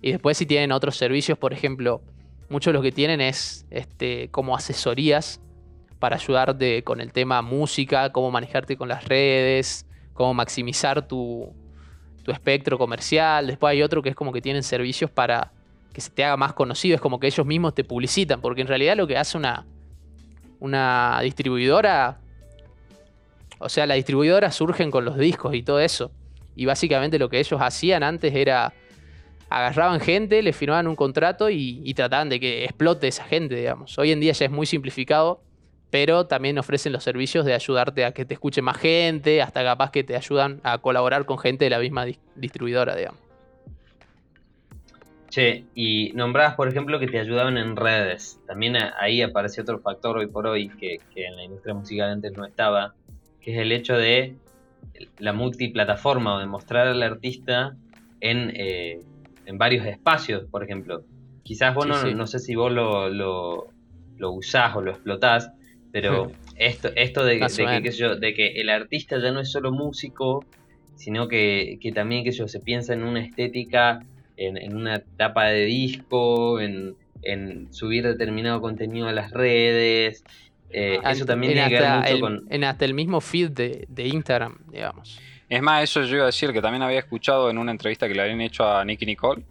Y 0.00 0.12
después 0.12 0.38
si 0.38 0.46
tienen 0.46 0.70
otros 0.70 0.96
servicios, 0.96 1.36
por 1.36 1.52
ejemplo, 1.52 2.00
muchos 2.48 2.72
lo 2.72 2.80
que 2.80 2.92
tienen 2.92 3.20
es 3.20 3.66
este, 3.70 4.28
como 4.30 4.54
asesorías 4.54 5.40
para 6.02 6.16
ayudarte 6.16 6.82
con 6.82 7.00
el 7.00 7.12
tema 7.12 7.42
música, 7.42 8.10
cómo 8.10 8.32
manejarte 8.32 8.76
con 8.76 8.88
las 8.88 9.04
redes, 9.04 9.86
cómo 10.14 10.34
maximizar 10.34 11.06
tu, 11.06 11.54
tu 12.24 12.32
espectro 12.32 12.76
comercial. 12.76 13.46
Después 13.46 13.70
hay 13.70 13.84
otro 13.84 14.02
que 14.02 14.08
es 14.08 14.16
como 14.16 14.32
que 14.32 14.42
tienen 14.42 14.64
servicios 14.64 15.12
para 15.12 15.52
que 15.92 16.00
se 16.00 16.10
te 16.10 16.24
haga 16.24 16.36
más 16.36 16.54
conocido, 16.54 16.96
es 16.96 17.00
como 17.00 17.20
que 17.20 17.28
ellos 17.28 17.46
mismos 17.46 17.72
te 17.72 17.84
publicitan, 17.84 18.40
porque 18.40 18.62
en 18.62 18.66
realidad 18.66 18.96
lo 18.96 19.06
que 19.06 19.16
hace 19.16 19.38
una, 19.38 19.64
una 20.58 21.20
distribuidora, 21.22 22.18
o 23.60 23.68
sea, 23.68 23.86
las 23.86 23.94
distribuidoras 23.94 24.56
surgen 24.56 24.90
con 24.90 25.04
los 25.04 25.16
discos 25.16 25.54
y 25.54 25.62
todo 25.62 25.78
eso. 25.78 26.10
Y 26.56 26.64
básicamente 26.64 27.16
lo 27.16 27.28
que 27.28 27.38
ellos 27.38 27.60
hacían 27.62 28.02
antes 28.02 28.34
era 28.34 28.74
agarraban 29.48 30.00
gente, 30.00 30.42
le 30.42 30.52
firmaban 30.52 30.88
un 30.88 30.96
contrato 30.96 31.48
y, 31.48 31.80
y 31.84 31.94
trataban 31.94 32.28
de 32.28 32.40
que 32.40 32.64
explote 32.64 33.06
esa 33.06 33.22
gente, 33.22 33.54
digamos. 33.54 33.96
Hoy 33.98 34.10
en 34.10 34.18
día 34.18 34.32
ya 34.32 34.46
es 34.46 34.50
muy 34.50 34.66
simplificado, 34.66 35.42
pero 35.92 36.26
también 36.26 36.58
ofrecen 36.58 36.90
los 36.94 37.04
servicios 37.04 37.44
de 37.44 37.52
ayudarte 37.52 38.06
a 38.06 38.12
que 38.12 38.24
te 38.24 38.32
escuche 38.32 38.62
más 38.62 38.78
gente, 38.78 39.42
hasta 39.42 39.62
capaz 39.62 39.90
que 39.90 40.02
te 40.02 40.16
ayudan 40.16 40.58
a 40.64 40.78
colaborar 40.78 41.26
con 41.26 41.38
gente 41.38 41.66
de 41.66 41.70
la 41.70 41.78
misma 41.78 42.06
dis- 42.06 42.18
distribuidora, 42.34 42.96
digamos. 42.96 43.20
Che, 45.28 45.64
y 45.74 46.12
nombrabas, 46.14 46.54
por 46.54 46.68
ejemplo, 46.68 46.98
que 46.98 47.08
te 47.08 47.18
ayudaban 47.20 47.58
en 47.58 47.76
redes. 47.76 48.40
También 48.46 48.76
ahí 48.98 49.20
aparece 49.20 49.60
otro 49.60 49.80
factor 49.80 50.16
hoy 50.16 50.28
por 50.28 50.46
hoy 50.46 50.70
que, 50.78 51.00
que 51.14 51.26
en 51.26 51.36
la 51.36 51.44
industria 51.44 51.74
musical 51.74 52.08
antes 52.10 52.32
no 52.32 52.46
estaba, 52.46 52.94
que 53.42 53.52
es 53.52 53.58
el 53.58 53.70
hecho 53.70 53.94
de 53.94 54.34
la 55.18 55.34
multiplataforma 55.34 56.36
o 56.36 56.38
de 56.38 56.46
mostrar 56.46 56.86
al 56.86 57.02
artista 57.02 57.76
en, 58.20 58.50
eh, 58.54 59.00
en 59.44 59.58
varios 59.58 59.84
espacios, 59.86 60.44
por 60.50 60.64
ejemplo. 60.64 61.02
Quizás 61.44 61.74
vos 61.74 61.84
Sí, 61.84 61.90
no, 61.90 61.96
sí. 62.08 62.14
no 62.14 62.26
sé 62.26 62.38
si 62.38 62.54
vos 62.54 62.72
lo, 62.72 63.10
lo, 63.10 63.68
lo 64.16 64.32
usás 64.32 64.74
o 64.76 64.80
lo 64.80 64.92
explotás, 64.92 65.50
pero 65.92 66.32
esto, 66.56 66.90
esto 66.96 67.24
de, 67.24 67.38
que, 67.38 67.48
menos. 67.64 67.82
qué 67.82 67.92
sé 67.92 67.98
yo, 67.98 68.16
de 68.16 68.34
que 68.34 68.60
el 68.60 68.70
artista 68.70 69.18
ya 69.20 69.30
no 69.30 69.40
es 69.40 69.52
solo 69.52 69.70
músico, 69.70 70.44
sino 70.96 71.28
que, 71.28 71.78
que 71.80 71.92
también 71.92 72.24
que 72.24 72.32
yo, 72.32 72.48
se 72.48 72.60
piensa 72.60 72.94
en 72.94 73.02
una 73.02 73.20
estética, 73.20 74.04
en, 74.36 74.56
en 74.56 74.74
una 74.74 74.96
etapa 74.96 75.46
de 75.46 75.64
disco, 75.66 76.60
en, 76.60 76.96
en 77.22 77.72
subir 77.72 78.04
determinado 78.04 78.60
contenido 78.60 79.08
a 79.08 79.12
las 79.12 79.30
redes. 79.30 80.24
eh, 80.70 80.98
eso 81.04 81.26
también 81.26 81.52
en 81.52 81.68
tiene 81.68 81.76
que 81.76 81.82
ver 81.82 81.96
mucho 81.98 82.14
el, 82.14 82.20
con... 82.20 82.46
en 82.48 82.64
hasta 82.64 82.84
el 82.84 82.94
mismo 82.94 83.20
feed 83.20 83.50
de, 83.50 83.84
de 83.88 84.08
Instagram, 84.08 84.58
digamos. 84.70 85.20
Es 85.48 85.60
más, 85.60 85.84
eso 85.84 86.02
yo 86.04 86.16
iba 86.16 86.22
a 86.22 86.26
decir 86.26 86.50
que 86.52 86.62
también 86.62 86.82
había 86.82 87.00
escuchado 87.00 87.50
en 87.50 87.58
una 87.58 87.72
entrevista 87.72 88.08
que 88.08 88.14
le 88.14 88.22
habían 88.22 88.40
hecho 88.40 88.66
a 88.66 88.82
Nicky 88.84 89.04
Nicole, 89.04 89.42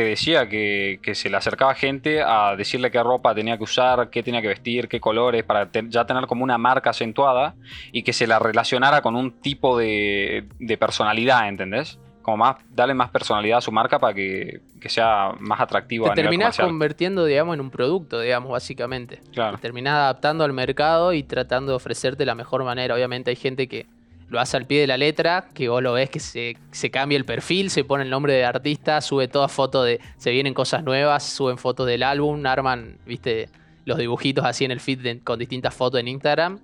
que 0.00 0.08
decía 0.08 0.48
que, 0.48 0.98
que 1.02 1.14
se 1.14 1.28
le 1.28 1.36
acercaba 1.36 1.74
gente 1.74 2.22
a 2.22 2.56
decirle 2.56 2.90
qué 2.90 3.02
ropa 3.02 3.34
tenía 3.34 3.56
que 3.58 3.64
usar, 3.64 4.08
qué 4.10 4.22
tenía 4.22 4.40
que 4.40 4.48
vestir, 4.48 4.88
qué 4.88 4.98
colores, 5.00 5.44
para 5.44 5.66
te- 5.70 5.84
ya 5.88 6.06
tener 6.06 6.26
como 6.26 6.42
una 6.42 6.56
marca 6.58 6.90
acentuada 6.90 7.54
y 7.92 8.02
que 8.02 8.12
se 8.12 8.26
la 8.26 8.38
relacionara 8.38 9.02
con 9.02 9.14
un 9.16 9.30
tipo 9.40 9.76
de, 9.78 10.46
de 10.58 10.78
personalidad, 10.78 11.48
¿entendés? 11.48 11.98
Como 12.22 12.38
más, 12.38 12.56
darle 12.70 12.94
más 12.94 13.10
personalidad 13.10 13.58
a 13.58 13.60
su 13.60 13.72
marca 13.72 13.98
para 13.98 14.14
que, 14.14 14.60
que 14.80 14.88
sea 14.88 15.32
más 15.38 15.60
atractivo 15.60 16.04
Te 16.06 16.12
a 16.12 16.14
nivel 16.14 16.24
terminás 16.26 16.46
comercial. 16.56 16.66
convirtiendo, 16.68 17.24
digamos, 17.24 17.54
en 17.54 17.60
un 17.60 17.70
producto, 17.70 18.20
digamos, 18.20 18.50
básicamente. 18.52 19.20
Claro. 19.32 19.56
Te 19.56 19.62
terminás 19.62 19.94
adaptando 19.94 20.44
al 20.44 20.52
mercado 20.52 21.12
y 21.12 21.22
tratando 21.22 21.72
de 21.72 21.76
ofrecerte 21.76 22.24
la 22.26 22.34
mejor 22.34 22.64
manera. 22.64 22.94
Obviamente 22.94 23.30
hay 23.30 23.36
gente 23.36 23.68
que 23.68 23.86
lo 24.30 24.40
hace 24.40 24.56
al 24.56 24.66
pie 24.66 24.80
de 24.80 24.86
la 24.86 24.96
letra, 24.96 25.48
que 25.52 25.68
vos 25.68 25.82
lo 25.82 25.92
ves 25.92 26.08
que 26.08 26.20
se, 26.20 26.56
se 26.70 26.90
cambia 26.90 27.18
el 27.18 27.24
perfil, 27.24 27.68
se 27.68 27.82
pone 27.84 28.04
el 28.04 28.10
nombre 28.10 28.32
de 28.32 28.44
artista, 28.44 29.00
sube 29.00 29.26
todas 29.26 29.50
fotos 29.50 29.84
de. 29.84 30.00
Se 30.16 30.30
vienen 30.30 30.54
cosas 30.54 30.84
nuevas, 30.84 31.24
suben 31.24 31.58
fotos 31.58 31.86
del 31.86 32.04
álbum, 32.04 32.46
arman, 32.46 32.98
viste, 33.04 33.48
los 33.84 33.98
dibujitos 33.98 34.44
así 34.44 34.64
en 34.64 34.70
el 34.70 34.80
feed 34.80 35.22
con 35.24 35.38
distintas 35.38 35.74
fotos 35.74 36.00
en 36.00 36.08
Instagram. 36.08 36.60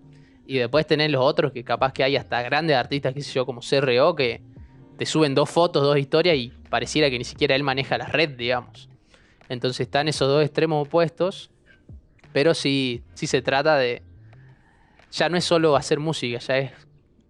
Y 0.47 0.59
después 0.59 0.87
tenés 0.87 1.11
los 1.11 1.23
otros 1.23 1.53
que 1.53 1.65
capaz 1.65 1.93
que 1.93 2.05
hay 2.05 2.17
hasta 2.17 2.41
grandes 2.43 2.77
artistas, 2.77 3.13
qué 3.13 3.21
sé 3.21 3.33
yo, 3.33 3.45
como 3.45 3.61
CRO, 3.61 4.15
que 4.15 4.41
te 4.97 5.05
suben 5.05 5.35
dos 5.35 5.51
fotos, 5.51 5.83
dos 5.83 5.99
historias 5.99 6.37
y 6.37 6.53
pareciera 6.71 7.11
que 7.11 7.19
ni 7.19 7.25
siquiera 7.25 7.57
él 7.57 7.65
maneja 7.65 7.99
la 7.99 8.07
red, 8.07 8.31
digamos. 8.31 8.89
Entonces 9.49 9.81
están 9.81 10.07
esos 10.07 10.29
dos 10.29 10.45
extremos 10.45 10.87
opuestos, 10.87 11.51
pero 12.33 12.55
sí, 12.55 13.03
sí 13.15 13.27
se 13.27 13.43
trata 13.43 13.77
de... 13.77 14.03
Ya 15.11 15.29
no 15.29 15.37
es 15.37 15.45
solo 15.45 15.75
hacer 15.75 15.99
música, 15.99 16.39
ya 16.39 16.59
es... 16.59 16.86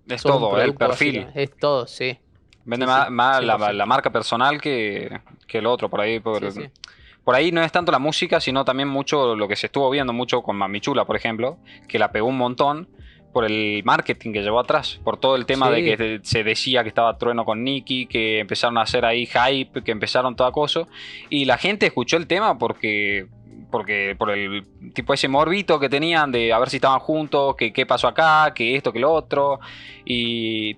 Es 0.09 0.23
todo 0.23 0.39
todo, 0.51 0.61
el 0.61 0.75
perfil. 0.75 1.27
Es 1.35 1.57
todo, 1.57 1.87
sí. 1.87 2.19
Vende 2.65 2.87
Sí, 2.87 2.91
más, 2.91 3.07
sí, 3.07 3.13
más 3.13 3.45
la, 3.45 3.59
100%. 3.59 3.73
la 3.73 3.87
marca 3.87 4.11
personal 4.11 4.61
que, 4.61 5.21
que 5.47 5.59
el 5.59 5.67
otro, 5.67 5.89
por 5.89 6.01
ahí. 6.01 6.21
Por, 6.21 7.35
ahí 7.35 7.51
no 7.53 7.63
es 7.63 7.73
tanto 7.73 7.91
la 7.93 7.99
música, 7.99 8.41
sino 8.41 8.65
también 8.65 8.89
mucho 8.89 9.35
lo 9.35 9.49
que 9.49 9.57
se 9.57 9.67
estuvo 9.67 9.91
viendo 9.91 10.13
mucho 10.13 10.43
con 10.43 10.57
Mamichula, 10.57 11.05
por 11.05 11.17
ejemplo, 11.17 11.59
que 11.89 11.99
la 11.99 12.13
pegó 12.13 12.29
un 12.29 12.39
montón 12.39 12.89
por 13.33 13.45
el 13.45 13.83
marketing 13.85 14.33
que 14.33 14.43
llevó 14.43 14.61
atrás, 14.61 14.99
por 15.05 15.19
todo 15.19 15.37
el 15.37 15.45
tema 15.45 15.69
de 15.71 15.85
que 15.85 15.97
se- 15.97 16.21
se 16.23 16.43
decía 16.45 16.83
que 16.83 16.89
estaba 16.89 17.19
trueno 17.19 17.45
con 17.45 17.63
Nicky, 17.65 18.07
que 18.07 18.39
empezaron 18.39 18.79
a 18.79 18.83
hacer 18.83 19.05
ahí 19.05 19.27
hype, 19.27 19.83
que 19.83 19.91
empezaron 19.93 20.35
todo 20.37 20.49
acoso, 20.49 20.89
y 21.29 21.45
la 21.45 21.59
gente 21.59 21.87
escuchó 21.87 22.17
el 22.17 22.27
tema 22.27 22.57
porque 22.59 23.27
porque 23.71 24.15
por 24.19 24.31
el 24.31 24.65
tipo 24.95 25.13
ese 25.15 25.29
morbito 25.29 25.79
que 25.81 25.89
tenían 25.89 26.31
de 26.33 26.53
a 26.53 26.59
ver 26.59 26.71
si 26.71 26.77
estaban 26.77 27.01
juntos, 27.01 27.57
que 27.57 27.73
qué 27.73 27.87
pasó 27.87 28.09
acá, 28.09 28.53
que 28.55 28.77
esto, 28.77 28.93
que 28.93 29.01
lo 29.01 29.13
otro, 29.13 29.61
y 30.05 30.77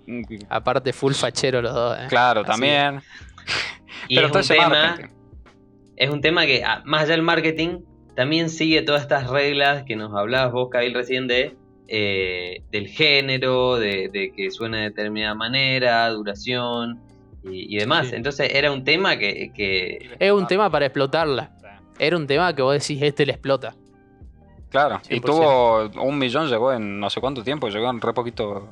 Aparte 0.48 0.92
full 0.92 1.12
fachero 1.12 1.60
los 1.62 1.74
dos. 1.74 1.98
¿eh? 1.98 2.06
claro, 2.08 2.40
Así. 2.40 2.50
también. 2.50 3.00
Y 4.08 4.14
Pero 4.16 4.26
es 4.28 4.32
todo 4.32 4.40
un 4.40 4.44
ese 4.44 4.54
tema... 4.54 4.68
marketing. 4.68 5.14
es 5.96 6.10
un 6.10 6.20
tema 6.20 6.46
que, 6.46 6.64
ah, 6.64 6.82
más 6.84 7.02
allá 7.02 7.12
del 7.12 7.22
marketing, 7.22 7.80
también 8.14 8.50
sigue 8.50 8.82
todas 8.82 9.02
estas 9.02 9.28
reglas 9.28 9.84
que 9.84 9.96
nos 9.96 10.14
hablabas 10.14 10.52
vos, 10.52 10.68
Kabil, 10.70 10.94
recién 10.94 11.26
de, 11.26 11.56
eh, 11.88 12.62
del 12.72 12.88
género, 12.88 13.76
de, 13.76 14.08
de 14.12 14.32
que 14.36 14.50
suene 14.50 14.78
de 14.78 14.82
determinada 14.84 15.34
manera, 15.34 16.08
duración 16.10 17.00
y, 17.44 17.74
y 17.74 17.78
demás. 17.78 18.08
Sí. 18.08 18.16
Entonces 18.16 18.50
era 18.54 18.72
un 18.72 18.84
tema 18.84 19.16
que, 19.18 19.52
que 19.54 20.10
Es 20.18 20.32
un 20.32 20.46
tema 20.46 20.70
para 20.70 20.86
explotarla. 20.86 21.52
Era 21.98 22.16
un 22.16 22.26
tema 22.26 22.54
que 22.54 22.62
vos 22.62 22.72
decís, 22.74 23.00
este 23.02 23.26
le 23.26 23.32
explota. 23.32 23.74
Claro, 24.70 25.00
y 25.08 25.20
100%. 25.20 25.22
tuvo 25.24 26.02
un 26.02 26.18
millón, 26.18 26.48
llegó 26.48 26.72
en 26.72 27.00
no 27.00 27.08
sé 27.10 27.20
cuánto 27.20 27.42
tiempo, 27.42 27.68
llegó 27.68 27.88
en 27.90 28.00
re 28.00 28.12
poquito, 28.12 28.68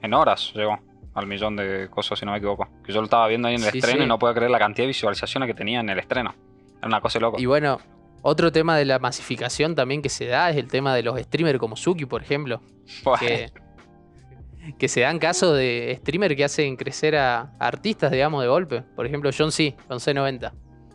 en 0.00 0.14
horas 0.14 0.52
llegó 0.54 0.78
al 1.14 1.26
millón 1.26 1.56
de 1.56 1.88
cosas, 1.90 2.18
si 2.18 2.24
no 2.24 2.30
me 2.32 2.38
equivoco. 2.38 2.68
Que 2.84 2.92
yo 2.92 3.00
lo 3.00 3.04
estaba 3.04 3.26
viendo 3.26 3.48
ahí 3.48 3.56
en 3.56 3.64
el 3.64 3.70
Sí, 3.72 3.78
estreno 3.78 3.98
sí. 3.98 4.04
y 4.04 4.06
no 4.08 4.18
podía 4.18 4.34
creer 4.34 4.50
la 4.50 4.58
cantidad 4.60 4.84
de 4.84 4.88
visualizaciones 4.88 5.46
que 5.48 5.54
tenía 5.54 5.80
en 5.80 5.88
el 5.90 5.98
estreno. 5.98 6.34
Era 6.78 6.86
una 6.86 7.00
cosa 7.00 7.18
de 7.18 7.22
loco. 7.22 7.40
Y 7.40 7.46
bueno, 7.46 7.80
otro 8.22 8.52
tema 8.52 8.76
de 8.76 8.84
la 8.84 8.98
masificación 9.00 9.74
también 9.74 10.02
que 10.02 10.08
se 10.08 10.26
da 10.26 10.50
es 10.50 10.56
el 10.56 10.68
tema 10.68 10.94
de 10.94 11.02
los 11.02 11.18
streamers 11.20 11.58
como 11.58 11.74
Suki, 11.76 12.06
por 12.06 12.22
ejemplo. 12.22 12.60
Que, 13.18 13.50
que 14.78 14.88
se 14.88 15.00
dan 15.00 15.18
casos 15.18 15.56
de 15.56 15.96
streamers 16.00 16.36
que 16.36 16.44
hacen 16.44 16.76
crecer 16.76 17.16
a, 17.16 17.40
a 17.58 17.66
artistas, 17.66 18.12
digamos, 18.12 18.40
de 18.42 18.48
golpe. 18.48 18.82
Por 18.94 19.04
ejemplo, 19.04 19.30
John 19.36 19.50
C. 19.50 19.74
con 19.88 19.98
C90. 19.98 20.52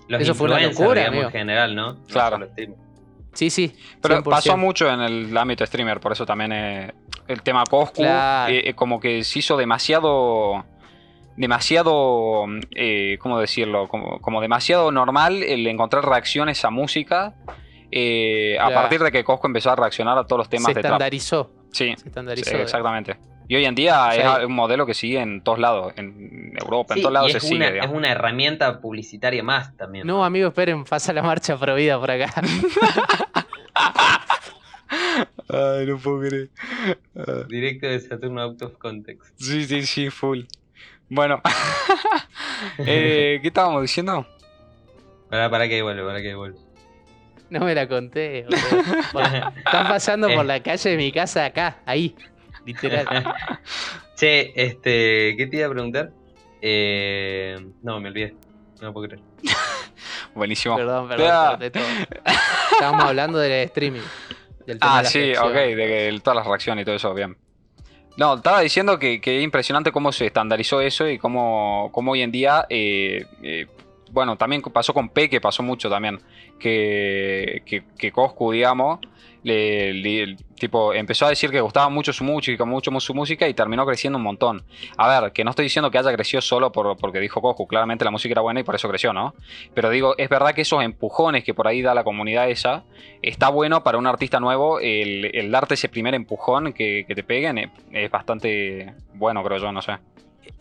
Los 0.08 0.22
Eso 0.22 0.34
fue 0.36 0.48
una 0.48 0.60
locura, 0.62 1.02
digamos, 1.02 1.26
en 1.26 1.32
general, 1.32 1.76
¿no? 1.76 1.98
Claro. 2.08 2.48
Sí, 3.34 3.50
sí. 3.50 3.76
pero 4.02 4.16
100%. 4.24 4.30
pasó 4.30 4.56
mucho 4.58 4.90
en 4.90 5.02
el 5.02 5.38
ámbito 5.38 5.66
streamer, 5.66 6.00
por 6.00 6.12
eso 6.14 6.26
también 6.26 6.54
eh, 6.54 6.94
el 7.28 7.42
tema 7.42 7.64
Coscu, 7.70 8.02
Claro. 8.04 8.54
eh, 8.54 8.70
eh, 8.70 8.74
como 8.76 9.00
que 9.00 9.24
se 9.24 9.40
hizo 9.40 9.58
demasiado. 9.58 10.64
Demasiado. 11.38 12.46
eh, 12.76 13.18
¿Cómo 13.20 13.40
decirlo? 13.40 13.88
Como, 13.90 14.20
como 14.22 14.40
demasiado 14.42 14.92
normal 14.92 15.44
el 15.44 15.68
encontrar 15.68 16.06
reacciones 16.06 16.64
a 16.66 16.70
música. 16.70 17.34
eh, 17.92 18.58
a 18.60 18.70
partir 18.72 19.02
de 19.02 19.12
que 19.12 19.24
Coscu 19.24 19.48
empezó 19.48 19.72
a 19.72 19.76
reaccionar 19.76 20.18
a 20.18 20.24
todos 20.26 20.40
los 20.40 20.50
temas 20.50 20.68
se 20.68 20.74
de 20.74 20.82
trap. 20.82 20.94
estandarizó. 20.94 21.52
Sí, 21.72 21.94
Se 21.98 22.08
estandarizó. 22.08 22.50
sí, 22.50 22.56
exactamente. 22.58 23.18
Y 23.48 23.56
hoy 23.56 23.66
en 23.66 23.76
día 23.76 24.10
Sí. 24.14 24.20
es 24.22 24.46
un 24.46 24.54
modelo 24.54 24.86
que 24.86 24.94
sigue 24.94 25.20
en 25.22 25.42
todos 25.42 25.60
lados. 25.60 25.94
En 25.98 26.54
Europa, 26.60 26.96
en 26.96 27.02
todos 27.02 27.14
lados 27.14 27.32
se 27.32 27.38
es, 27.38 27.44
sigue. 27.44 27.56
una, 27.58 27.86
es 27.86 27.92
una 27.92 28.12
herramienta 28.12 28.80
publicitaria 28.82 29.44
más 29.44 29.76
también. 29.78 30.08
No, 30.08 30.24
amigo, 30.26 30.48
esperen, 30.48 30.84
pasa 30.84 31.14
la 31.14 31.22
marcha 31.22 31.58
prohibida 31.58 32.00
por 32.00 32.10
acá. 32.12 32.34
Ay, 35.48 35.86
no 35.86 35.98
puedo 35.98 36.22
creer. 36.22 36.50
Directo 37.48 37.88
de 37.88 38.00
Saturno 38.00 38.42
Out 38.42 38.62
of 38.64 38.78
Context. 38.78 39.34
Sí, 39.38 39.66
sí, 39.66 39.84
sí, 39.86 40.10
full. 40.10 40.42
Bueno, 41.10 41.42
eh, 42.80 43.40
¿qué 43.42 43.48
estábamos 43.48 43.82
diciendo? 43.84 44.26
Para, 45.30 45.50
para 45.50 45.68
que 45.68 45.82
vuelve, 45.82 46.04
para 46.04 46.22
que 46.22 46.34
vuelve. 46.36 46.58
No 47.50 47.60
me 47.60 47.76
la 47.76 47.88
conté. 47.88 48.40
Están 48.50 49.88
pasando 49.88 50.28
por 50.28 50.44
Eh. 50.46 50.48
la 50.48 50.64
calle 50.64 50.90
de 50.90 50.98
mi 50.98 51.12
casa 51.12 51.46
acá, 51.46 51.78
ahí. 51.86 52.16
Literal. 52.66 53.06
che, 54.16 54.52
este, 54.56 55.36
¿qué 55.38 55.48
te 55.50 55.58
iba 55.58 55.68
a 55.68 55.70
preguntar? 55.70 56.12
Eh, 56.62 57.58
no, 57.84 58.00
me 58.00 58.10
olvidé. 58.10 58.36
No 58.82 58.92
puedo 58.94 59.08
creer. 59.08 59.24
Buenísimo. 60.36 60.76
Perdón, 60.76 61.08
perdón, 61.08 61.72
todo. 61.72 61.84
Estábamos 62.72 63.06
hablando 63.06 63.38
del 63.40 63.52
streaming. 63.66 64.02
Del 64.66 64.80
tema 64.80 64.98
Ah, 64.98 65.02
las 65.04 65.12
sí, 65.12 65.20
reacciones. 65.20 65.52
ok, 65.52 65.78
de 65.78 66.20
todas 66.24 66.38
las 66.38 66.48
reacciones 66.48 66.82
y 66.82 66.86
todo 66.86 66.96
eso, 66.96 67.14
bien. 67.14 67.38
No, 68.18 68.36
estaba 68.36 68.62
diciendo 68.62 68.98
que, 68.98 69.20
que 69.22 69.38
es 69.38 69.44
impresionante 69.44 69.92
cómo 69.92 70.12
se 70.12 70.26
estandarizó 70.26 70.82
eso 70.82 71.08
y 71.08 71.18
cómo, 71.18 71.90
cómo 71.92 72.14
hoy 72.14 72.22
en 72.22 72.32
día, 72.32 72.66
eh, 72.70 73.26
eh, 73.44 73.68
bueno, 74.16 74.38
también 74.38 74.62
pasó 74.62 74.94
con 74.94 75.10
Peque, 75.10 75.42
pasó 75.42 75.62
mucho 75.62 75.90
también, 75.90 76.20
que, 76.58 77.62
que, 77.66 77.84
que 77.98 78.12
Coscu, 78.14 78.52
digamos, 78.54 79.00
le, 79.44 79.94
le- 79.94 80.38
tipo, 80.58 80.94
empezó 80.94 81.26
a 81.26 81.30
decir 81.30 81.52
que 81.52 81.60
gustaba 81.60 81.90
mucho 81.90 82.14
su 82.14 82.24
música, 82.24 82.64
mucho 82.64 82.98
su 83.00 83.14
música 83.14 83.48
y 83.48 83.54
terminó 83.54 83.86
creciendo 83.86 84.18
un 84.18 84.24
montón. 84.24 84.64
A 84.98 85.20
ver, 85.20 85.34
que 85.34 85.44
no 85.44 85.50
estoy 85.50 85.64
diciendo 85.66 85.92
que 85.92 85.98
haya 85.98 86.14
crecido 86.14 86.42
solo 86.42 86.72
por, 86.72 86.96
porque 86.98 87.20
dijo 87.20 87.42
Coscu, 87.42 87.68
claramente 87.68 88.06
la 88.06 88.12
música 88.12 88.32
era 88.32 88.42
buena 88.42 88.62
y 88.62 88.64
por 88.64 88.74
eso 88.74 88.88
creció, 88.88 89.12
¿no? 89.12 89.36
Pero 89.74 89.90
digo, 89.90 90.16
es 90.18 90.30
verdad 90.30 90.54
que 90.56 90.62
esos 90.62 90.82
empujones 90.82 91.44
que 91.44 91.54
por 91.54 91.68
ahí 91.68 91.82
da 91.82 91.94
la 91.94 92.06
comunidad 92.06 92.50
esa, 92.50 92.86
está 93.22 93.50
bueno 93.50 93.84
para 93.84 93.98
un 93.98 94.08
artista 94.08 94.40
nuevo 94.40 94.80
el, 94.80 95.30
el 95.36 95.52
darte 95.52 95.74
ese 95.74 95.90
primer 95.90 96.16
empujón 96.16 96.72
que, 96.72 97.06
te 97.06 97.24
peguen, 97.24 97.58
es, 97.58 97.70
es 97.92 98.10
bastante 98.10 98.94
bueno, 99.14 99.44
creo 99.44 99.58
yo, 99.58 99.72
no 99.74 99.82
sé. 99.82 99.98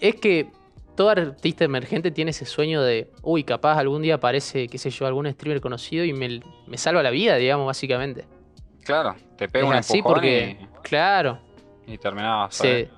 Es 0.00 0.16
que 0.16 0.48
todo 0.96 1.10
artista 1.10 1.64
emergente 1.64 2.10
tiene 2.10 2.30
ese 2.30 2.44
sueño 2.44 2.82
de, 2.82 3.10
uy, 3.22 3.44
capaz 3.44 3.78
algún 3.78 4.02
día 4.02 4.14
aparece, 4.16 4.68
qué 4.68 4.78
sé 4.78 4.90
yo, 4.90 5.06
algún 5.06 5.30
streamer 5.32 5.60
conocido 5.60 6.04
y 6.04 6.12
me, 6.12 6.40
me 6.66 6.78
salva 6.78 7.02
la 7.02 7.10
vida, 7.10 7.36
digamos, 7.36 7.66
básicamente. 7.66 8.24
Claro, 8.84 9.14
te 9.36 9.48
pega 9.48 9.64
es 9.64 9.70
un 9.70 9.76
así 9.76 9.96
empujón 9.98 10.14
porque, 10.14 10.58
claro, 10.82 11.38
y, 11.86 11.98
terminás. 11.98 12.54
se- 12.54 12.88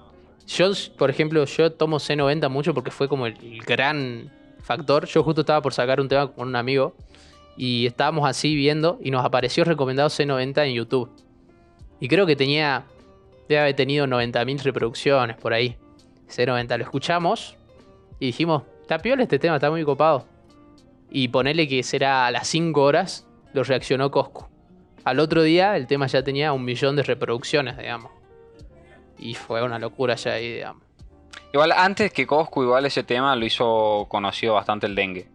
yo, 0.46 0.70
por 0.96 1.10
ejemplo, 1.10 1.44
yo 1.44 1.72
tomo 1.72 1.98
C90 1.98 2.48
mucho 2.48 2.72
porque 2.74 2.90
fue 2.90 3.08
como 3.08 3.26
el, 3.26 3.36
el 3.42 3.58
gran 3.62 4.30
factor. 4.60 5.06
Yo 5.06 5.22
justo 5.24 5.40
estaba 5.40 5.60
por 5.62 5.72
sacar 5.74 6.00
un 6.00 6.08
tema 6.08 6.28
con 6.32 6.48
un 6.48 6.56
amigo 6.56 6.94
y 7.56 7.86
estábamos 7.86 8.28
así 8.28 8.54
viendo 8.54 8.98
y 9.02 9.10
nos 9.10 9.24
apareció 9.24 9.64
recomendado 9.64 10.08
C90 10.08 10.66
en 10.68 10.74
YouTube. 10.74 11.10
Y 11.98 12.06
creo 12.08 12.26
que 12.26 12.36
tenía, 12.36 12.84
debe 13.48 13.60
haber 13.62 13.74
tenido 13.76 14.06
90.000 14.06 14.62
reproducciones 14.62 15.36
por 15.36 15.52
ahí. 15.52 15.76
C90, 16.28 16.76
lo 16.78 16.84
escuchamos 16.84 17.56
y 18.18 18.26
dijimos, 18.26 18.62
está 18.82 18.98
piola 18.98 19.22
este 19.22 19.38
tema, 19.38 19.56
está 19.56 19.70
muy 19.70 19.84
copado. 19.84 20.26
Y 21.10 21.28
ponerle 21.28 21.68
que 21.68 21.82
será 21.82 22.26
a 22.26 22.30
las 22.30 22.48
5 22.48 22.82
horas, 22.82 23.26
lo 23.52 23.62
reaccionó 23.64 24.10
Coscu. 24.10 24.46
Al 25.04 25.20
otro 25.20 25.42
día 25.42 25.76
el 25.76 25.86
tema 25.86 26.06
ya 26.08 26.22
tenía 26.22 26.52
un 26.52 26.64
millón 26.64 26.96
de 26.96 27.02
reproducciones, 27.04 27.76
digamos. 27.78 28.10
Y 29.18 29.34
fue 29.34 29.62
una 29.62 29.78
locura 29.78 30.14
ya 30.16 30.32
ahí, 30.32 30.52
digamos. 30.54 30.82
Igual 31.52 31.72
antes 31.72 32.12
que 32.12 32.26
Coscu, 32.26 32.62
igual 32.64 32.86
ese 32.86 33.02
tema 33.04 33.34
lo 33.36 33.46
hizo 33.46 34.06
conocido 34.08 34.54
bastante 34.54 34.86
el 34.86 34.94
dengue. 34.94 35.28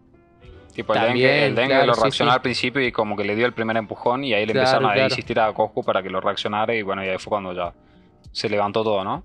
Tipo, 0.74 0.94
el 0.94 1.00
También, 1.00 1.28
dengue, 1.28 1.46
el 1.48 1.56
dengue 1.56 1.74
claro, 1.74 1.88
lo 1.88 1.94
sí, 1.96 2.02
reaccionó 2.02 2.32
sí. 2.32 2.36
al 2.36 2.42
principio 2.42 2.82
y 2.86 2.92
como 2.92 3.16
que 3.16 3.24
le 3.24 3.36
dio 3.36 3.46
el 3.46 3.54
primer 3.54 3.76
empujón 3.78 4.24
y 4.24 4.34
ahí 4.34 4.46
le 4.46 4.54
Claro, 4.54 4.68
empezaron 4.68 4.90
a 4.90 4.94
claro. 4.94 5.10
insistir 5.10 5.40
a 5.40 5.54
Coscu 5.54 5.84
para 5.84 6.02
que 6.04 6.10
lo 6.10 6.22
reaccionara 6.22 6.74
y 6.76 6.82
bueno, 6.82 7.04
y 7.04 7.10
ahí 7.10 7.18
fue 7.18 7.30
cuando 7.30 7.54
ya 7.54 7.74
se 8.32 8.50
levantó 8.50 8.84
todo, 8.84 9.04
¿no? 9.04 9.24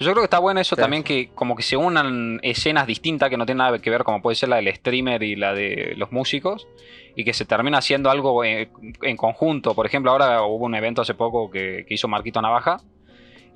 Yo 0.00 0.10
creo 0.10 0.22
que 0.22 0.24
está 0.24 0.38
bueno 0.40 0.60
eso 0.60 0.74
Claro. 0.76 0.86
también 0.86 1.02
que 1.04 1.30
como 1.34 1.54
que 1.54 1.62
se 1.62 1.76
unan 1.76 2.40
escenas 2.42 2.86
distintas 2.86 3.30
que 3.30 3.36
no 3.36 3.46
tienen 3.46 3.58
nada 3.58 3.78
que 3.78 3.90
ver 3.90 4.02
como 4.04 4.20
puede 4.20 4.34
ser 4.34 4.48
la 4.48 4.56
del 4.56 4.74
streamer 4.74 5.22
y 5.22 5.36
la 5.36 5.54
de 5.54 5.94
los 5.96 6.10
músicos 6.12 6.66
y 7.16 7.24
que 7.24 7.32
se 7.32 7.44
termina 7.44 7.78
haciendo 7.78 8.10
algo 8.10 8.44
en, 8.44 8.68
en 9.02 9.16
conjunto. 9.16 9.74
Por 9.74 9.86
ejemplo, 9.86 10.10
ahora 10.10 10.42
hubo 10.42 10.64
un 10.66 10.74
evento 10.74 11.02
hace 11.02 11.14
poco 11.14 11.50
que, 11.50 11.84
que 11.86 11.94
hizo 11.94 12.08
Marquito 12.08 12.42
Navaja 12.42 12.80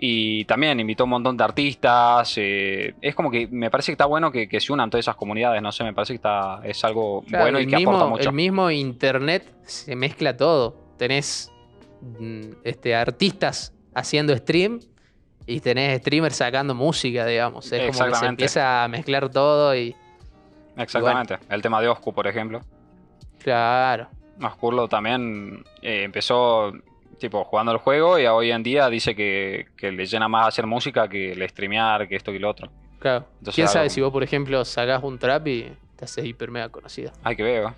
y 0.01 0.45
también 0.45 0.79
invitó 0.79 1.05
un 1.05 1.11
montón 1.11 1.37
de 1.37 1.43
artistas. 1.43 2.35
eh, 2.37 2.95
es 3.03 3.17
como 3.17 3.33
que 3.33 3.49
me 3.49 3.69
parece 3.69 3.87
que 3.91 3.95
está 3.95 4.07
bueno 4.07 4.31
que, 4.31 4.49
que 4.49 4.61
se 4.61 4.73
unan 4.73 4.91
todas 4.91 5.05
esas 5.05 5.17
comunidades, 5.17 5.61
no 5.61 5.73
sé, 5.73 5.83
me 5.83 5.93
parece 5.93 6.13
que 6.13 6.17
está, 6.19 6.61
es 6.63 6.85
algo 6.85 7.25
Claro, 7.27 7.45
bueno 7.47 7.59
y 7.61 7.67
que 7.67 7.75
mismo, 7.77 7.91
aporta 7.91 8.09
mucho. 8.11 8.29
El 8.29 8.35
mismo 8.37 8.71
internet 8.71 9.45
se 9.65 9.97
mezcla 9.97 10.37
todo. 10.37 10.77
Tenés 10.99 11.53
mm, 12.01 12.43
este, 12.63 12.95
artistas 12.95 13.75
haciendo 13.93 14.37
stream 14.37 14.79
y 15.49 15.61
tenés 15.61 16.01
streamers 16.01 16.37
sacando 16.37 16.75
música, 16.75 17.25
digamos. 17.25 17.73
Es 17.73 17.97
como 17.97 18.11
que 18.11 18.15
se 18.17 18.27
empieza 18.27 18.85
a 18.85 18.89
mezclar 18.89 19.29
todo 19.31 19.75
y. 19.75 19.97
Exactamente. 20.77 21.39
El 21.49 21.63
tema 21.63 21.81
de 21.81 21.89
Oscu, 21.89 22.13
por 22.13 22.27
ejemplo. 22.27 22.61
Claro. 23.43 24.09
Oscurlo 24.41 24.87
también 24.89 25.65
eh, 25.83 26.03
empezó 26.05 26.73
tipo 27.19 27.43
jugando 27.45 27.73
el 27.73 27.79
juego 27.79 28.19
y 28.19 28.27
hoy 28.27 28.53
en 28.53 28.63
día 28.63 28.89
dice 28.89 29.17
que, 29.17 29.67
que 29.77 29.91
le 29.91 30.07
llena 30.07 30.29
más 30.29 30.49
hacer 30.49 30.67
música 30.67 31.09
que 31.09 31.33
el 31.33 31.49
streamear, 31.49 32.07
que 32.07 32.15
esto 32.15 32.31
y 32.31 32.39
lo 32.39 32.51
otro. 32.51 32.71
Claro. 33.01 33.25
Entonces, 33.39 33.55
¿Quién 33.55 33.69
sabe 33.69 33.91
si 33.91 34.01
vos, 34.01 34.13
por 34.13 34.23
ejemplo, 34.23 34.65
sacás 34.65 35.03
un 35.03 35.19
trap 35.19 35.47
y 35.49 35.73
te 35.97 36.05
haces 36.05 36.25
hiper 36.27 36.51
mega 36.51 36.69
conocido? 36.69 37.11
Hay 37.25 37.35
que 37.35 37.43
ver, 37.43 37.65
¿eh? 37.65 37.73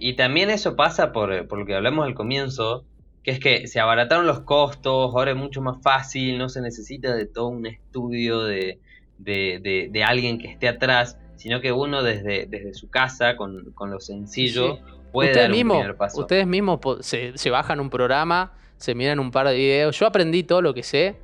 Y 0.00 0.14
también 0.16 0.50
eso 0.50 0.74
pasa 0.76 1.12
por, 1.12 1.46
por 1.46 1.58
lo 1.60 1.66
que 1.66 1.74
hablamos 1.74 2.04
al 2.04 2.14
comienzo, 2.14 2.84
que 3.26 3.32
es 3.32 3.40
que 3.40 3.66
se 3.66 3.80
abarataron 3.80 4.24
los 4.24 4.40
costos, 4.42 5.12
ahora 5.12 5.32
es 5.32 5.36
mucho 5.36 5.60
más 5.60 5.82
fácil, 5.82 6.38
no 6.38 6.48
se 6.48 6.60
necesita 6.60 7.12
de 7.16 7.26
todo 7.26 7.48
un 7.48 7.66
estudio 7.66 8.44
de, 8.44 8.78
de, 9.18 9.58
de- 9.60 9.88
de 9.90 10.04
alguien 10.04 10.38
que 10.38 10.46
esté 10.46 10.68
atrás, 10.68 11.18
sino 11.34 11.60
que 11.60 11.72
uno 11.72 12.04
desde, 12.04 12.46
desde 12.46 12.72
su 12.72 12.88
casa, 12.88 13.36
con, 13.36 13.72
con 13.72 13.90
lo 13.90 13.98
sencillo, 13.98 14.78
puede 15.10 15.30
ustedes 15.30 15.48
dar 15.48 15.50
un 15.50 15.56
primer 15.80 15.96
paso. 15.96 16.20
ustedes 16.20 16.46
mismos 16.46 16.78
se, 17.00 17.36
se 17.36 17.50
bajan 17.50 17.80
un 17.80 17.90
programa, 17.90 18.52
se 18.76 18.94
miran 18.94 19.18
un 19.18 19.32
par 19.32 19.48
de 19.48 19.56
videos. 19.56 19.98
Yo 19.98 20.06
aprendí 20.06 20.44
todo 20.44 20.62
lo 20.62 20.72
que 20.72 20.84
sé 20.84 21.16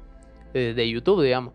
de, 0.52 0.74
de 0.74 0.90
YouTube, 0.90 1.22
digamos. 1.22 1.54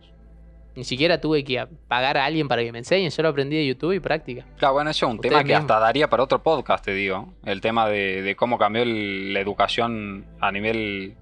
Ni 0.78 0.84
siquiera 0.84 1.20
tuve 1.20 1.42
que 1.42 1.66
pagar 1.88 2.16
a 2.16 2.24
alguien 2.24 2.46
para 2.46 2.62
que 2.62 2.70
me 2.70 2.78
enseñen, 2.78 3.10
yo 3.10 3.22
lo 3.24 3.30
aprendí 3.30 3.56
de 3.56 3.66
YouTube 3.66 3.94
y 3.94 3.98
práctica. 4.00 4.46
Claro, 4.58 4.74
bueno, 4.74 4.90
eso 4.90 5.06
es 5.06 5.10
un 5.10 5.16
Ustedes 5.16 5.30
tema 5.32 5.42
que 5.42 5.54
mismos. 5.54 5.62
hasta 5.62 5.80
daría 5.80 6.08
para 6.08 6.22
otro 6.22 6.40
podcast, 6.40 6.84
te 6.84 6.94
digo. 6.94 7.34
El 7.44 7.60
tema 7.60 7.88
de, 7.88 8.22
de 8.22 8.36
cómo 8.36 8.58
cambió 8.58 8.84
el- 8.84 9.34
la 9.34 9.40
educación 9.40 10.24
a 10.40 10.52
nivel 10.52 11.16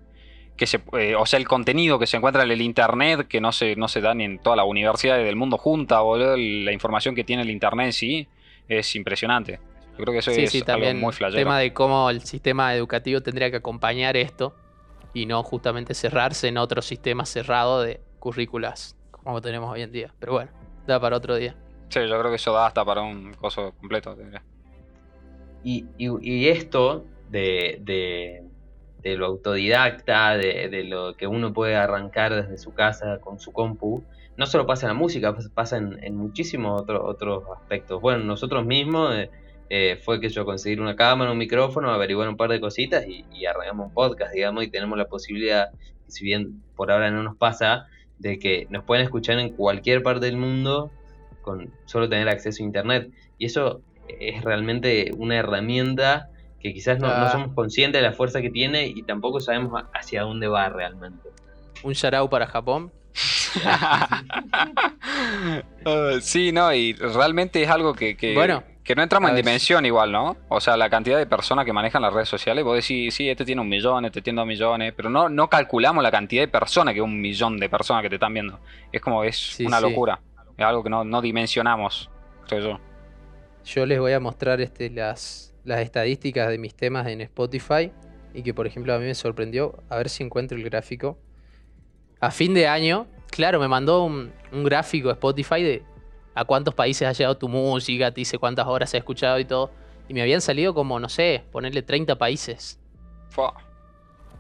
que 0.59 0.67
se, 0.67 0.81
eh, 0.99 1.15
o 1.17 1.25
sea, 1.25 1.39
el 1.39 1.49
contenido 1.49 1.99
que 1.99 2.07
se 2.07 2.19
encuentra 2.19 2.43
en 2.43 2.51
el 2.51 2.61
internet, 2.61 3.29
que 3.29 3.41
no 3.41 3.51
se, 3.51 3.77
no 3.77 3.89
se 3.89 4.03
da 4.03 4.15
ni 4.15 4.25
en 4.25 4.39
todas 4.41 4.59
las 4.59 4.67
universidades 4.67 5.25
del 5.25 5.37
mundo 5.37 5.57
junta, 5.57 6.01
boludo, 6.01 6.35
el- 6.35 6.67
la 6.67 6.73
información 6.73 7.15
que 7.15 7.25
tiene 7.25 7.41
el 7.43 7.49
internet 7.51 7.87
en 7.87 7.93
sí 7.95 8.29
es 8.69 8.95
impresionante. 8.95 9.59
Yo 9.99 10.05
creo 10.05 10.13
que 10.13 10.19
eso 10.19 10.33
sí, 10.33 10.43
es 10.43 10.51
sí, 10.51 10.59
algo 10.59 10.67
también 10.67 11.01
muy 11.01 11.09
el 11.09 11.15
flashero. 11.15 11.41
tema 11.41 11.59
de 11.59 11.73
cómo 11.73 12.11
el 12.11 12.21
sistema 12.21 12.75
educativo 12.75 13.23
tendría 13.23 13.51
que 13.51 13.57
acompañar 13.57 14.19
esto 14.19 14.55
y 15.15 15.25
no 15.25 15.43
justamente 15.43 15.95
cerrarse 15.95 16.49
en 16.49 16.59
otro 16.59 16.83
sistema 16.83 17.25
cerrado 17.25 17.81
de 17.81 18.01
currículas 18.19 18.96
como 19.27 19.41
tenemos 19.43 19.71
hoy 19.73 19.83
en 19.83 19.91
día. 19.93 20.15
Pero 20.21 20.35
bueno, 20.35 20.51
da 20.87 21.01
para 21.01 21.17
otro 21.17 21.35
día. 21.35 21.55
Sí, 21.89 22.01
yo 22.09 22.19
creo 22.19 22.31
que 22.31 22.37
eso 22.37 22.53
da 22.53 22.67
hasta 22.69 22.85
para 22.85 23.03
un 23.03 23.35
coso 23.35 23.73
completo. 23.79 24.17
Y, 25.65 25.85
y- 25.99 26.09
y 26.23 26.49
esto 26.49 27.05
de, 27.29 27.79
de- 27.83 28.45
de 29.03 29.17
lo 29.17 29.27
autodidacta, 29.27 30.37
de, 30.37 30.69
de 30.69 30.85
lo 30.85 31.15
que 31.17 31.27
uno 31.27 31.53
puede 31.53 31.77
arrancar 31.77 32.35
desde 32.35 32.57
su 32.59 32.73
casa 32.73 33.19
con 33.21 33.39
su 33.39 33.53
compu, 33.53 34.03
no 34.37 34.47
solo 34.47 34.67
pasa 34.67 34.87
en 34.87 34.89
la 34.95 34.99
música, 34.99 35.35
pas- 35.35 35.51
pasa 35.53 35.77
en, 35.79 36.03
en 36.03 36.17
muchísimos 36.17 36.83
otros 36.83 37.01
otros 37.05 37.45
aspectos. 37.57 38.01
Bueno, 38.01 38.25
nosotros 38.25 38.65
mismos 38.65 39.15
eh, 39.17 39.31
eh, 39.71 40.01
fue 40.05 40.21
que 40.21 40.29
yo 40.29 40.45
conseguir 40.45 40.81
una 40.81 40.95
cámara, 40.97 41.33
un 41.33 41.39
micrófono, 41.39 41.91
averiguar 41.91 42.29
un 42.29 42.37
par 42.37 42.51
de 42.51 42.61
cositas 42.61 43.05
y, 43.07 43.25
y 43.33 43.47
arrancamos 43.47 43.89
un 43.89 43.93
podcast, 43.95 44.33
digamos, 44.33 44.63
y 44.65 44.71
tenemos 44.71 44.97
la 44.99 45.07
posibilidad, 45.07 45.71
si 46.09 46.25
bien 46.25 46.63
por 46.77 46.91
ahora 46.93 47.11
no 47.11 47.23
nos 47.25 47.37
pasa, 47.37 47.87
de 48.19 48.39
que 48.39 48.67
nos 48.71 48.85
pueden 48.85 49.05
escuchar 49.05 49.39
en 49.39 49.51
cualquier 49.51 50.03
parte 50.03 50.27
del 50.27 50.37
mundo 50.37 50.91
con 51.43 51.71
solo 51.85 52.09
tener 52.09 52.29
acceso 52.29 52.63
a 52.63 52.67
internet. 52.67 53.11
Y 53.39 53.47
eso 53.47 53.81
es 54.09 54.43
realmente 54.43 55.11
una 55.17 55.37
herramienta 55.37 56.29
que 56.61 56.73
quizás 56.73 56.99
no, 56.99 57.07
no 57.09 57.13
Ah. 57.27 57.31
somos 57.31 57.53
conscientes 57.55 58.01
de 58.01 58.09
la 58.09 58.13
fuerza 58.15 58.41
que 58.41 58.51
tiene 58.51 58.87
y 58.87 59.03
tampoco 59.03 59.41
sabemos 59.41 59.85
hacia 59.95 60.23
dónde 60.23 60.49
va 60.49 60.69
realmente. 60.69 61.29
Un 61.83 61.93
shout 61.93 62.31
para 62.31 62.47
Japón. 62.47 62.91
Uh, 65.85 66.19
sí, 66.21 66.53
no, 66.53 66.73
y 66.75 66.93
realmente 66.95 67.63
es 67.63 67.69
algo 67.71 67.95
que, 67.95 68.17
que, 68.17 68.35
Bueno, 68.35 68.63
que 68.87 68.95
no 68.95 69.03
entramos 69.03 69.31
en 69.31 69.37
dimensión 69.37 69.85
igual, 69.85 70.13
¿no? 70.13 70.37
O 70.49 70.61
sea, 70.61 70.77
la 70.77 70.89
cantidad 70.89 71.19
de 71.19 71.27
personas 71.27 71.65
que 71.65 71.73
manejan 71.73 72.01
las 72.03 72.13
redes 72.15 72.29
sociales, 72.29 72.65
vos 72.65 72.77
decís, 72.77 73.13
sí, 73.15 73.29
este 73.29 73.45
tiene 73.45 73.61
un 73.61 73.69
millón, 73.69 74.05
este 74.05 74.23
tiene 74.23 74.39
dos 74.39 74.47
millones, 74.47 74.93
pero 74.97 75.11
no, 75.11 75.29
no 75.29 75.49
calculamos 75.49 76.03
la 76.05 76.11
cantidad 76.13 76.43
de 76.43 76.49
personas 76.49 76.95
que 76.95 77.03
un 77.03 77.21
millón 77.21 77.59
de 77.59 77.69
personas 77.69 78.03
que 78.03 78.09
te 78.09 78.15
están 78.15 78.33
viendo. 78.33 78.61
Es 78.93 79.01
como, 79.01 79.25
es 79.25 79.37
Sí, 79.37 79.67
una 79.67 79.79
sí. 79.79 79.83
locura. 79.83 80.21
Es 80.57 80.65
algo 80.65 80.83
que 80.85 80.91
no, 80.91 81.05
no 81.05 81.21
dimensionamos, 81.21 82.09
creo 82.47 82.61
yo. 82.61 82.81
Yo 83.65 83.85
les 83.87 83.99
voy 83.99 84.13
a 84.13 84.21
mostrar 84.21 84.61
este, 84.61 84.89
las, 84.91 85.53
las 85.65 85.81
estadísticas 85.81 86.49
de 86.49 86.59
mis 86.59 86.75
temas 86.75 87.07
en 87.09 87.21
Spotify 87.23 87.91
y 88.33 88.43
que 88.43 88.55
por 88.55 88.67
ejemplo 88.67 88.95
a 88.95 88.99
mí 88.99 89.07
me 89.07 89.15
sorprendió, 89.15 89.83
a 89.89 89.97
ver 89.97 90.09
si 90.09 90.23
encuentro 90.23 90.57
el 90.57 90.63
gráfico. 90.65 91.19
A 92.21 92.31
fin 92.31 92.55
de 92.55 92.69
año, 92.69 93.07
claro, 93.31 93.59
me 93.59 93.69
mandó 93.69 94.05
un, 94.05 94.33
un 94.53 94.65
gráfico 94.65 95.11
Spotify 95.11 95.63
de 95.63 95.83
a 96.37 96.45
cuántos 96.45 96.75
países 96.75 97.09
ha 97.09 97.13
llegado 97.13 97.37
tu 97.37 97.49
música, 97.49 98.13
te 98.13 98.21
dice 98.21 98.39
cuántas 98.39 98.67
horas 98.67 98.91
has 98.91 98.95
escuchado 98.95 99.39
y 99.41 99.45
todo. 99.45 99.71
Y 100.09 100.15
me 100.15 100.21
habían 100.23 100.41
salido 100.41 100.75
como, 100.75 101.01
no 101.01 101.09
sé, 101.09 101.43
ponerle 101.51 101.83
30 101.83 102.17
países. 102.17 102.79
Fua. 103.31 103.55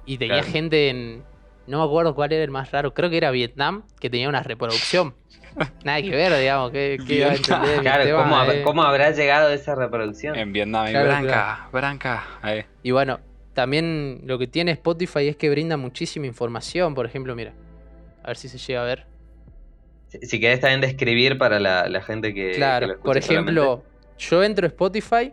Y 0.05 0.18
tenía 0.18 0.36
Claro. 0.38 0.53
gente 0.53 0.88
en... 0.90 1.24
No 1.66 1.78
me 1.80 1.84
acuerdo 1.84 2.14
cuál 2.14 2.32
era 2.32 2.44
el 2.44 2.51
más 2.53 2.70
raro, 2.70 2.94
creo 2.94 3.11
que 3.11 3.16
era 3.16 3.32
Vietnam, 3.32 3.82
que 3.99 4.09
tenía 4.09 4.28
una 4.28 4.42
reproducción. 4.44 5.14
Nada 5.84 6.01
que 6.03 6.11
ver, 6.11 6.38
digamos, 6.38 6.70
que, 6.70 6.99
que 7.05 7.14
iba 7.14 7.26
a 7.28 7.34
entender 7.34 7.70
de 7.70 7.76
mi 7.78 7.82
Claro, 7.82 8.05
tema, 8.05 8.22
¿cómo, 8.22 8.53
eh. 8.53 8.62
cómo 8.62 8.82
habrá 8.84 9.11
llegado 9.11 9.49
esa 9.51 9.74
reproducción? 9.74 10.36
En 10.36 10.53
Vietnam, 10.53 10.86
Claro, 10.90 11.09
Branca, 11.09 11.68
Branca. 11.72 12.24
Ahí. 12.42 12.64
Y 12.84 12.92
bueno, 12.92 13.18
también 13.55 14.20
lo 14.26 14.38
que 14.38 14.47
tiene 14.47 14.70
Spotify 14.72 15.26
es 15.28 15.36
que 15.36 15.49
brinda 15.51 15.76
muchísima 15.76 16.26
información. 16.26 16.94
Por 16.94 17.07
ejemplo, 17.07 17.34
mira, 17.34 17.55
a 18.22 18.28
ver 18.28 18.36
si 18.36 18.49
se 18.51 18.59
llega 18.59 18.82
a 18.82 18.84
ver. 18.84 19.07
Si, 20.09 20.18
si 20.26 20.40
querés 20.40 20.61
también 20.61 20.80
describir 20.80 21.38
para 21.38 21.61
la, 21.61 21.88
la 21.88 22.02
gente 22.02 22.34
que. 22.34 22.50
que 22.50 22.57
claro, 22.57 22.86
lo 22.86 23.00
por 23.00 23.16
ejemplo, 23.16 23.62
solamente. 23.62 23.86
yo 24.18 24.42
entro 24.44 24.66
a 24.66 24.68
Spotify 24.68 25.32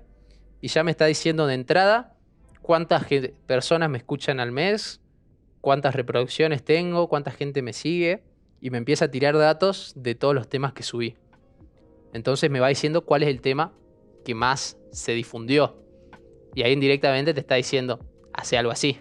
y 0.62 0.68
ya 0.68 0.84
me 0.84 0.92
está 0.92 1.06
diciendo 1.06 1.48
de 1.48 1.56
entrada 1.56 2.16
cuántas 2.62 3.06
personas 3.46 3.90
me 3.90 4.00
escuchan 4.00 4.40
al 4.40 4.52
mes, 4.52 5.02
cuántas 5.62 5.96
reproducciones 5.96 6.64
tengo, 6.64 7.08
cuánta 7.08 7.32
gente 7.32 7.62
me 7.62 7.74
sigue 7.74 8.24
y 8.60 8.70
me 8.70 8.78
empieza 8.78 9.06
a 9.06 9.12
tirar 9.12 9.38
datos 9.38 9.94
de 9.96 10.16
todos 10.16 10.34
los 10.34 10.48
temas 10.48 10.74
que 10.74 10.84
subí. 10.84 11.16
Entonces 12.14 12.50
me 12.50 12.60
va 12.60 12.70
diciendo 12.70 13.06
cuál 13.06 13.24
es 13.24 13.30
el 13.30 13.42
tema 13.42 13.74
que 14.24 14.34
más 14.34 14.78
se 14.92 15.14
difundió. 15.14 15.84
Y 16.56 16.64
ahí 16.64 16.72
indirectamente 16.72 17.34
te 17.34 17.42
está 17.42 17.56
diciendo, 17.56 18.00
hace 18.34 18.58
algo 18.58 18.72
así, 18.72 19.00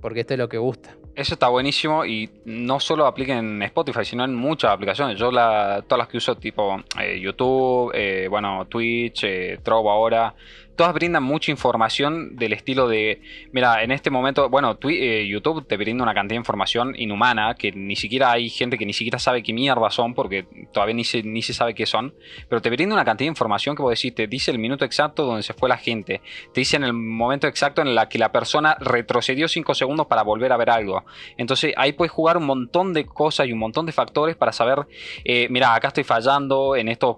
porque 0.00 0.20
esto 0.20 0.34
es 0.34 0.38
lo 0.38 0.48
que 0.48 0.58
gusta. 0.58 0.96
Eso 1.18 1.34
está 1.34 1.48
buenísimo 1.48 2.04
y 2.04 2.30
no 2.44 2.78
solo 2.78 3.04
aplica 3.04 3.36
en 3.36 3.60
Spotify, 3.62 4.04
sino 4.04 4.24
en 4.24 4.36
muchas 4.36 4.70
aplicaciones. 4.70 5.18
Yo 5.18 5.32
la, 5.32 5.82
todas 5.84 5.98
las 5.98 6.06
que 6.06 6.18
uso, 6.18 6.36
tipo 6.36 6.76
eh, 6.96 7.18
YouTube, 7.18 7.90
eh, 7.92 8.28
bueno, 8.30 8.64
Twitch, 8.66 9.24
eh, 9.24 9.58
Trovo 9.60 9.90
ahora, 9.90 10.32
todas 10.78 10.94
brindan 10.94 11.24
mucha 11.24 11.50
información 11.50 12.36
del 12.36 12.52
estilo 12.52 12.88
de, 12.88 13.20
mira, 13.50 13.82
en 13.82 13.90
este 13.90 14.10
momento, 14.10 14.48
bueno, 14.48 14.78
eh, 14.84 15.26
YouTube 15.28 15.66
te 15.66 15.76
brinda 15.76 16.04
una 16.04 16.14
cantidad 16.14 16.36
de 16.36 16.42
información 16.42 16.94
inhumana 16.96 17.56
que 17.56 17.72
ni 17.72 17.96
siquiera 17.96 18.30
hay 18.30 18.48
gente 18.48 18.78
que 18.78 18.86
ni 18.86 18.92
siquiera 18.92 19.18
sabe 19.18 19.42
qué 19.42 19.52
mierda 19.52 19.90
son 19.90 20.14
porque 20.14 20.46
todavía 20.72 20.94
ni 20.94 21.02
se, 21.02 21.24
ni 21.24 21.42
se 21.42 21.52
sabe 21.52 21.74
qué 21.74 21.84
son, 21.84 22.14
pero 22.48 22.62
te 22.62 22.70
brinda 22.70 22.94
una 22.94 23.04
cantidad 23.04 23.26
de 23.26 23.32
información 23.32 23.74
que 23.74 23.82
vos 23.82 23.90
decís, 23.90 24.14
te 24.14 24.28
dice 24.28 24.52
el 24.52 24.60
minuto 24.60 24.84
exacto 24.84 25.24
donde 25.24 25.42
se 25.42 25.52
fue 25.52 25.68
la 25.68 25.78
gente, 25.78 26.22
te 26.54 26.60
dice 26.60 26.76
en 26.76 26.84
el 26.84 26.92
momento 26.92 27.48
exacto 27.48 27.82
en 27.82 27.96
la 27.96 28.08
que 28.08 28.18
la 28.18 28.30
persona 28.30 28.76
retrocedió 28.78 29.48
5 29.48 29.74
segundos 29.74 30.06
para 30.06 30.22
volver 30.22 30.52
a 30.52 30.56
ver 30.56 30.70
algo. 30.70 31.04
Entonces 31.36 31.74
ahí 31.76 31.92
puedes 31.92 32.12
jugar 32.12 32.36
un 32.36 32.46
montón 32.46 32.94
de 32.94 33.04
cosas 33.04 33.48
y 33.48 33.52
un 33.52 33.58
montón 33.58 33.84
de 33.84 33.90
factores 33.90 34.36
para 34.36 34.52
saber, 34.52 34.86
eh, 35.24 35.48
mira, 35.50 35.74
acá 35.74 35.88
estoy 35.88 36.04
fallando, 36.04 36.76
en 36.76 36.86
estos 36.86 37.16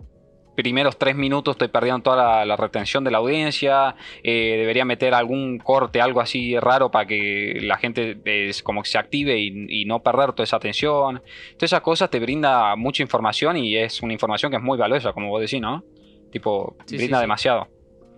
primeros 0.62 0.96
tres 0.98 1.16
minutos 1.16 1.54
estoy 1.54 1.68
perdiendo 1.68 2.02
toda 2.02 2.16
la, 2.16 2.44
la 2.44 2.56
retención 2.56 3.02
de 3.04 3.10
la 3.10 3.18
audiencia, 3.18 3.94
eh, 4.22 4.56
debería 4.58 4.84
meter 4.84 5.14
algún 5.14 5.58
corte, 5.58 6.00
algo 6.00 6.20
así 6.20 6.58
raro 6.58 6.90
para 6.90 7.06
que 7.06 7.58
la 7.62 7.76
gente 7.78 8.18
eh, 8.24 8.50
como 8.62 8.82
que 8.82 8.88
se 8.90 8.98
active 8.98 9.38
y, 9.38 9.66
y 9.82 9.84
no 9.84 10.02
perder 10.02 10.32
toda 10.32 10.44
esa 10.44 10.56
atención. 10.56 11.22
Todas 11.56 11.62
esas 11.72 11.80
cosas 11.80 12.10
te 12.10 12.20
brinda 12.20 12.76
mucha 12.76 13.02
información 13.02 13.56
y 13.56 13.76
es 13.76 14.02
una 14.02 14.12
información 14.12 14.50
que 14.50 14.56
es 14.58 14.62
muy 14.62 14.76
valiosa, 14.78 15.12
como 15.12 15.28
vos 15.30 15.40
decís, 15.40 15.60
¿no? 15.60 15.84
Tipo, 16.30 16.76
Sí, 16.86 16.96
brinda 16.96 17.18
sí. 17.18 17.22
demasiado. 17.22 17.68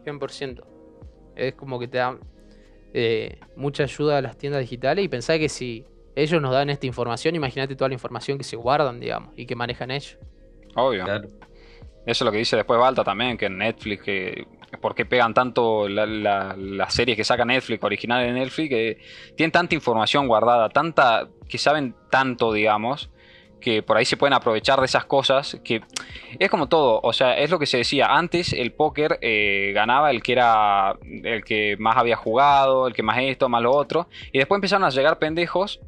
100%. 0.05 0.65
Es 1.37 1.55
como 1.55 1.79
que 1.79 1.89
te 1.89 1.99
dan 1.99 2.19
eh, 2.93 3.39
mucha 3.57 3.85
ayuda 3.85 4.19
a 4.19 4.21
las 4.21 4.37
tiendas 4.37 4.61
digitales 4.61 5.05
y 5.05 5.09
pensá 5.09 5.39
que 5.39 5.49
si 5.49 5.85
ellos 6.15 6.43
nos 6.43 6.53
dan 6.53 6.69
esta 6.69 6.87
información, 6.87 7.35
imagínate 7.35 7.75
toda 7.75 7.89
la 7.89 7.95
información 7.95 8.37
que 8.37 8.45
se 8.45 8.57
guardan, 8.57 9.01
digamos, 9.01 9.33
y 9.37 9.47
que 9.47 9.57
manejan 9.57 9.91
ellos. 9.91 10.19
Obvio. 10.75 11.05
Claro. 11.05 11.29
Eso 12.05 12.25
es 12.25 12.27
lo 12.27 12.33
que 12.33 12.39
dice 12.39 12.57
después 12.57 12.81
Balta 12.81 13.05
también, 13.05 13.37
que 13.39 13.49
Netflix, 13.49 14.03
que 14.03 14.47
por 14.81 14.95
qué 14.95 15.05
pegan 15.05 15.35
tanto 15.35 15.89
la- 15.89 16.55
las 16.57 16.95
series 16.95 17.17
que 17.17 17.25
saca 17.25 17.45
Netflix, 17.45 17.83
originales 17.85 18.27
de 18.33 18.41
Netflix, 18.41 18.69
que 18.71 18.99
tienen 19.37 19.53
tanta 19.53 19.75
información 19.75 20.27
guardada, 20.27 20.69
tanta 20.71 21.29
que 21.49 21.59
saben 21.59 21.95
tanto, 22.11 22.53
digamos, 22.53 23.11
que 23.61 23.83
por 23.85 23.97
ahí 23.97 24.05
se 24.05 24.17
pueden 24.17 24.33
aprovechar 24.35 24.81
de 24.81 24.87
esas 24.87 25.05
cosas, 25.05 25.61
que 25.63 25.83
es 26.39 26.51
como 26.51 26.69
todo, 26.69 26.99
o 27.01 27.13
sea, 27.13 27.39
es 27.39 27.49
lo 27.51 27.61
que 27.61 27.67
se 27.67 27.77
decía, 27.77 28.07
antes 28.07 28.53
el 28.53 28.73
póker 28.73 29.19
eh, 29.21 29.71
ganaba 29.73 30.11
el 30.11 30.21
que 30.23 30.33
era 30.33 30.97
el 31.23 31.45
que 31.45 31.77
más 31.79 31.97
había 31.97 32.17
jugado, 32.17 32.89
el 32.89 32.95
que 32.95 33.05
más 33.05 33.19
esto, 33.21 33.49
más 33.49 33.63
lo 33.63 33.71
otro, 33.71 34.09
y 34.33 34.39
después 34.39 34.57
empezaron 34.57 34.85
a 34.85 34.91
llegar 34.91 35.21
pendejos 35.21 35.79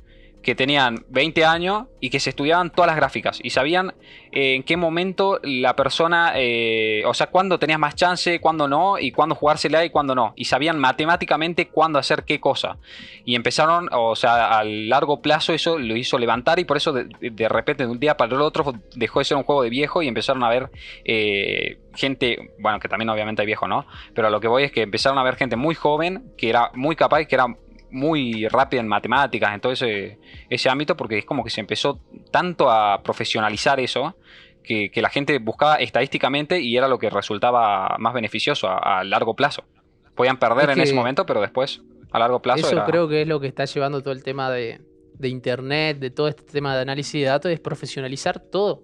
que 0.45 0.55
tenían 0.55 1.05
20 1.09 1.45
años 1.45 1.87
y 2.01 2.11
que 2.11 2.21
se 2.21 2.31
estudiaban 2.31 2.71
todas 2.71 2.87
las 2.87 2.97
gráficas 2.97 3.41
y 3.43 3.51
sabían 3.51 3.95
eh, 4.31 4.55
en 4.55 4.63
qué 4.63 4.77
momento 4.77 5.41
la 5.43 5.75
persona, 5.75 6.33
eh, 6.37 7.03
o 7.07 7.15
sea, 7.15 7.29
cuándo 7.29 7.59
tenías 7.59 7.79
más 7.79 7.95
chance, 7.95 8.41
cuándo 8.41 8.69
no, 8.69 8.99
y 8.99 9.11
cuándo 9.11 9.35
jugársela 9.35 9.85
y 9.85 9.91
cuándo 9.91 10.15
no. 10.15 10.35
Y 10.37 10.45
sabían 10.45 10.79
matemáticamente 10.79 11.69
cuándo 11.69 11.99
hacer 11.99 12.25
qué 12.25 12.41
cosa. 12.41 12.77
Y 13.25 13.35
empezaron, 13.35 13.89
o 13.93 14.15
sea, 14.15 14.59
a 14.59 14.65
largo 14.65 15.23
plazo 15.23 15.53
eso 15.53 15.79
lo 15.79 15.97
hizo 15.97 16.19
levantar 16.19 16.59
y 16.59 16.65
por 16.65 16.77
eso 16.77 16.93
de, 16.93 17.09
de 17.21 17.49
repente 17.49 17.87
de 17.87 17.91
un 17.91 17.99
día 17.99 18.17
para 18.17 18.35
el 18.35 18.43
otro 18.43 18.75
dejó 18.95 19.19
de 19.21 19.25
ser 19.25 19.37
un 19.37 19.45
juego 19.45 19.63
de 19.63 19.71
viejo 19.71 20.03
y 20.03 20.09
empezaron 20.09 20.45
a 20.45 20.51
ver 20.51 20.71
eh, 21.05 21.79
gente, 21.95 22.51
bueno, 22.59 22.81
que 22.81 22.89
también 22.89 23.09
obviamente 23.09 23.43
hay 23.43 23.47
viejo, 23.47 23.67
¿no? 23.67 23.87
Pero 24.15 24.29
a 24.29 24.31
lo 24.31 24.41
que 24.41 24.49
voy 24.49 24.65
es 24.65 24.73
que 24.73 24.83
empezaron 24.83 25.19
a 25.19 25.23
ver 25.23 25.37
gente 25.37 25.57
muy 25.57 25.75
joven, 25.75 26.33
que 26.37 26.51
era 26.51 26.71
muy 26.75 26.97
capaz 26.97 27.25
que 27.25 27.35
era 27.35 27.47
muy 27.95 28.47
rápida 28.49 28.81
en 28.81 28.89
matemáticas, 28.89 29.55
en 29.55 29.61
todo 29.61 29.73
ese, 29.73 30.19
ese 30.51 30.69
ámbito, 30.69 30.97
porque 30.97 31.19
es 31.19 31.25
como 31.25 31.43
que 31.45 31.51
se 31.51 31.61
empezó 31.61 32.01
tanto 32.31 32.71
a 32.71 33.03
profesionalizar 33.03 33.81
eso, 33.81 34.17
que, 34.63 34.91
que 34.91 35.01
la 35.03 35.11
gente 35.11 35.39
buscaba 35.39 35.77
estadísticamente 35.77 36.61
y 36.61 36.77
era 36.77 36.89
lo 36.89 36.99
que 36.99 37.09
resultaba 37.11 37.97
más 37.99 38.15
beneficioso 38.15 38.69
a, 38.69 39.01
a 39.01 39.05
largo 39.05 39.35
plazo. 39.35 39.65
Podían 40.15 40.39
perder 40.39 40.71
Es 40.71 40.77
en 40.77 40.83
ese 40.83 40.95
momento, 40.95 41.25
pero 41.27 41.41
después, 41.41 41.83
a 42.13 42.19
largo 42.19 42.41
plazo, 42.41 42.67
Eso 42.67 42.77
era... 42.77 42.85
creo 42.85 43.09
que 43.09 43.23
es 43.23 43.29
lo 43.29 43.41
que 43.41 43.47
está 43.47 43.65
llevando 43.65 44.03
todo 44.03 44.13
el 44.13 44.23
tema 44.23 44.51
de, 44.51 44.81
de 45.19 45.29
internet, 45.29 45.99
de 45.99 46.11
todo 46.11 46.29
este 46.29 46.45
tema 46.45 46.75
de 46.75 46.83
análisis 46.83 47.21
de 47.21 47.27
datos, 47.29 47.51
es 47.53 47.61
profesionalizar 47.61 48.39
todo. 48.41 48.83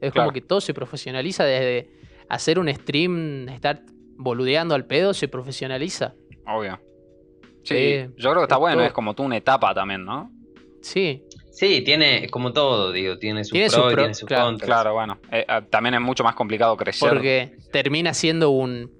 Es 0.00 0.12
Claro. 0.12 0.28
como 0.28 0.32
que 0.32 0.40
todo 0.40 0.60
se 0.60 0.72
profesionaliza 0.74 1.44
desde 1.44 1.90
hacer 2.28 2.58
un 2.58 2.72
stream, 2.72 3.48
estar 3.50 3.82
boludeando 4.16 4.74
al 4.74 4.86
pedo, 4.86 5.14
se 5.14 5.28
profesionaliza. 5.28 6.14
Obvio. 6.46 6.80
Sí, 7.62 7.74
Eh, 7.76 8.10
yo 8.16 8.30
creo 8.30 8.36
que 8.36 8.42
está 8.44 8.54
es 8.56 8.60
bueno, 8.60 8.76
todo. 8.78 8.86
es 8.86 8.92
como 8.92 9.14
tú 9.14 9.22
una 9.22 9.36
etapa 9.36 9.74
también, 9.74 10.04
¿no? 10.04 10.30
Sí, 10.82 11.22
Sí, 11.52 11.82
tiene, 11.82 12.28
como 12.30 12.52
todo, 12.52 12.90
digo, 12.92 13.18
tiene 13.18 13.42
sus 13.44 13.52
Tiene 13.52 13.66
pros 13.68 13.78
y 13.78 13.82
pros, 13.82 13.94
tiene 13.96 14.14
sus 14.14 14.26
claro, 14.28 14.44
contras. 14.46 14.66
Claro, 14.66 14.92
bueno. 14.94 15.18
eh, 15.32 15.44
ah, 15.48 15.62
también 15.68 15.94
es 15.96 16.00
mucho 16.00 16.22
más 16.24 16.34
complicado 16.34 16.74
crecer. 16.76 17.08
porque 17.10 17.52
termina 17.72 18.14
siendo 18.14 18.50
un... 18.50 18.90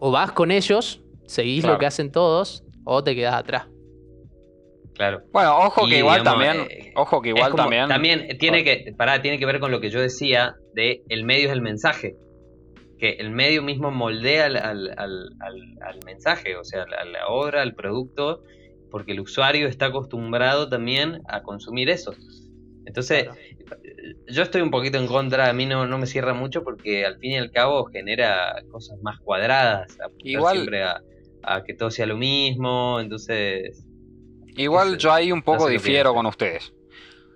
O 0.00 0.10
vas 0.10 0.32
con 0.32 0.50
ellos, 0.50 1.02
seguís 1.26 1.60
Claro. 1.62 1.74
lo 1.74 1.78
que 1.78 1.86
hacen 1.86 2.10
todos, 2.12 2.62
o 2.84 3.02
te 3.02 3.14
quedás 3.14 3.34
atrás. 3.36 3.68
Claro. 4.94 5.22
Bueno, 5.32 5.56
ojo 5.58 5.86
que 5.86 5.94
Y, 5.94 5.98
igual 5.98 6.20
digamos, 6.20 6.44
también, 6.44 6.66
eh, 6.70 6.92
ojo 6.94 7.22
que 7.22 7.30
igual 7.30 7.50
como- 7.52 7.70
también... 7.70 8.38
tiene 8.38 8.64
que, 8.64 8.92
pará, 8.98 9.22
tiene 9.22 9.38
que 9.38 9.46
ver 9.46 9.58
con 9.58 9.70
lo 9.70 9.80
que 9.80 9.88
yo 9.90 10.00
decía 10.00 10.54
de 10.74 11.02
el 11.08 11.24
medio 11.24 11.46
es 11.46 11.52
el 11.52 11.62
mensaje. 11.62 12.16
Que 13.04 13.10
el 13.20 13.28
medio 13.32 13.60
mismo 13.62 13.90
moldea 13.90 14.46
al, 14.46 14.56
al- 14.56 14.94
al- 14.96 15.30
al- 15.82 16.00
mensaje, 16.06 16.56
o 16.56 16.64
sea, 16.64 16.84
a 16.84 17.04
la 17.04 17.26
obra, 17.28 17.60
al 17.60 17.74
producto, 17.74 18.42
porque 18.90 19.12
el 19.12 19.20
usuario 19.20 19.68
está 19.68 19.86
acostumbrado 19.86 20.70
también 20.70 21.20
a 21.28 21.42
consumir 21.42 21.90
eso. 21.90 22.14
Entonces, 22.86 23.24
Claro. 23.24 23.38
yo 24.26 24.42
estoy 24.42 24.62
un 24.62 24.70
poquito 24.70 24.96
en 24.96 25.06
contra, 25.06 25.50
a 25.50 25.52
mí 25.52 25.66
no, 25.66 25.86
no 25.86 25.98
me 25.98 26.06
cierra 26.06 26.32
mucho 26.32 26.64
porque 26.64 27.04
al 27.04 27.18
fin 27.18 27.32
y 27.32 27.36
al 27.36 27.50
cabo 27.50 27.84
genera 27.92 28.54
cosas 28.70 28.98
más 29.02 29.20
cuadradas, 29.20 29.98
Igual- 30.20 30.54
siempre 30.56 30.82
a, 30.84 31.02
a 31.42 31.62
que 31.62 31.74
todo 31.74 31.90
sea 31.90 32.06
lo 32.06 32.16
mismo, 32.16 33.00
entonces... 33.00 33.84
Igual 34.56 34.96
yo 34.96 35.12
ahí 35.12 35.30
un 35.30 35.42
poco 35.42 35.64
no 35.64 35.66
sé 35.66 35.72
qué 35.72 35.78
difiero 35.78 36.14
con 36.14 36.24
ustedes. 36.24 36.72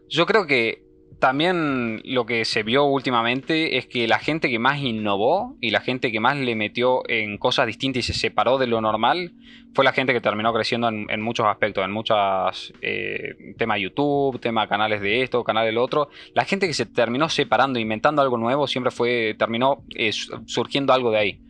Yo 0.08 0.24
creo 0.24 0.46
que 0.46 0.82
también 1.18 2.00
lo 2.04 2.26
que 2.26 2.44
se 2.44 2.62
vio 2.62 2.84
últimamente 2.84 3.76
es 3.76 3.86
que 3.86 4.06
la 4.06 4.18
gente 4.18 4.48
que 4.48 4.58
más 4.58 4.78
innovó 4.80 5.56
y 5.60 5.70
la 5.70 5.80
gente 5.80 6.12
que 6.12 6.20
más 6.20 6.36
le 6.36 6.54
metió 6.54 7.02
en 7.08 7.38
cosas 7.38 7.66
distintas 7.66 8.00
y 8.08 8.12
se 8.12 8.18
separó 8.18 8.56
de 8.58 8.68
lo 8.68 8.80
normal 8.80 9.32
fue 9.74 9.84
la 9.84 9.92
gente 9.92 10.12
que 10.12 10.20
terminó 10.20 10.52
creciendo 10.52 10.88
en, 10.88 11.06
en 11.10 11.20
muchos 11.20 11.46
aspectos, 11.46 11.84
en 11.84 11.90
muchos 11.90 12.72
eh, 12.82 13.34
temas 13.58 13.80
YouTube, 13.80 14.38
temas 14.40 14.68
canales 14.68 15.00
de 15.00 15.22
esto, 15.22 15.42
canales 15.42 15.68
del 15.70 15.78
otro. 15.78 16.08
La 16.34 16.44
gente 16.44 16.66
que 16.68 16.74
se 16.74 16.86
terminó 16.86 17.28
separando, 17.28 17.78
inventando 17.78 18.22
algo 18.22 18.38
nuevo, 18.38 18.66
siempre 18.66 18.90
fue 18.92 19.34
terminó 19.38 19.82
eh, 19.94 20.12
su- 20.12 20.42
surgiendo 20.46 20.92
algo 20.92 21.10
de 21.10 21.18
ahí. 21.18 21.40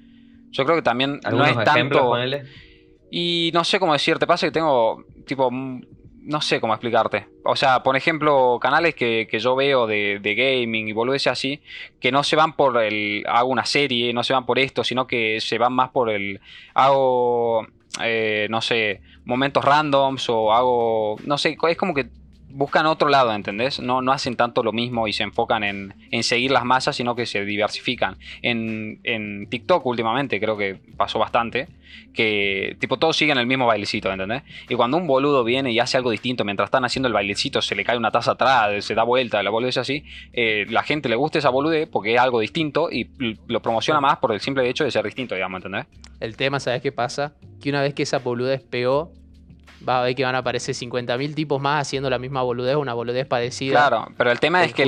Yo 0.50 0.64
creo 0.64 0.76
que 0.76 0.82
también 0.82 1.20
no 1.22 1.28
¿Algunos 1.28 1.48
es 1.50 1.64
tanto... 1.64 2.06
ponele? 2.08 2.44
Y 3.10 3.50
no 3.54 3.64
sé 3.64 3.78
cómo 3.78 3.92
decirte, 3.94 4.26
pasa 4.26 4.46
que 4.46 4.50
tengo, 4.52 5.04
tipo, 5.26 5.50
no 6.28 6.42
sé 6.42 6.60
cómo 6.60 6.74
explicarte. 6.74 7.26
O 7.42 7.56
sea, 7.56 7.82
por 7.82 7.96
ejemplo, 7.96 8.58
canales 8.60 8.94
que, 8.94 9.26
que 9.30 9.38
yo 9.38 9.56
veo 9.56 9.86
de, 9.86 10.18
de 10.20 10.34
gaming 10.34 10.86
y 10.86 10.92
boludeces 10.92 11.32
así, 11.32 11.62
que 12.00 12.12
no 12.12 12.22
se 12.22 12.36
van 12.36 12.52
por 12.52 12.82
el, 12.82 13.24
hago 13.26 13.48
una 13.48 13.64
serie, 13.64 14.12
no 14.12 14.22
se 14.22 14.34
van 14.34 14.44
por 14.44 14.58
esto, 14.58 14.84
sino 14.84 15.06
que 15.06 15.40
se 15.40 15.56
van 15.56 15.72
más 15.72 15.88
por 15.88 16.10
el, 16.10 16.40
hago, 16.74 17.66
eh, 18.02 18.46
no 18.50 18.60
sé, 18.60 19.00
momentos 19.24 19.64
randoms 19.64 20.28
o 20.28 20.52
hago, 20.52 21.16
no 21.24 21.38
sé, 21.38 21.56
es 21.68 21.76
como 21.78 21.94
que 21.94 22.10
buscan 22.50 22.86
otro 22.86 23.08
lado, 23.08 23.32
¿entendés? 23.34 23.80
No, 23.80 24.02
no 24.02 24.12
hacen 24.12 24.36
tanto 24.36 24.62
lo 24.62 24.72
mismo 24.72 25.06
y 25.08 25.12
se 25.12 25.22
enfocan 25.22 25.64
en, 25.64 25.94
en 26.10 26.22
seguir 26.22 26.50
las 26.50 26.64
masas, 26.64 26.96
sino 26.96 27.14
que 27.14 27.26
se 27.26 27.44
diversifican. 27.44 28.16
En, 28.42 29.00
en 29.04 29.48
TikTok 29.48 29.84
últimamente 29.86 30.40
creo 30.40 30.56
que 30.56 30.80
pasó 30.96 31.18
bastante, 31.18 31.68
que 32.14 32.76
tipo 32.80 32.98
todos 32.98 33.16
siguen 33.16 33.38
el 33.38 33.46
mismo 33.46 33.66
bailecito, 33.66 34.10
¿entendés? 34.10 34.42
Y 34.68 34.74
cuando 34.74 34.96
un 34.96 35.06
boludo 35.06 35.44
viene 35.44 35.72
y 35.72 35.78
hace 35.78 35.96
algo 35.96 36.10
distinto, 36.10 36.44
mientras 36.44 36.68
están 36.68 36.84
haciendo 36.84 37.06
el 37.06 37.14
bailecito, 37.14 37.62
se 37.62 37.74
le 37.74 37.84
cae 37.84 37.96
una 37.96 38.10
taza 38.10 38.32
atrás, 38.32 38.84
se 38.84 38.94
da 38.94 39.02
vuelta, 39.02 39.42
la 39.42 39.50
boludez 39.50 39.76
así, 39.78 40.04
eh, 40.32 40.66
la 40.68 40.82
gente 40.82 41.08
le 41.08 41.16
gusta 41.16 41.38
esa 41.38 41.50
boludez 41.50 41.88
porque 41.88 42.14
es 42.14 42.20
algo 42.20 42.40
distinto 42.40 42.90
y 42.90 43.10
lo 43.46 43.60
promociona 43.60 44.00
más 44.00 44.18
por 44.18 44.32
el 44.32 44.40
simple 44.40 44.68
hecho 44.68 44.84
de 44.84 44.90
ser 44.90 45.04
distinto, 45.04 45.34
digamos, 45.34 45.58
¿entendés? 45.58 45.86
El 46.20 46.36
tema, 46.36 46.60
¿sabes 46.60 46.82
qué 46.82 46.92
pasa? 46.92 47.34
Que 47.60 47.70
una 47.70 47.82
vez 47.82 47.94
que 47.94 48.02
esa 48.02 48.18
boludez 48.18 48.62
pegó, 48.62 49.12
va 49.86 50.00
a 50.00 50.04
ver 50.04 50.14
que 50.14 50.24
van 50.24 50.34
a 50.34 50.38
aparecer 50.38 50.74
50.000 50.74 51.34
tipos 51.34 51.60
más 51.60 51.82
haciendo 51.82 52.08
la 52.10 52.18
misma 52.18 52.42
boludez, 52.42 52.76
una 52.76 52.94
boludez 52.94 53.26
parecida. 53.26 53.72
Claro, 53.88 54.08
pero 54.16 54.30
el 54.30 54.40
tema 54.40 54.58
Pues 54.60 54.70
es 54.70 54.74
que 54.74 54.82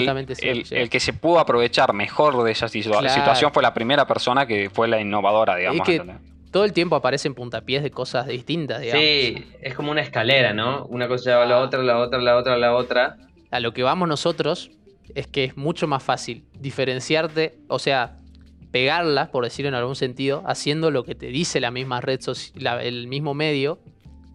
el, 0.80 0.91
que 0.91 1.01
se 1.01 1.12
pudo 1.12 1.38
aprovechar 1.38 1.93
mejor 1.93 2.43
de 2.45 2.53
esa 2.53 2.68
Claro. 2.68 3.09
situación 3.09 3.53
fue 3.53 3.62
la 3.62 3.74
primera 3.74 4.07
persona 4.07 4.47
que 4.47 4.70
fue 4.70 4.88
la 4.88 5.01
innovadora, 5.01 5.57
digamos. 5.57 5.86
que-. 5.86 6.03
Todo 6.51 6.64
el 6.64 6.72
tiempo 6.72 6.97
aparecen 6.97 7.34
puntapiés 7.34 7.82
de 7.82 7.91
cosas 7.93 8.26
distintas, 8.26 8.80
digamos. 8.80 9.01
Sí, 9.05 9.47
es 9.61 9.74
como 9.74 9.93
una 9.93 10.01
escalera, 10.01 10.53
¿no? 10.53 10.84
Una 10.86 11.07
cosa 11.07 11.30
lleva 11.30 11.45
a 11.45 11.47
la 11.47 11.59
otra, 11.59 11.80
la 11.82 11.99
otra, 11.99 12.18
la 12.20 12.36
otra, 12.36 12.57
la 12.59 12.74
otra. 12.74 13.16
A 13.53 13.61
lo 13.61 13.72
que 13.72 13.82
vamos 13.84 14.09
nosotros 14.09 14.70
es 15.14 15.26
que 15.28 15.45
es 15.45 15.57
mucho 15.57 15.86
más 15.86 16.03
fácil 16.03 16.45
diferenciarte, 16.59 17.55
o 17.68 17.78
sea, 17.78 18.16
pegarla, 18.72 19.30
por 19.30 19.45
decirlo 19.45 19.68
en 19.68 19.74
algún 19.74 19.97
sentido, 19.97 20.43
haciendo 20.47 20.91
lo 20.91 21.05
que 21.05 21.14
te 21.14 21.26
dice 21.26 21.61
la 21.61 21.70
misma 21.70 22.01
red 22.01 22.20
social, 22.20 22.80
el 22.80 23.07
mismo 23.09 23.34
medio, 23.34 23.78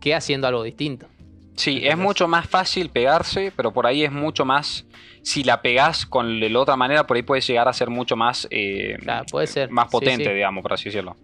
que 0.05 0.15
haciendo 0.15 0.47
algo 0.47 0.63
distinto. 0.63 1.07
Sí, 1.55 1.81
es 1.83 1.97
mucho 1.97 2.27
más 2.27 2.47
fácil 2.47 2.89
pegarse, 2.89 3.51
pero 3.55 3.71
por 3.71 3.87
ahí 3.87 4.03
es 4.03 4.11
mucho 4.11 4.45
más. 4.45 4.85
Si 5.23 5.43
la 5.43 5.61
pegás 5.61 6.05
con 6.05 6.39
la 6.39 6.59
otra 6.59 6.75
manera, 6.75 7.07
por 7.07 7.17
ahí 7.17 7.23
puede 7.23 7.41
llegar 7.41 7.67
a 7.67 7.73
ser 7.73 7.89
mucho 7.89 8.15
más. 8.15 8.47
eh, 8.51 8.97
Claro, 9.01 9.25
puede 9.31 9.47
ser. 9.47 9.71
Más 9.71 9.89
potente, 9.89 10.25
sí. 10.25 10.33
digamos, 10.33 10.61
por 10.61 10.73
así 10.73 10.85
decirlo. 10.89 11.15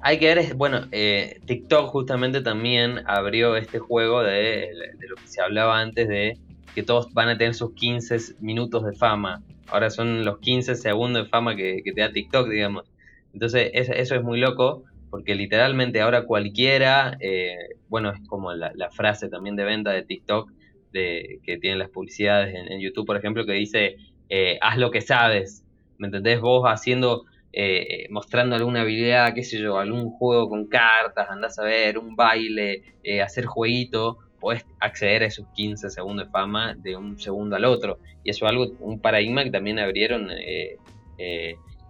Hay 0.00 0.18
que 0.18 0.34
ver, 0.34 0.54
bueno, 0.54 0.86
eh, 0.92 1.40
TikTok 1.46 1.88
justamente 1.90 2.40
también 2.40 3.02
abrió 3.06 3.56
este 3.56 3.78
juego 3.78 4.22
de, 4.22 4.68
de 4.98 5.08
lo 5.08 5.16
que 5.16 5.26
se 5.26 5.40
hablaba 5.42 5.80
antes 5.80 6.06
de 6.08 6.38
que 6.74 6.82
todos 6.82 7.12
van 7.14 7.28
a 7.30 7.38
tener 7.38 7.54
sus 7.54 7.72
15 7.74 8.16
minutos 8.40 8.84
de 8.84 8.92
fama. 8.92 9.42
Ahora 9.68 9.90
son 9.90 10.24
los 10.24 10.38
15 10.38 10.74
segundos 10.74 11.24
de 11.24 11.28
fama 11.28 11.56
que, 11.56 11.80
que 11.84 11.92
te 11.92 12.00
da 12.02 12.12
TikTok, 12.12 12.48
digamos. 12.48 12.84
Entonces, 13.32 13.70
es- 13.74 13.88
eso 13.90 14.14
es 14.14 14.22
muy 14.22 14.38
loco, 14.38 14.84
porque 15.10 15.34
literalmente 15.34 16.00
ahora 16.00 16.24
cualquiera, 16.24 17.16
eh, 17.20 17.76
bueno, 17.88 18.10
es 18.10 18.20
como 18.28 18.52
la, 18.52 18.90
frase 18.90 19.28
también 19.28 19.56
de 19.56 19.64
venta 19.64 19.90
de 19.90 20.02
TikTok, 20.02 20.50
de, 20.92 21.40
que 21.44 21.58
tienen 21.58 21.78
las 21.78 21.90
publicidades 21.90 22.54
en, 22.54 22.72
en 22.72 22.80
YouTube, 22.80 23.06
por 23.06 23.16
ejemplo, 23.16 23.44
que 23.44 23.52
dice, 23.52 23.96
eh, 24.28 24.58
haz 24.60 24.78
lo 24.78 24.90
que 24.90 25.00
sabes. 25.00 25.64
¿Me 25.98 26.06
entendés? 26.06 26.40
Vos 26.40 26.64
haciendo 26.66 27.24
eh, 27.52 28.06
mostrando 28.10 28.56
alguna 28.56 28.82
habilidad, 28.82 29.34
qué 29.34 29.42
sé 29.42 29.58
yo, 29.58 29.78
algún 29.78 30.10
juego 30.10 30.48
con 30.48 30.66
cartas, 30.66 31.30
andás 31.30 31.58
a 31.58 31.64
ver, 31.64 31.98
un 31.98 32.14
baile, 32.14 32.82
eh, 33.02 33.22
hacer 33.22 33.46
jueguito, 33.46 34.18
podés 34.38 34.66
acceder 34.80 35.22
a 35.22 35.26
esos 35.26 35.46
15 35.54 35.88
segundos 35.88 36.26
de 36.26 36.30
fama 36.30 36.74
de 36.74 36.96
un 36.96 37.18
segundo 37.18 37.56
al 37.56 37.64
otro. 37.64 37.98
Y 38.22 38.30
eso 38.30 38.44
es 38.44 38.50
algo, 38.50 38.66
un 38.80 39.00
paradigma 39.00 39.44
que 39.44 39.50
también 39.50 39.78
abrieron 39.78 40.28
eh, 40.30 40.76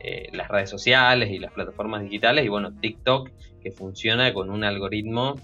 eh, 0.00 0.28
las 0.32 0.48
redes 0.48 0.70
sociales 0.70 1.30
y 1.30 1.38
las 1.38 1.52
plataformas 1.52 2.02
digitales. 2.02 2.44
Y 2.44 2.48
bueno, 2.48 2.72
TikTok, 2.72 3.30
que 3.62 3.70
funciona 3.70 4.32
con 4.32 4.50
un 4.50 4.64
algoritmo 4.64 5.34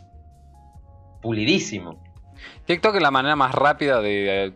pulidísimo. 1.22 2.02
TikTok 2.66 2.96
es 2.96 3.02
la 3.02 3.10
manera 3.10 3.36
más 3.36 3.54
rápida 3.54 4.00
de, 4.00 4.52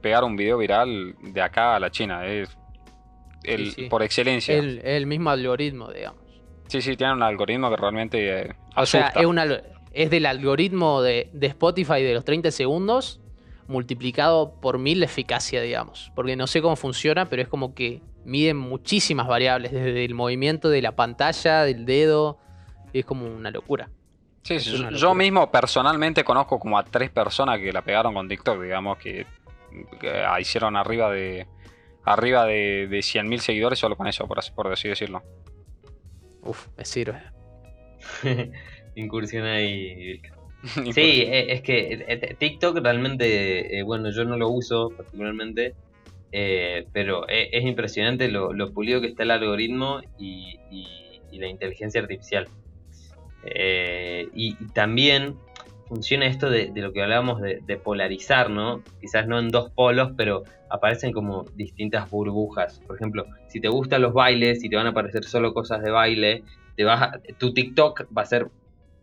pegar 0.00 0.24
un 0.24 0.36
video 0.36 0.58
viral 0.58 1.14
de 1.20 1.42
acá 1.42 1.76
a 1.76 1.80
la 1.80 1.90
China. 1.90 2.26
Es 2.26 2.56
el, 3.44 3.66
Sí, 3.66 3.82
sí. 3.82 3.88
por 3.88 4.02
excelencia. 4.02 4.56
El, 4.56 4.80
el 4.84 5.06
mismo 5.06 5.30
algoritmo, 5.30 5.92
digamos. 5.92 6.22
Sí, 6.68 6.82
sí, 6.82 6.96
tienen 6.96 7.16
un 7.16 7.22
algoritmo 7.22 7.70
que 7.70 7.76
realmente 7.76 8.40
eh, 8.40 8.56
O 8.74 8.86
sea, 8.86 9.12
es 9.92 10.10
del 10.10 10.26
algoritmo 10.26 11.00
de, 11.00 11.30
de 11.32 11.46
Spotify 11.46 12.02
de 12.02 12.12
los 12.12 12.24
30 12.24 12.50
segundos 12.50 13.20
multiplicado 13.68 14.60
por 14.60 14.78
mil 14.78 15.00
la 15.00 15.06
eficacia, 15.06 15.60
digamos. 15.60 16.12
Porque 16.14 16.36
no 16.36 16.46
sé 16.46 16.62
cómo 16.62 16.76
funciona, 16.76 17.28
pero 17.28 17.42
es 17.42 17.48
como 17.48 17.74
que 17.74 18.02
miden 18.26 18.56
muchísimas 18.56 19.26
variables, 19.28 19.72
desde 19.72 20.04
el 20.04 20.14
movimiento 20.14 20.68
de 20.68 20.82
la 20.82 20.94
pantalla, 20.96 21.62
del 21.62 21.86
dedo. 21.86 22.38
Es 22.92 23.04
como 23.04 23.26
una 23.26 23.50
locura. 23.50 23.90
Sí, 24.42 24.54
es 24.54 24.66
sí, 24.66 24.76
una 24.76 24.90
yo 24.90 25.14
mismo 25.14 25.50
personalmente 25.50 26.22
conozco 26.24 26.58
como 26.58 26.78
a 26.78 26.84
tres 26.84 27.10
personas 27.10 27.58
que 27.58 27.72
la 27.72 27.82
pegaron 27.82 28.14
con 28.14 28.28
TikTok, 28.28 28.62
digamos, 28.62 28.96
que, 28.98 29.26
que, 30.00 30.10
ah, 30.24 30.40
hicieron 30.40 30.76
arriba 30.76 31.10
de 31.10 31.46
arriba 32.04 32.46
de, 32.46 32.86
de 32.88 33.02
100.000 33.02 33.40
seguidores 33.40 33.78
solo 33.80 33.96
con 33.96 34.06
eso, 34.06 34.26
por, 34.28 34.38
así- 34.38 34.52
por 34.52 34.72
así 34.72 34.88
decirlo. 34.88 35.22
Uf, 36.42 36.68
me 36.76 36.84
sirve. 36.84 37.20
Incursión 38.94 39.44
ahí. 39.44 40.20
Sí, 40.92 41.22
eh, 41.22 41.52
es 41.52 41.62
que 41.62 41.92
eh, 41.94 42.04
eh, 42.08 42.36
TikTok 42.38 42.78
realmente, 42.82 43.78
eh, 43.78 43.82
bueno, 43.84 44.10
yo 44.10 44.24
no 44.24 44.36
lo 44.36 44.48
uso 44.48 44.92
particularmente, 44.96 45.74
eh, 46.32 46.86
pero 46.92 47.28
e- 47.28 47.50
es 47.52 47.64
impresionante 47.64 48.28
lo, 48.28 48.72
pulido 48.72 49.00
que 49.00 49.08
está 49.08 49.22
el 49.22 49.30
algoritmo 49.30 50.00
y, 50.18 50.58
la 51.32 51.48
inteligencia 51.48 52.00
artificial. 52.00 52.48
Eh, 53.42 54.26
y, 54.34 54.54
también 54.72 55.36
funciona 55.86 56.26
esto 56.26 56.48
de, 56.48 56.72
lo 56.74 56.92
que 56.92 57.02
hablábamos 57.02 57.40
de, 57.42 57.76
polarizar, 57.76 58.48
¿no? 58.50 58.82
Quizás 59.00 59.28
no 59.28 59.38
en 59.38 59.48
dos 59.48 59.70
polos, 59.70 60.12
pero 60.16 60.44
aparecen 60.70 61.12
como 61.12 61.44
distintas 61.54 62.10
burbujas. 62.10 62.80
Por 62.86 62.96
ejemplo, 62.96 63.26
si 63.48 63.60
te 63.60 63.68
gustan 63.68 64.02
los 64.02 64.14
bailes 64.14 64.64
y 64.64 64.70
te 64.70 64.76
van 64.76 64.86
a 64.86 64.90
aparecer 64.90 65.24
solo 65.24 65.52
cosas 65.52 65.82
de 65.82 65.90
baile, 65.90 66.42
te 66.74 66.84
vas 66.84 67.02
a- 67.02 67.20
tu 67.38 67.52
TikTok 67.52 68.06
va 68.16 68.22
a 68.22 68.26
ser 68.26 68.48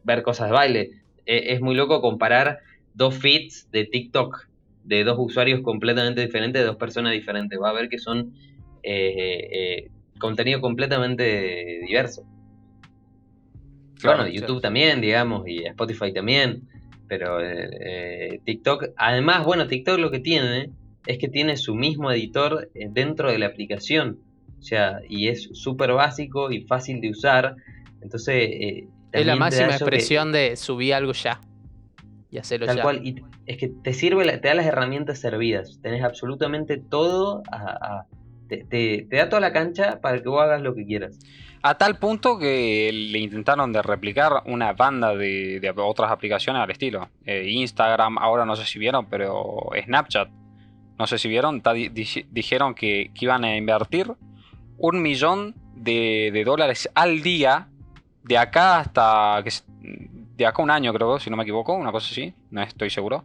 ver 0.03 0.23
cosas 0.23 0.47
de 0.47 0.53
baile. 0.53 0.89
Eh, 1.25 1.53
es 1.53 1.61
muy 1.61 1.75
loco 1.75 2.01
comparar 2.01 2.59
dos 2.93 3.15
feeds 3.15 3.69
de 3.71 3.85
TikTok 3.85 4.37
de 4.83 5.03
dos 5.03 5.17
usuarios 5.19 5.61
completamente 5.61 6.21
diferentes, 6.21 6.61
de 6.61 6.65
dos 6.67 6.75
personas 6.77 7.13
diferentes. 7.13 7.59
Va 7.61 7.69
a 7.69 7.73
ver 7.73 7.89
que 7.89 7.97
son 7.99 8.33
eh, 8.83 9.49
eh, 9.51 9.91
contenido 10.19 10.59
completamente 10.61 11.81
diverso. 11.87 12.23
Claro, 13.99 14.23
bueno, 14.23 14.33
YouTube 14.33 14.61
también, 14.61 14.99
digamos, 15.01 15.47
y 15.47 15.63
Spotify 15.65 16.11
también. 16.13 16.67
Pero 17.07 17.41
eh, 17.41 17.69
eh, 17.81 18.39
TikTok, 18.43 18.85
además, 18.97 19.45
bueno, 19.45 19.67
TikTok 19.67 19.99
lo 19.99 20.11
que 20.11 20.19
tiene 20.19 20.71
es 21.05 21.17
que 21.17 21.27
tiene 21.27 21.57
su 21.57 21.75
mismo 21.75 22.11
editor 22.11 22.69
dentro 22.73 23.31
de 23.31 23.37
la 23.37 23.47
aplicación. 23.47 24.19
O 24.59 24.63
sea, 24.63 24.99
y 25.09 25.27
es 25.27 25.49
súper 25.53 25.91
básico 25.93 26.51
y 26.51 26.61
fácil 26.65 27.01
de 27.01 27.09
usar. 27.09 27.55
Entonces, 28.01 28.35
eh, 28.49 28.87
Es 29.11 29.25
la 29.25 29.35
máxima 29.35 29.67
que- 29.67 29.73
expresión 29.75 30.31
de 30.31 30.55
subir 30.55 30.93
algo 30.93 31.11
ya. 31.13 31.39
Y 32.33 32.39
hacerlo 32.39 32.65
Tal 32.65 32.77
ya. 32.77 32.81
cual, 32.81 33.05
y 33.05 33.23
es 33.45 33.57
que 33.57 33.67
te 33.69 33.93
sirve, 33.93 34.25
la- 34.25 34.41
te 34.41 34.47
da 34.47 34.55
las 34.55 34.65
herramientas 34.65 35.19
servidas. 35.19 35.79
Tenés 35.83 36.03
absolutamente 36.03 36.77
todo, 36.77 37.43
a- 37.51 37.57
a- 37.99 38.05
te, 38.49 38.63
te- 38.65 39.05
te 39.07 39.17
da 39.17 39.29
toda 39.29 39.39
la 39.39 39.53
cancha 39.53 40.01
para 40.01 40.19
que 40.19 40.27
vos 40.27 40.41
hagas 40.41 40.61
lo 40.61 40.73
que 40.73 40.83
quieras. 40.85 41.19
A 41.61 41.77
tal 41.77 41.99
punto 41.99 42.39
que 42.39 42.89
le 42.91 43.19
intentaron 43.19 43.71
de 43.71 43.81
replicar 43.83 44.41
una 44.47 44.73
banda 44.73 45.15
de, 45.15 45.59
de 45.61 45.73
otras 45.77 46.11
aplicaciones 46.11 46.61
al 46.61 46.71
estilo. 46.71 47.07
Eh, 47.23 47.45
Instagram, 47.51 48.17
ahora 48.17 48.45
no 48.45 48.55
sé 48.55 48.65
si 48.65 48.79
vieron, 48.79 49.05
pero 49.05 49.69
Snapchat, 49.85 50.27
no 50.97 51.05
sé 51.07 51.19
si 51.19 51.29
vieron, 51.29 51.61
ta- 51.61 51.73
di- 51.73 51.89
di- 51.89 52.25
dijeron 52.31 52.73
que, 52.73 53.11
que 53.13 53.25
iban 53.25 53.43
a 53.45 53.55
invertir 53.55 54.11
un 54.79 55.01
millón 55.03 55.53
de, 55.75 56.31
de 56.33 56.43
dólares 56.43 56.89
al 56.95 57.21
día 57.21 57.67
de 58.23 58.37
acá 58.39 58.79
hasta 58.79 59.39
que 59.43 59.51
de 60.35 60.45
acá 60.45 60.61
un 60.61 60.71
año 60.71 60.93
creo, 60.93 61.19
si 61.19 61.29
no 61.29 61.37
me 61.37 61.43
equivoco, 61.43 61.73
una 61.73 61.91
cosa 61.91 62.07
así, 62.11 62.33
no 62.51 62.61
estoy 62.61 62.89
seguro. 62.89 63.23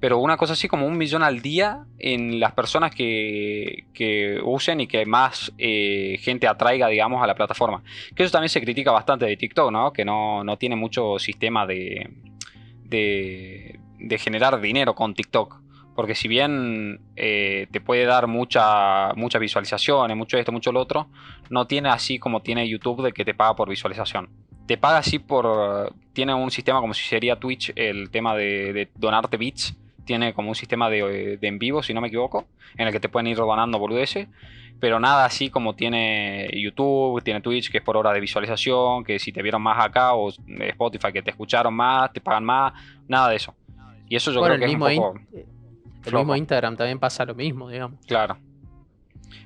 pero 0.00 0.18
una 0.18 0.36
cosa 0.36 0.52
así 0.52 0.68
como 0.68 0.86
un 0.86 0.96
millón 0.96 1.22
al 1.22 1.40
día 1.42 1.84
en 1.98 2.38
las 2.38 2.52
personas 2.52 2.94
que, 2.94 3.86
que 3.92 4.38
usen 4.44 4.80
y 4.80 4.86
que 4.86 5.04
más 5.06 5.52
eh, 5.58 6.18
gente 6.20 6.46
atraiga, 6.46 6.86
digamos, 6.88 7.22
a 7.22 7.26
la 7.26 7.34
plataforma. 7.34 7.82
Que 8.14 8.22
eso 8.22 8.32
también 8.32 8.48
se 8.48 8.60
critica 8.60 8.92
bastante 8.92 9.26
de 9.26 9.36
TikTok, 9.36 9.72
¿no? 9.72 9.92
Que 9.92 10.04
no, 10.04 10.44
no 10.44 10.56
tiene 10.56 10.76
mucho 10.76 11.18
sistema 11.18 11.66
de, 11.66 12.10
de, 12.84 13.80
de 13.98 14.18
generar 14.18 14.60
dinero 14.60 14.94
con 14.94 15.14
TikTok. 15.14 15.60
Porque 15.96 16.14
si 16.14 16.28
bien 16.28 17.00
eh, 17.16 17.66
te 17.72 17.80
puede 17.80 18.04
dar 18.04 18.28
mucha, 18.28 19.12
muchas 19.14 19.40
visualizaciones, 19.40 20.16
mucho 20.16 20.38
esto, 20.38 20.52
mucho 20.52 20.70
lo 20.70 20.80
otro, 20.80 21.08
no 21.50 21.66
tiene 21.66 21.88
así 21.88 22.20
como 22.20 22.40
tiene 22.40 22.68
YouTube 22.68 23.02
de 23.02 23.12
que 23.12 23.24
te 23.24 23.34
paga 23.34 23.56
por 23.56 23.68
visualización. 23.68 24.28
Te 24.68 24.76
paga 24.76 24.98
así 24.98 25.18
por... 25.18 25.94
Tiene 26.12 26.34
un 26.34 26.50
sistema 26.50 26.80
como 26.80 26.92
si 26.92 27.04
sería 27.08 27.36
Twitch, 27.36 27.72
el 27.74 28.10
tema 28.10 28.36
de, 28.36 28.74
de 28.74 28.90
donarte 28.94 29.38
bits. 29.38 29.74
Tiene 30.04 30.34
como 30.34 30.50
un 30.50 30.54
sistema 30.54 30.90
de, 30.90 31.38
de 31.38 31.48
en 31.48 31.58
vivo, 31.58 31.82
si 31.82 31.94
no 31.94 32.02
me 32.02 32.08
equivoco, 32.08 32.46
en 32.76 32.86
el 32.86 32.92
que 32.92 33.00
te 33.00 33.08
pueden 33.08 33.28
ir 33.28 33.38
donando 33.38 33.78
boludeces. 33.78 34.28
Pero 34.78 35.00
nada 35.00 35.24
así 35.24 35.48
como 35.48 35.74
tiene 35.74 36.50
YouTube, 36.52 37.22
tiene 37.24 37.40
Twitch, 37.40 37.70
que 37.70 37.78
es 37.78 37.84
por 37.84 37.96
hora 37.96 38.12
de 38.12 38.20
visualización, 38.20 39.04
que 39.04 39.18
si 39.18 39.32
te 39.32 39.42
vieron 39.42 39.62
más 39.62 39.82
acá, 39.82 40.12
o 40.14 40.28
Spotify, 40.28 41.12
que 41.12 41.22
te 41.22 41.30
escucharon 41.30 41.72
más, 41.72 42.12
te 42.12 42.20
pagan 42.20 42.44
más, 42.44 42.74
nada 43.08 43.30
de 43.30 43.36
eso. 43.36 43.54
Y 44.06 44.16
eso 44.16 44.30
yo 44.32 44.40
Bueno, 44.40 44.56
creo 44.56 44.66
que 44.66 44.74
es 44.74 44.98
un 44.98 45.02
poco... 45.02 45.20
el 46.04 46.14
mismo 46.14 46.36
Instagram 46.36 46.76
también 46.76 46.98
pasa 46.98 47.24
lo 47.24 47.34
mismo, 47.34 47.70
digamos. 47.70 47.98
Claro. 48.06 48.36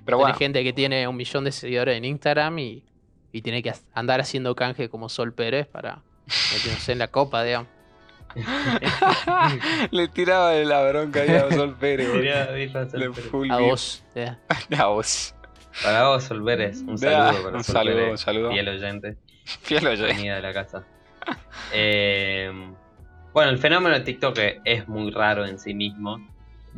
Pero 0.05 0.19
bueno, 0.19 0.35
gente 0.35 0.65
que 0.65 0.73
tiene 0.73 1.07
un 1.07 1.17
millón 1.17 1.45
de 1.45 1.53
seguidores 1.53 1.97
en 1.97 2.05
Instagram 2.05 2.59
y, 2.59 2.83
y 3.33 3.43
tiene 3.43 3.63
que 3.63 3.73
andar 3.95 4.21
haciendo 4.21 4.55
canje 4.55 4.89
como 4.89 5.09
Sol 5.09 5.33
Pérez 5.33 5.67
para 5.67 6.03
meterse 6.55 6.93
en 6.93 6.99
la 6.99 7.09
copa, 7.09 7.43
digamos. 7.43 7.69
le 9.91 10.09
tiraba 10.09 10.51
de 10.53 10.65
la 10.65 10.83
bronca 10.89 11.21
ahí 11.21 11.31
a 11.31 11.51
Sol 11.51 11.77
Pérez, 11.79 12.11
birra 12.13 12.89
Sol 12.89 13.01
Le 13.01 13.11
Pérez. 13.11 13.31
A 13.51 13.59
vos. 13.59 14.05
ya. 14.15 14.39
A 14.79 14.87
vos. 14.87 15.35
Para 15.83 16.09
vos, 16.09 16.25
Sol 16.25 16.45
Pérez, 16.45 16.83
un 16.87 16.99
saludo 16.99 17.43
para 17.43 17.57
un 17.57 17.65
Sol 17.65 17.75
saludo, 17.75 17.95
Pérez, 17.95 18.11
un 18.11 18.19
saludo. 18.19 18.51
fiel 18.53 18.69
oyente, 18.69 19.17
Fiel 19.45 19.87
oye. 19.87 20.03
venida 20.03 20.37
de 20.37 20.43
la 20.43 20.53
casa. 20.53 20.85
Eh, 21.73 22.51
bueno, 23.33 23.51
el 23.51 23.59
fenómeno 23.59 23.95
de 23.95 24.03
TikTok 24.03 24.39
es 24.65 24.89
muy 24.89 25.11
raro 25.11 25.47
en 25.47 25.59
sí 25.59 25.73
mismo. 25.75 26.19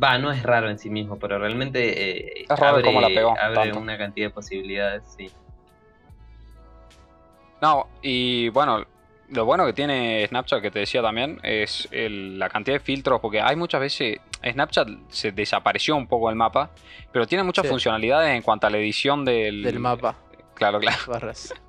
Va, 0.01 0.17
no 0.17 0.31
es 0.31 0.43
raro 0.43 0.69
en 0.69 0.77
sí 0.77 0.89
mismo, 0.89 1.17
pero 1.19 1.39
realmente 1.39 2.41
eh, 2.41 2.45
Es 2.49 2.59
raro 2.59 2.77
abre, 2.77 2.83
cómo 2.83 3.01
la 3.01 3.07
pegó 3.07 3.33
abre 3.39 3.73
una 3.73 3.97
cantidad 3.97 4.27
de 4.27 4.33
posibilidades, 4.33 5.03
sí. 5.17 5.29
No, 7.61 7.87
y 8.01 8.49
bueno, 8.49 8.85
lo 9.29 9.45
bueno 9.45 9.65
que 9.65 9.73
tiene 9.73 10.25
Snapchat, 10.27 10.61
que 10.61 10.71
te 10.71 10.79
decía 10.79 11.01
también, 11.01 11.39
es 11.43 11.87
el- 11.91 12.37
la 12.37 12.49
cantidad 12.49 12.75
de 12.75 12.79
filtros, 12.79 13.19
porque 13.21 13.41
hay 13.41 13.55
muchas 13.55 13.81
veces, 13.81 14.17
Snapchat 14.43 14.87
se 15.09 15.31
desapareció 15.31 15.95
un 15.95 16.07
poco 16.07 16.27
del 16.29 16.35
mapa, 16.35 16.69
pero 17.11 17.25
tiene 17.25 17.43
muchas 17.43 17.63
Sí. 17.63 17.69
funcionalidades 17.69 18.35
en 18.35 18.41
cuanto 18.43 18.67
a 18.67 18.69
la 18.69 18.77
edición 18.77 19.25
del, 19.25 19.63
Del 19.63 19.79
mapa. 19.79 20.15
Claro, 20.53 20.79
claro. 20.79 20.97
Barras. 21.07 21.53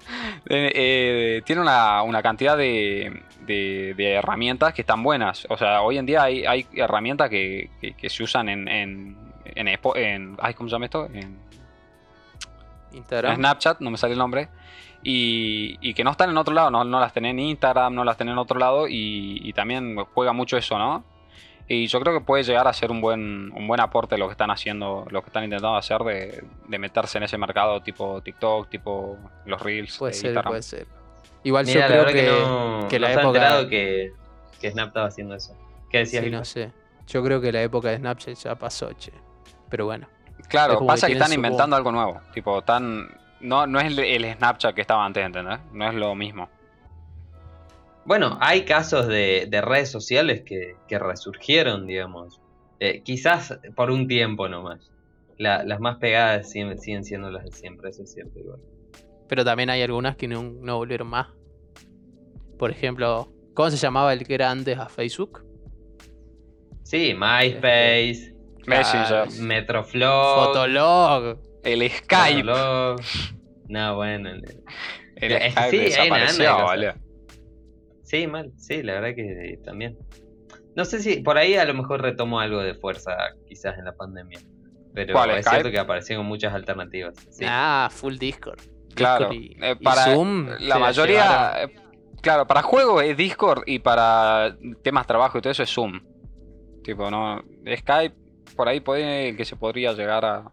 Eh, 0.49 0.71
eh, 0.75 1.43
tiene 1.45 1.61
una, 1.61 2.03
una 2.03 2.23
cantidad 2.23 2.57
de, 2.57 3.21
de- 3.41 3.95
de 3.97 4.13
herramientas 4.13 4.73
que 4.75 4.83
están 4.83 5.03
buenas. 5.03 5.45
O 5.51 5.57
sea, 5.57 5.83
hoy 5.83 5.99
en 5.99 6.07
día 6.07 6.23
hay, 6.23 6.45
hay 6.47 6.67
herramientas 6.75 7.29
que, 7.31 7.71
que- 7.81 7.95
que 7.95 8.09
se 8.09 8.23
usan 8.23 8.49
en, 8.49 8.69
en, 8.69 9.17
en, 9.57 10.37
ay, 10.41 10.55
¿cómo 10.55 10.69
se 10.69 10.75
llama 10.75 10.85
esto? 10.85 11.07
En, 11.07 11.17
en 11.17 11.39
Instagram. 12.93 13.37
Snapchat, 13.37 13.81
no 13.81 13.91
me 13.91 13.97
sale 13.99 14.13
el 14.13 14.19
nombre. 14.21 14.49
Y, 15.09 15.79
y 15.81 15.95
que 15.95 16.03
no 16.03 16.11
están 16.11 16.31
en 16.31 16.37
otro 16.37 16.53
lado, 16.53 16.69
no, 16.69 16.83
no 16.83 16.99
las 16.99 17.13
tenés 17.13 17.31
en 17.31 17.39
Instagram, 17.39 17.95
no 17.95 18.03
las 18.03 18.17
tenés 18.17 18.33
en 18.33 18.39
otro 18.39 18.59
lado. 18.59 18.89
Y, 18.89 19.41
y 19.45 19.53
también 19.53 19.95
juega 20.15 20.33
mucho 20.33 20.57
eso, 20.57 20.77
¿no? 20.79 21.05
Y 21.69 21.87
yo 21.87 22.01
creo 22.01 22.13
que 22.19 22.25
puede 22.25 22.43
llegar 22.43 22.67
a 22.67 22.73
ser 22.73 22.91
un 22.91 23.01
buen, 23.01 23.53
un 23.53 23.69
buen 23.69 23.81
aporte 23.81 24.19
lo 24.19 24.27
que 24.27 24.33
están 24.33 24.51
haciendo, 24.51 25.07
lo 25.11 25.23
que 25.23 25.29
están 25.29 25.45
intentando 25.45 25.77
hacer 25.77 26.01
de, 26.01 26.45
de 26.67 26.79
meterse 26.79 27.19
en 27.19 27.25
ese 27.25 27.39
mercado 27.39 27.81
tipo 27.83 28.21
TikTok, 28.21 28.69
tipo 28.69 29.17
los 29.45 29.61
Reels 29.63 29.97
Puede 29.97 30.13
de 30.13 30.19
ser, 30.19 30.27
Instagram. 30.31 30.51
puede 30.51 30.63
ser. 30.63 30.87
Igual 31.45 31.67
Mira, 31.67 31.89
yo 31.89 31.95
la 31.97 32.03
creo 32.03 32.07
que, 32.07 32.13
que, 32.13 32.27
no, 32.41 32.89
que 32.89 32.99
no 32.99 33.03
la 33.03 33.09
estaba 33.11 33.29
época- 33.29 33.39
enterado 33.39 33.69
que, 33.69 34.13
que 34.61 34.71
Snap 34.73 34.89
estaba 34.89 35.07
haciendo 35.07 35.35
eso. 35.37 35.57
¿Qué 35.91 35.99
decías? 35.99 36.25
Sí, 36.25 36.31
no 36.31 36.45
sé. 36.45 36.73
Yo 37.07 37.23
creo 37.23 37.41
que 37.41 37.53
la 37.53 37.63
época 37.63 37.91
de 37.91 37.99
Snapchat 37.99 38.35
ya 38.35 38.55
pasó, 38.57 38.93
che. 38.95 39.13
Pero 39.69 39.85
bueno. 39.87 40.09
Claro, 40.49 40.85
pasa 40.85 41.07
que 41.07 41.13
que, 41.13 41.19
están 41.19 41.29
su 41.29 41.35
inventando 41.35 41.77
algo 41.77 41.93
nuevo. 41.93 42.21
Tipo, 42.35 42.63
tan. 42.63 43.09
No, 43.41 43.67
no 43.67 43.79
es 43.81 43.87
el, 43.87 43.99
el 43.99 44.35
Snapchat 44.37 44.75
que 44.75 44.81
estaba 44.81 45.05
antes, 45.05 45.25
¿entendés? 45.25 45.59
No 45.73 45.89
es 45.89 45.95
lo 45.95 46.15
mismo. 46.15 46.49
Bueno, 48.05 48.39
hay 48.41 48.65
casos 48.65 49.09
de, 49.09 49.47
de 49.51 49.61
redes 49.61 49.91
sociales 49.91 50.43
que, 50.47 50.77
que 50.89 50.99
resurgieron, 50.99 51.87
digamos. 51.87 52.41
Eh, 52.79 53.03
quizás 53.03 53.59
por 53.75 53.91
un 53.91 54.07
tiempo 54.07 54.49
nomás. 54.49 54.91
La- 55.39 55.65
las 55.65 55.81
más 55.81 55.97
pegadas 55.99 56.51
siguen, 56.51 56.79
siguen 56.79 57.05
siendo 57.05 57.31
las 57.31 57.45
de 57.45 57.53
siempre, 57.53 57.91
eso 57.91 58.05
es 58.05 58.13
cierto 58.13 58.39
igual. 58.39 58.61
Pero 59.29 59.45
también 59.45 59.71
hay 59.71 59.83
algunas 59.83 60.17
que 60.17 60.29
no, 60.29 60.43
no 60.43 60.77
volvieron 60.77 61.09
más. 61.09 61.29
Por 62.59 62.71
ejemplo, 62.71 63.29
¿cómo 63.55 63.71
se 63.71 63.77
llamaba 63.77 64.13
el 64.13 64.25
que 64.27 64.35
era 64.35 64.51
antes 64.51 64.79
a 64.79 64.89
Facebook? 64.89 65.45
Sí, 66.85 67.13
MySpace, 67.13 68.33
Messenger. 68.67 69.29
Metroflog, 69.41 70.47
Fotolog. 70.47 71.39
El 71.67 71.91
Skype. 71.91 72.43
No, 73.69 73.97
bueno. 73.97 74.31
el- 74.31 74.45
El 75.17 75.33
Es 75.33 75.53
Skype 75.53 75.71
sí, 75.71 75.79
desapareció. 75.79 76.95
Sí, 78.03 78.27
mal, 78.27 78.53
sí, 78.57 78.83
la 78.83 78.95
verdad 79.01 79.15
que 79.17 79.59
también. 79.65 79.97
No 80.77 80.85
sé 80.85 81.01
si 81.01 81.21
por 81.23 81.39
ahí 81.39 81.57
a 81.57 81.65
lo 81.65 81.75
mejor 81.75 82.03
retomo 82.03 82.39
algo 82.39 82.61
de 82.63 82.75
fuerza, 82.75 83.13
quizás 83.49 83.79
en 83.79 83.87
la 83.87 83.95
pandemia. 83.97 84.39
Pero 84.95 85.15
¿Cuál, 85.15 85.31
es 85.31 85.37
Skype? 85.45 85.51
cierto 85.57 85.71
que 85.73 85.79
aparecieron 85.79 86.25
muchas 86.27 86.55
alternativas. 86.55 87.15
Sí. 87.31 87.45
Ah, 87.49 87.89
full 87.91 88.17
Discord. 88.17 88.61
Claro. 88.95 89.29
Discord 89.31 89.43
y, 89.43 89.57
eh, 89.65 89.77
y 89.81 89.85
para 89.85 90.05
Zoom 90.05 90.49
la 90.61 90.79
mayoría. 90.79 91.23
llevaron. 91.25 91.71
eh, 91.71 91.83
Claro, 92.23 92.47
para 92.47 92.63
juegos 92.63 93.03
es 93.05 93.17
Discord 93.17 93.63
y 93.67 93.79
para 93.79 94.57
temas 94.83 95.07
trabajo 95.07 95.39
y 95.39 95.41
todo 95.43 95.51
eso 95.51 95.63
es 95.63 95.71
Zoom. 95.73 96.01
Tipo, 96.83 97.11
no. 97.11 97.43
Skype, 97.77 98.15
por 98.55 98.69
ahí 98.69 98.81
puede 98.81 99.35
que 99.37 99.45
se 99.45 99.57
podría 99.57 99.93
llegar 99.93 100.25
a 100.25 100.51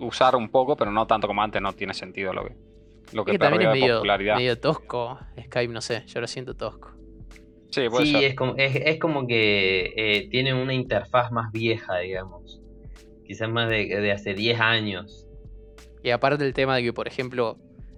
usar 0.00 0.36
un 0.36 0.48
poco, 0.48 0.76
pero 0.76 0.90
no 0.90 1.06
tanto 1.06 1.26
como 1.26 1.42
antes, 1.42 1.60
no 1.62 1.72
tiene 1.72 1.94
sentido 1.94 2.32
lo 2.32 2.44
que, 2.44 2.54
lo 3.12 3.22
Es 3.22 3.26
que 3.26 3.32
que 3.32 3.38
también 3.38 3.62
perdió 3.62 3.70
es 3.70 3.74
de 3.74 3.80
medio, 3.80 3.94
popularidad. 3.96 4.36
medio 4.36 4.58
tosco. 4.60 5.18
Skype, 5.40 5.72
no 5.72 5.80
sé, 5.80 6.04
yo 6.06 6.20
lo 6.20 6.26
siento 6.26 6.54
tosco. 6.54 6.92
Sí, 7.70 7.88
puede 7.88 8.06
Sí, 8.06 8.12
ser. 8.12 8.24
es 8.24 8.34
como, 8.34 8.54
es, 8.56 8.76
es 8.76 8.98
como 8.98 9.26
que 9.26 9.92
eh, 9.96 10.28
tiene 10.30 10.52
una 10.54 10.74
interfaz 10.74 11.32
más 11.32 11.50
vieja, 11.52 11.98
digamos. 11.98 12.60
Quizás 13.26 13.48
más 13.48 13.70
de, 13.70 13.86
de 13.86 14.12
hace 14.12 14.34
10 14.34 14.60
años. 14.60 15.26
Y 16.02 16.10
aparte 16.10 16.44
el 16.44 16.52
tema 16.52 16.76
de 16.76 16.82
que, 16.82 16.92
por 16.92 17.08
ejemplo, 17.08 17.56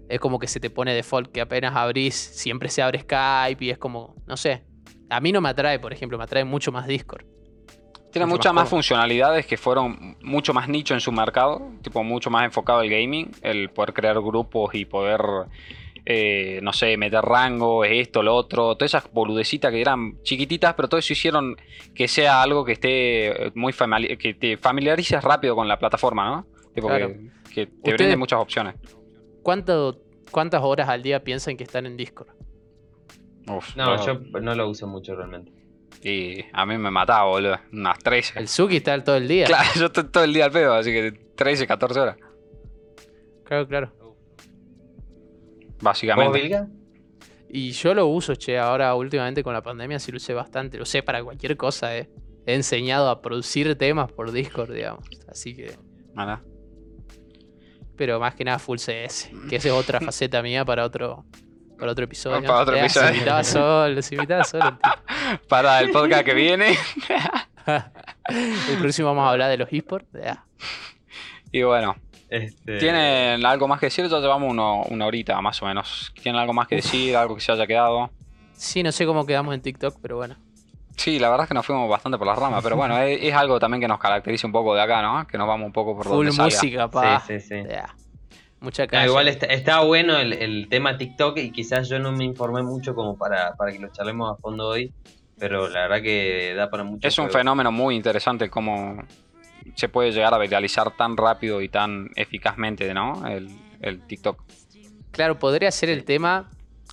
es 0.09 0.21
como 0.21 0.39
que 0.39 0.47
se 0.47 0.61
te 0.61 0.71
pone 0.71 0.95
default 0.95 1.33
que 1.33 1.41
apenas 1.41 1.75
abrís, 1.75 2.15
siempre 2.15 2.69
se 2.69 2.83
abre 2.83 3.01
Skype 3.01 3.65
y 3.65 3.71
es 3.71 3.79
como, 3.79 4.15
no 4.27 4.37
sé. 4.37 4.63
A 5.11 5.21
mí 5.21 5.33
no 5.33 5.41
me 5.41 5.49
atrae, 5.49 5.79
por 5.81 5.93
ejemplo, 5.93 6.19
me 6.19 6.25
atrae 6.25 6.45
mucho 6.45 6.71
más 6.71 6.87
Discord. 6.87 7.25
Tiene 8.15 8.27
muchas 8.27 8.55
más 8.55 8.69
funcionalidades 8.69 9.45
que 9.45 9.57
fueron 9.57 10.17
mucho 10.23 10.55
más 10.55 10.69
nicho 10.69 10.95
en 10.95 11.01
su 11.01 11.11
mercado, 11.13 11.61
tipo 11.83 12.03
mucho 12.05 12.31
más 12.31 12.45
enfocado 12.45 12.79
al 12.79 12.89
gaming, 12.89 13.31
el 13.43 13.71
poder 13.71 13.93
crear 13.93 14.15
grupos 14.21 14.75
y 14.75 14.85
poder, 14.85 15.21
eh, 16.07 16.61
no 16.63 16.73
sé, 16.73 16.97
meter 16.97 17.23
rango, 17.23 17.85
esto, 17.85 18.23
lo 18.23 18.35
otro, 18.37 18.77
todas 18.77 18.93
esas 18.95 19.13
boludecitas 19.13 19.73
que 19.73 19.81
eran 19.81 20.23
chiquititas, 20.23 20.75
pero 20.75 20.89
todo 20.89 20.99
eso 20.99 21.13
hicieron 21.13 21.57
que 21.95 22.07
sea 22.09 22.41
algo 22.41 22.65
que 22.65 22.73
esté 22.73 23.51
muy 23.57 23.73
familiar, 23.73 24.17
que 24.17 24.33
te 24.35 24.57
familiarices 24.59 25.23
rápido 25.23 25.57
con 25.57 25.67
la 25.67 25.79
plataforma, 25.79 26.25
¿no? 26.31 26.47
Tipo 26.73 26.87
Claro. 26.87 27.09
que, 27.09 27.31
que 27.53 27.67
te 27.67 27.73
Ustedes- 27.79 27.97
brinde 27.99 28.17
muchas 28.17 28.39
opciones. 28.41 28.77
¿Cuánto, 29.43 29.99
¿Cuántas 30.31 30.63
horas 30.63 30.89
al 30.89 31.03
día 31.03 31.23
piensan 31.23 31.57
que 31.57 31.65
están 31.65 31.85
en 31.87 31.97
Discord? 31.97 32.29
Uf, 33.49 33.77
No, 33.77 33.97
no, 33.97 34.07
yo 34.07 34.21
no 34.41 34.55
lo 34.55 34.69
uso 34.69 34.87
mucho 34.87 35.15
realmente. 35.17 35.53
Y 36.03 36.45
a 36.53 36.67
mí 36.67 36.77
me 36.77 36.91
mataba, 36.91 37.25
boludo, 37.25 37.59
unas 37.73 37.99
13. 37.99 38.39
El 38.39 38.49
Suki 38.49 38.77
está 38.77 39.03
todo 39.03 39.17
el 39.17 39.29
día. 39.29 39.47
Claro, 39.47 39.69
yo 39.77 39.87
estoy 39.87 40.05
todo 40.05 40.25
el 40.25 40.35
día 40.35 40.47
al 40.47 40.51
pedo, 40.51 40.75
así 40.75 40.93
que 40.93 41.13
13, 41.35 41.67
14 41.67 42.01
horas, 42.01 42.17
claro. 43.45 43.69
claro. 43.69 43.93
¿Vos, 43.99 44.17
básicamente. 45.81 46.67
Y 47.57 47.71
yo 47.71 47.95
lo 47.95 48.09
uso, 48.09 48.35
che, 48.35 48.59
ahora 48.59 48.95
últimamente 48.97 49.45
con 49.45 49.53
la 49.53 49.63
pandemia 49.63 50.01
sí 50.01 50.11
lo 50.11 50.17
usé 50.17 50.35
bastante. 50.35 50.77
Lo 50.77 50.83
usé 50.83 51.05
para 51.05 51.23
cualquier 51.23 51.57
cosa, 51.57 51.97
eh. 51.97 52.11
He 52.47 52.55
enseñado 52.55 53.09
a 53.09 53.23
producir 53.23 53.77
temas 53.77 54.11
por 54.11 54.33
Discord, 54.33 54.73
digamos. 54.73 55.05
Así 55.29 55.55
que. 55.55 55.77
Nada. 56.15 56.43
Pero 57.97 58.19
más 58.19 58.35
que 58.35 58.45
nada 58.45 58.59
full 58.59 58.79
CS. 58.79 59.31
Que 59.49 59.57
esa 59.57 59.69
es 59.69 59.75
otra 59.75 60.01
faceta 60.05 60.43
mía 60.43 60.65
para 60.65 60.85
otro. 60.85 61.25
Para 61.85 61.93
otro 61.93 62.05
episodio. 62.07 62.47
Para 62.47 62.61
otro 62.61 62.77
Eh, 62.77 62.81
episodio. 62.81 63.09
Se 63.09 63.13
invitaba 63.15 63.45
solo, 63.45 64.01
se 64.01 64.15
invitaba 64.15 64.45
solo. 64.45 64.79
Para 65.51 65.81
el 65.81 65.91
podcast 65.91 66.25
que 66.25 66.33
viene. 66.33 66.79
El 68.71 68.79
próximo 68.79 69.09
vamos 69.09 69.27
a 69.27 69.33
hablar 69.33 69.51
de 69.51 69.59
los 69.59 69.71
esports. 69.71 70.09
Y 71.53 71.63
bueno, 71.63 71.95
Este, 72.31 72.79
¿tienen 72.79 73.45
algo 73.45 73.69
más 73.69 73.79
que 73.81 73.87
decir? 73.87 74.07
Ya 74.09 74.19
llevamos 74.19 74.51
uno- 74.51 74.81
una 74.89 75.05
horita 75.07 75.39
más 75.43 75.61
o 75.63 75.67
menos. 75.67 76.11
¿Tienen 76.23 76.41
algo 76.41 76.55
más 76.55 76.67
que 76.69 76.77
decir? 76.77 77.15
¿Algo 77.19 77.35
que 77.35 77.43
se 77.43 77.53
haya 77.53 77.67
quedado? 77.67 78.11
Sí, 78.55 78.83
no 78.83 78.91
sé 78.91 79.05
cómo 79.05 79.27
quedamos 79.27 79.55
en 79.55 79.61
TikTok, 79.61 79.97
pero 80.01 80.17
bueno. 80.17 80.37
Sí, 80.97 81.19
la 81.19 81.29
verdad 81.29 81.45
es 81.45 81.49
que 81.49 81.55
nos 81.55 81.67
fuimos 81.67 81.87
bastante 81.91 82.17
por 82.17 82.27
las 82.27 82.39
ramas, 82.39 82.63
pero 82.63 82.77
bueno, 82.77 82.97
es, 83.03 83.19
es 83.23 83.35
algo 83.35 83.59
también 83.61 83.83
que 83.83 83.89
nos 83.89 83.99
caracteriza 83.99 84.47
un 84.47 84.55
poco 84.55 84.75
de 84.75 84.81
acá, 84.81 85.03
¿no? 85.03 85.27
Que 85.27 85.37
nos 85.37 85.47
vamos 85.47 85.67
un 85.67 85.73
poco 85.73 85.95
por 85.95 86.07
Full 86.07 86.17
donde 86.29 86.33
salga. 86.33 86.45
música, 86.57 86.91
pa. 86.91 87.21
Sí, 87.21 87.41
sí, 87.41 87.49
sí. 87.63 87.69
Mucha 88.65 88.85
No, 88.85 88.89
calle. 88.91 89.07
igual 89.07 89.29
está, 89.29 89.47
está 89.47 89.81
bueno 89.81 90.17
el, 90.17 90.33
el 90.33 90.69
tema 90.69 90.97
TikTok 90.97 91.39
y 91.39 91.53
quizás 91.53 91.89
yo 91.89 91.99
no 91.99 92.11
me 92.13 92.25
informé 92.25 92.63
mucho 92.63 92.95
como 92.95 93.17
para, 93.17 93.55
para 93.55 93.71
que 93.73 93.79
lo 93.79 93.89
charlemos 93.93 94.33
a 94.33 94.41
fondo 94.41 94.67
hoy, 94.69 94.93
pero 95.39 95.69
la 95.69 95.83
verdad 95.83 96.03
que 96.03 96.55
da 96.57 96.71
para 96.71 96.83
mucho. 96.83 97.07
Es 97.07 97.19
un 97.19 97.27
juego. 97.27 97.39
fenómeno 97.39 97.71
muy 97.71 97.95
interesante 97.95 98.49
cómo 98.49 98.97
se 99.75 99.89
puede 99.89 100.13
llegar 100.13 100.33
a 100.35 100.39
viralizar 100.39 100.97
tan 100.97 101.17
rápido 101.17 101.61
y 101.61 101.69
tan 101.69 102.09
eficazmente, 102.17 102.93
¿no? 102.95 103.27
El, 103.27 103.49
el 103.81 104.01
TikTok. 104.07 104.43
Claro, 105.11 105.39
podría 105.39 105.71
ser 105.71 105.91
el 105.91 106.05
tema 106.05 106.49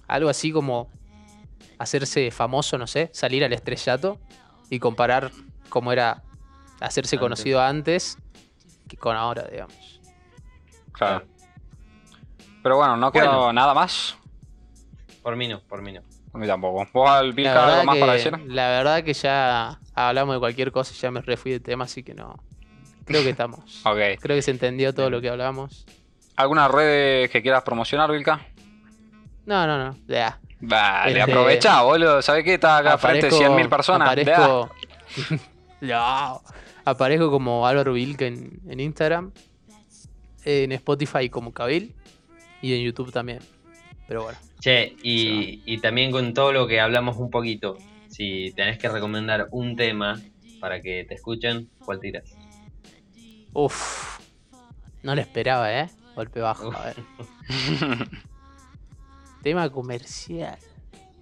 algo 0.07 0.29
así 0.29 0.51
como 0.51 0.89
hacerse 1.79 2.31
famoso, 2.31 2.77
no 2.77 2.85
sé, 2.85 3.09
salir 3.13 3.43
al 3.43 3.53
estrellato 3.53 4.19
y 4.69 4.77
comparar 4.79 5.31
cómo 5.69 5.91
era 5.91 6.21
hacerse 6.79 7.15
Antes. 7.15 7.19
conocido 7.19 7.61
antes 7.61 8.17
que 8.87 8.97
con 8.97 9.15
ahora, 9.15 9.43
digamos. 9.49 9.99
Claro. 10.91 11.25
Pero 12.63 12.77
bueno, 12.77 12.97
no 12.97 13.11
quedó 13.11 13.25
Bueno. 13.37 13.53
nada 13.53 13.73
más. 13.73 14.15
Por 15.23 15.35
mí 15.35 15.47
no, 15.47 15.59
por 15.61 15.81
mí 15.81 15.91
no. 15.93 16.01
A 16.33 16.37
mí 16.37 16.47
tampoco. 16.47 16.87
¿Vos, 16.93 17.09
al 17.09 17.33
Vilca, 17.33 17.65
algo 17.67 17.83
más 17.83 17.97
para 17.97 18.13
decir? 18.13 18.37
la 18.47 18.69
verdad 18.69 19.03
que 19.03 19.13
ya 19.13 19.79
hablamos 19.93 20.35
de 20.35 20.39
cualquier 20.39 20.71
cosa 20.71 20.93
ya 20.93 21.11
me 21.11 21.21
refui 21.21 21.51
del 21.51 21.61
tema, 21.61 21.83
así 21.85 22.03
que 22.03 22.13
no. 22.13 22.35
Creo 23.05 23.23
que 23.23 23.29
estamos. 23.31 23.81
Ok. 23.85 23.97
Creo 24.21 24.35
que 24.37 24.41
se 24.41 24.51
entendió 24.51 24.93
todo 24.93 25.09
lo 25.09 25.19
que 25.21 25.29
hablamos. 25.29 25.85
¿Alguna 26.37 26.67
red 26.67 27.29
que 27.29 27.41
quieras 27.41 27.63
promocionar, 27.63 28.11
Vilca? 28.11 28.39
No, 29.45 29.67
no, 29.67 29.77
no. 29.77 29.95
Ya. 30.07 30.39
Vale, 30.61 31.09
Este- 31.11 31.21
aprovecha, 31.21 31.81
boludo. 31.81 32.21
¿Sabés 32.21 32.43
qué? 32.45 32.53
Está 32.53 32.77
acá 32.77 32.97
frente 32.97 33.29
Aparezco- 33.29 33.55
100.000 33.57 33.69
personas. 33.69 34.07
Aparezco. 34.07 34.69
no. 35.81 36.41
Aparezco 36.85 37.29
como 37.29 37.67
Álvaro 37.67 37.93
Vilca 37.93 38.25
en, 38.25 38.59
en 38.67 38.79
Instagram. 38.79 39.31
En 40.45 40.71
Spotify 40.71 41.29
como 41.29 41.51
Cabil. 41.53 41.95
Y 42.61 42.73
en 42.73 42.83
YouTube 42.83 43.11
también. 43.11 43.39
Pero 44.07 44.23
bueno. 44.23 44.37
Che, 44.59 44.95
y, 45.03 45.61
y 45.65 45.79
también 45.79 46.11
con 46.11 46.33
todo 46.33 46.51
lo 46.51 46.67
que 46.67 46.79
hablamos 46.79 47.17
un 47.17 47.29
poquito, 47.31 47.77
si 48.07 48.51
tenés 48.55 48.77
que 48.77 48.89
recomendar 48.89 49.47
un 49.51 49.75
tema 49.75 50.21
para 50.59 50.79
que 50.81 51.05
te 51.07 51.15
escuchen, 51.15 51.69
¿cuál 51.83 51.99
tiras? 51.99 52.23
Uf. 53.53 54.19
No 55.03 55.15
lo 55.15 55.21
esperaba, 55.21 55.73
¿eh? 55.73 55.89
Golpe 56.15 56.39
bajo. 56.41 56.71
A 56.75 56.85
ver. 56.85 56.95
Tema 59.41 59.69
comercial. 59.71 60.57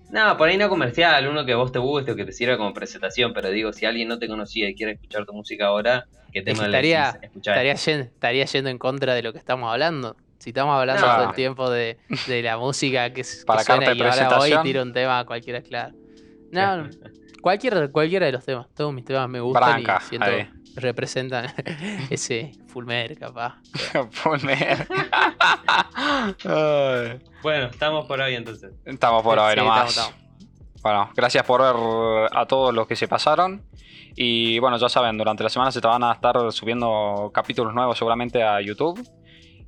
No, 0.09 0.35
por 0.37 0.49
ahí 0.49 0.57
no 0.57 0.67
comercial, 0.67 1.27
uno 1.27 1.45
que 1.45 1.53
vos 1.53 1.71
te 1.71 1.79
guste 1.79 2.11
o 2.11 2.15
que 2.15 2.25
te 2.25 2.31
sirva 2.33 2.57
como 2.57 2.73
presentación, 2.73 3.31
pero 3.31 3.49
digo, 3.51 3.71
si 3.71 3.85
alguien 3.85 4.07
no 4.07 4.17
te 4.19 4.27
conocía 4.27 4.67
y 4.67 4.75
quiere 4.75 4.93
escuchar 4.93 5.25
tu 5.25 5.33
música 5.33 5.67
ahora, 5.67 6.05
¿qué 6.33 6.41
tema 6.41 6.63
que 6.65 6.69
le 6.69 6.77
estaría, 6.77 7.05
decís? 7.11 7.19
Escuchá 7.23 7.51
estaría, 7.51 7.73
yen- 7.75 8.01
estaría 8.11 8.45
yendo 8.45 8.69
en 8.71 8.77
contra 8.79 9.13
de 9.13 9.21
lo 9.21 9.31
que 9.31 9.37
estamos 9.39 9.71
hablando. 9.71 10.17
Si 10.39 10.49
estamos 10.51 10.75
hablando 10.79 11.05
No. 11.05 11.15
todo 11.15 11.29
el 11.29 11.35
tiempo 11.35 11.69
de, 11.69 11.97
de 12.27 12.41
la 12.41 12.57
música 12.57 13.09
que, 13.11 13.21
que 13.23 13.27
Para 13.45 13.63
suena 13.63 13.93
y 13.93 14.01
ahora 14.01 14.37
voy 14.37 14.53
y 14.53 14.57
tiro 14.63 14.81
un 14.81 14.93
tema 14.93 15.25
cualquiera, 15.25 15.61
claro. 15.61 15.93
No, 16.51 16.87
cualquier, 17.41 17.91
cualquiera 17.91 18.25
de 18.25 18.31
los 18.31 18.43
temas. 18.45 18.67
Todos 18.73 18.93
mis 18.93 19.05
temas 19.05 19.27
me 19.29 19.39
gustan 19.39 19.83
Branca, 19.83 20.01
y 20.03 20.07
siento 20.09 20.27
ahí. 20.27 20.49
representan 20.75 21.45
ese 22.09 22.53
fulmer, 22.67 23.17
capaz. 23.17 23.55
Ay. 26.45 27.19
Bueno, 27.41 27.67
estamos 27.67 28.05
por 28.05 28.19
hoy 28.19 28.35
entonces. 28.35 28.71
Estamos 28.85 29.23
por 29.23 29.39
hoy 29.39 29.53
Sí, 29.53 29.59
nomás. 29.59 29.89
estamos, 29.89 30.09
estamos. 30.13 30.81
Bueno, 30.81 31.09
gracias 31.15 31.43
por 31.45 31.61
ver 31.61 32.29
a 32.33 32.45
todos 32.45 32.73
los 32.73 32.87
que 32.87 32.95
se 32.95 33.07
pasaron. 33.07 33.63
Y 34.15 34.59
bueno, 34.59 34.77
ya 34.77 34.89
saben, 34.89 35.17
durante 35.17 35.43
la 35.43 35.49
semana 35.49 35.71
se 35.71 35.79
te 35.79 35.87
van 35.87 36.03
a 36.03 36.11
estar 36.13 36.35
subiendo 36.51 37.31
capítulos 37.33 37.73
nuevos 37.73 37.97
seguramente 37.97 38.43
a 38.43 38.59
YouTube. 38.61 38.99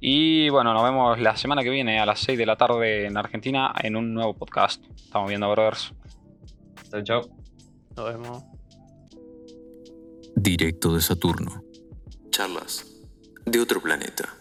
Y 0.03 0.49
bueno, 0.49 0.73
nos 0.73 0.83
vemos 0.83 1.19
la 1.19 1.37
semana 1.37 1.61
que 1.61 1.69
viene 1.69 1.99
a 1.99 2.07
las 2.07 2.21
6 2.21 2.35
de 2.35 2.45
la 2.47 2.55
tarde 2.55 3.05
en 3.05 3.17
Argentina 3.17 3.71
en 3.83 3.95
un 3.95 4.15
nuevo 4.15 4.33
podcast. 4.33 4.83
Estamos 4.95 5.29
viendo, 5.29 5.49
brothers. 5.51 5.93
Chau, 6.89 7.03
chau. 7.03 7.21
Nos 7.95 8.05
vemos. 8.07 8.43
Directo 10.35 10.95
de 10.95 11.01
Saturno. 11.01 11.63
Charlas 12.31 12.87
de 13.45 13.59
otro 13.59 13.79
planeta. 13.79 14.40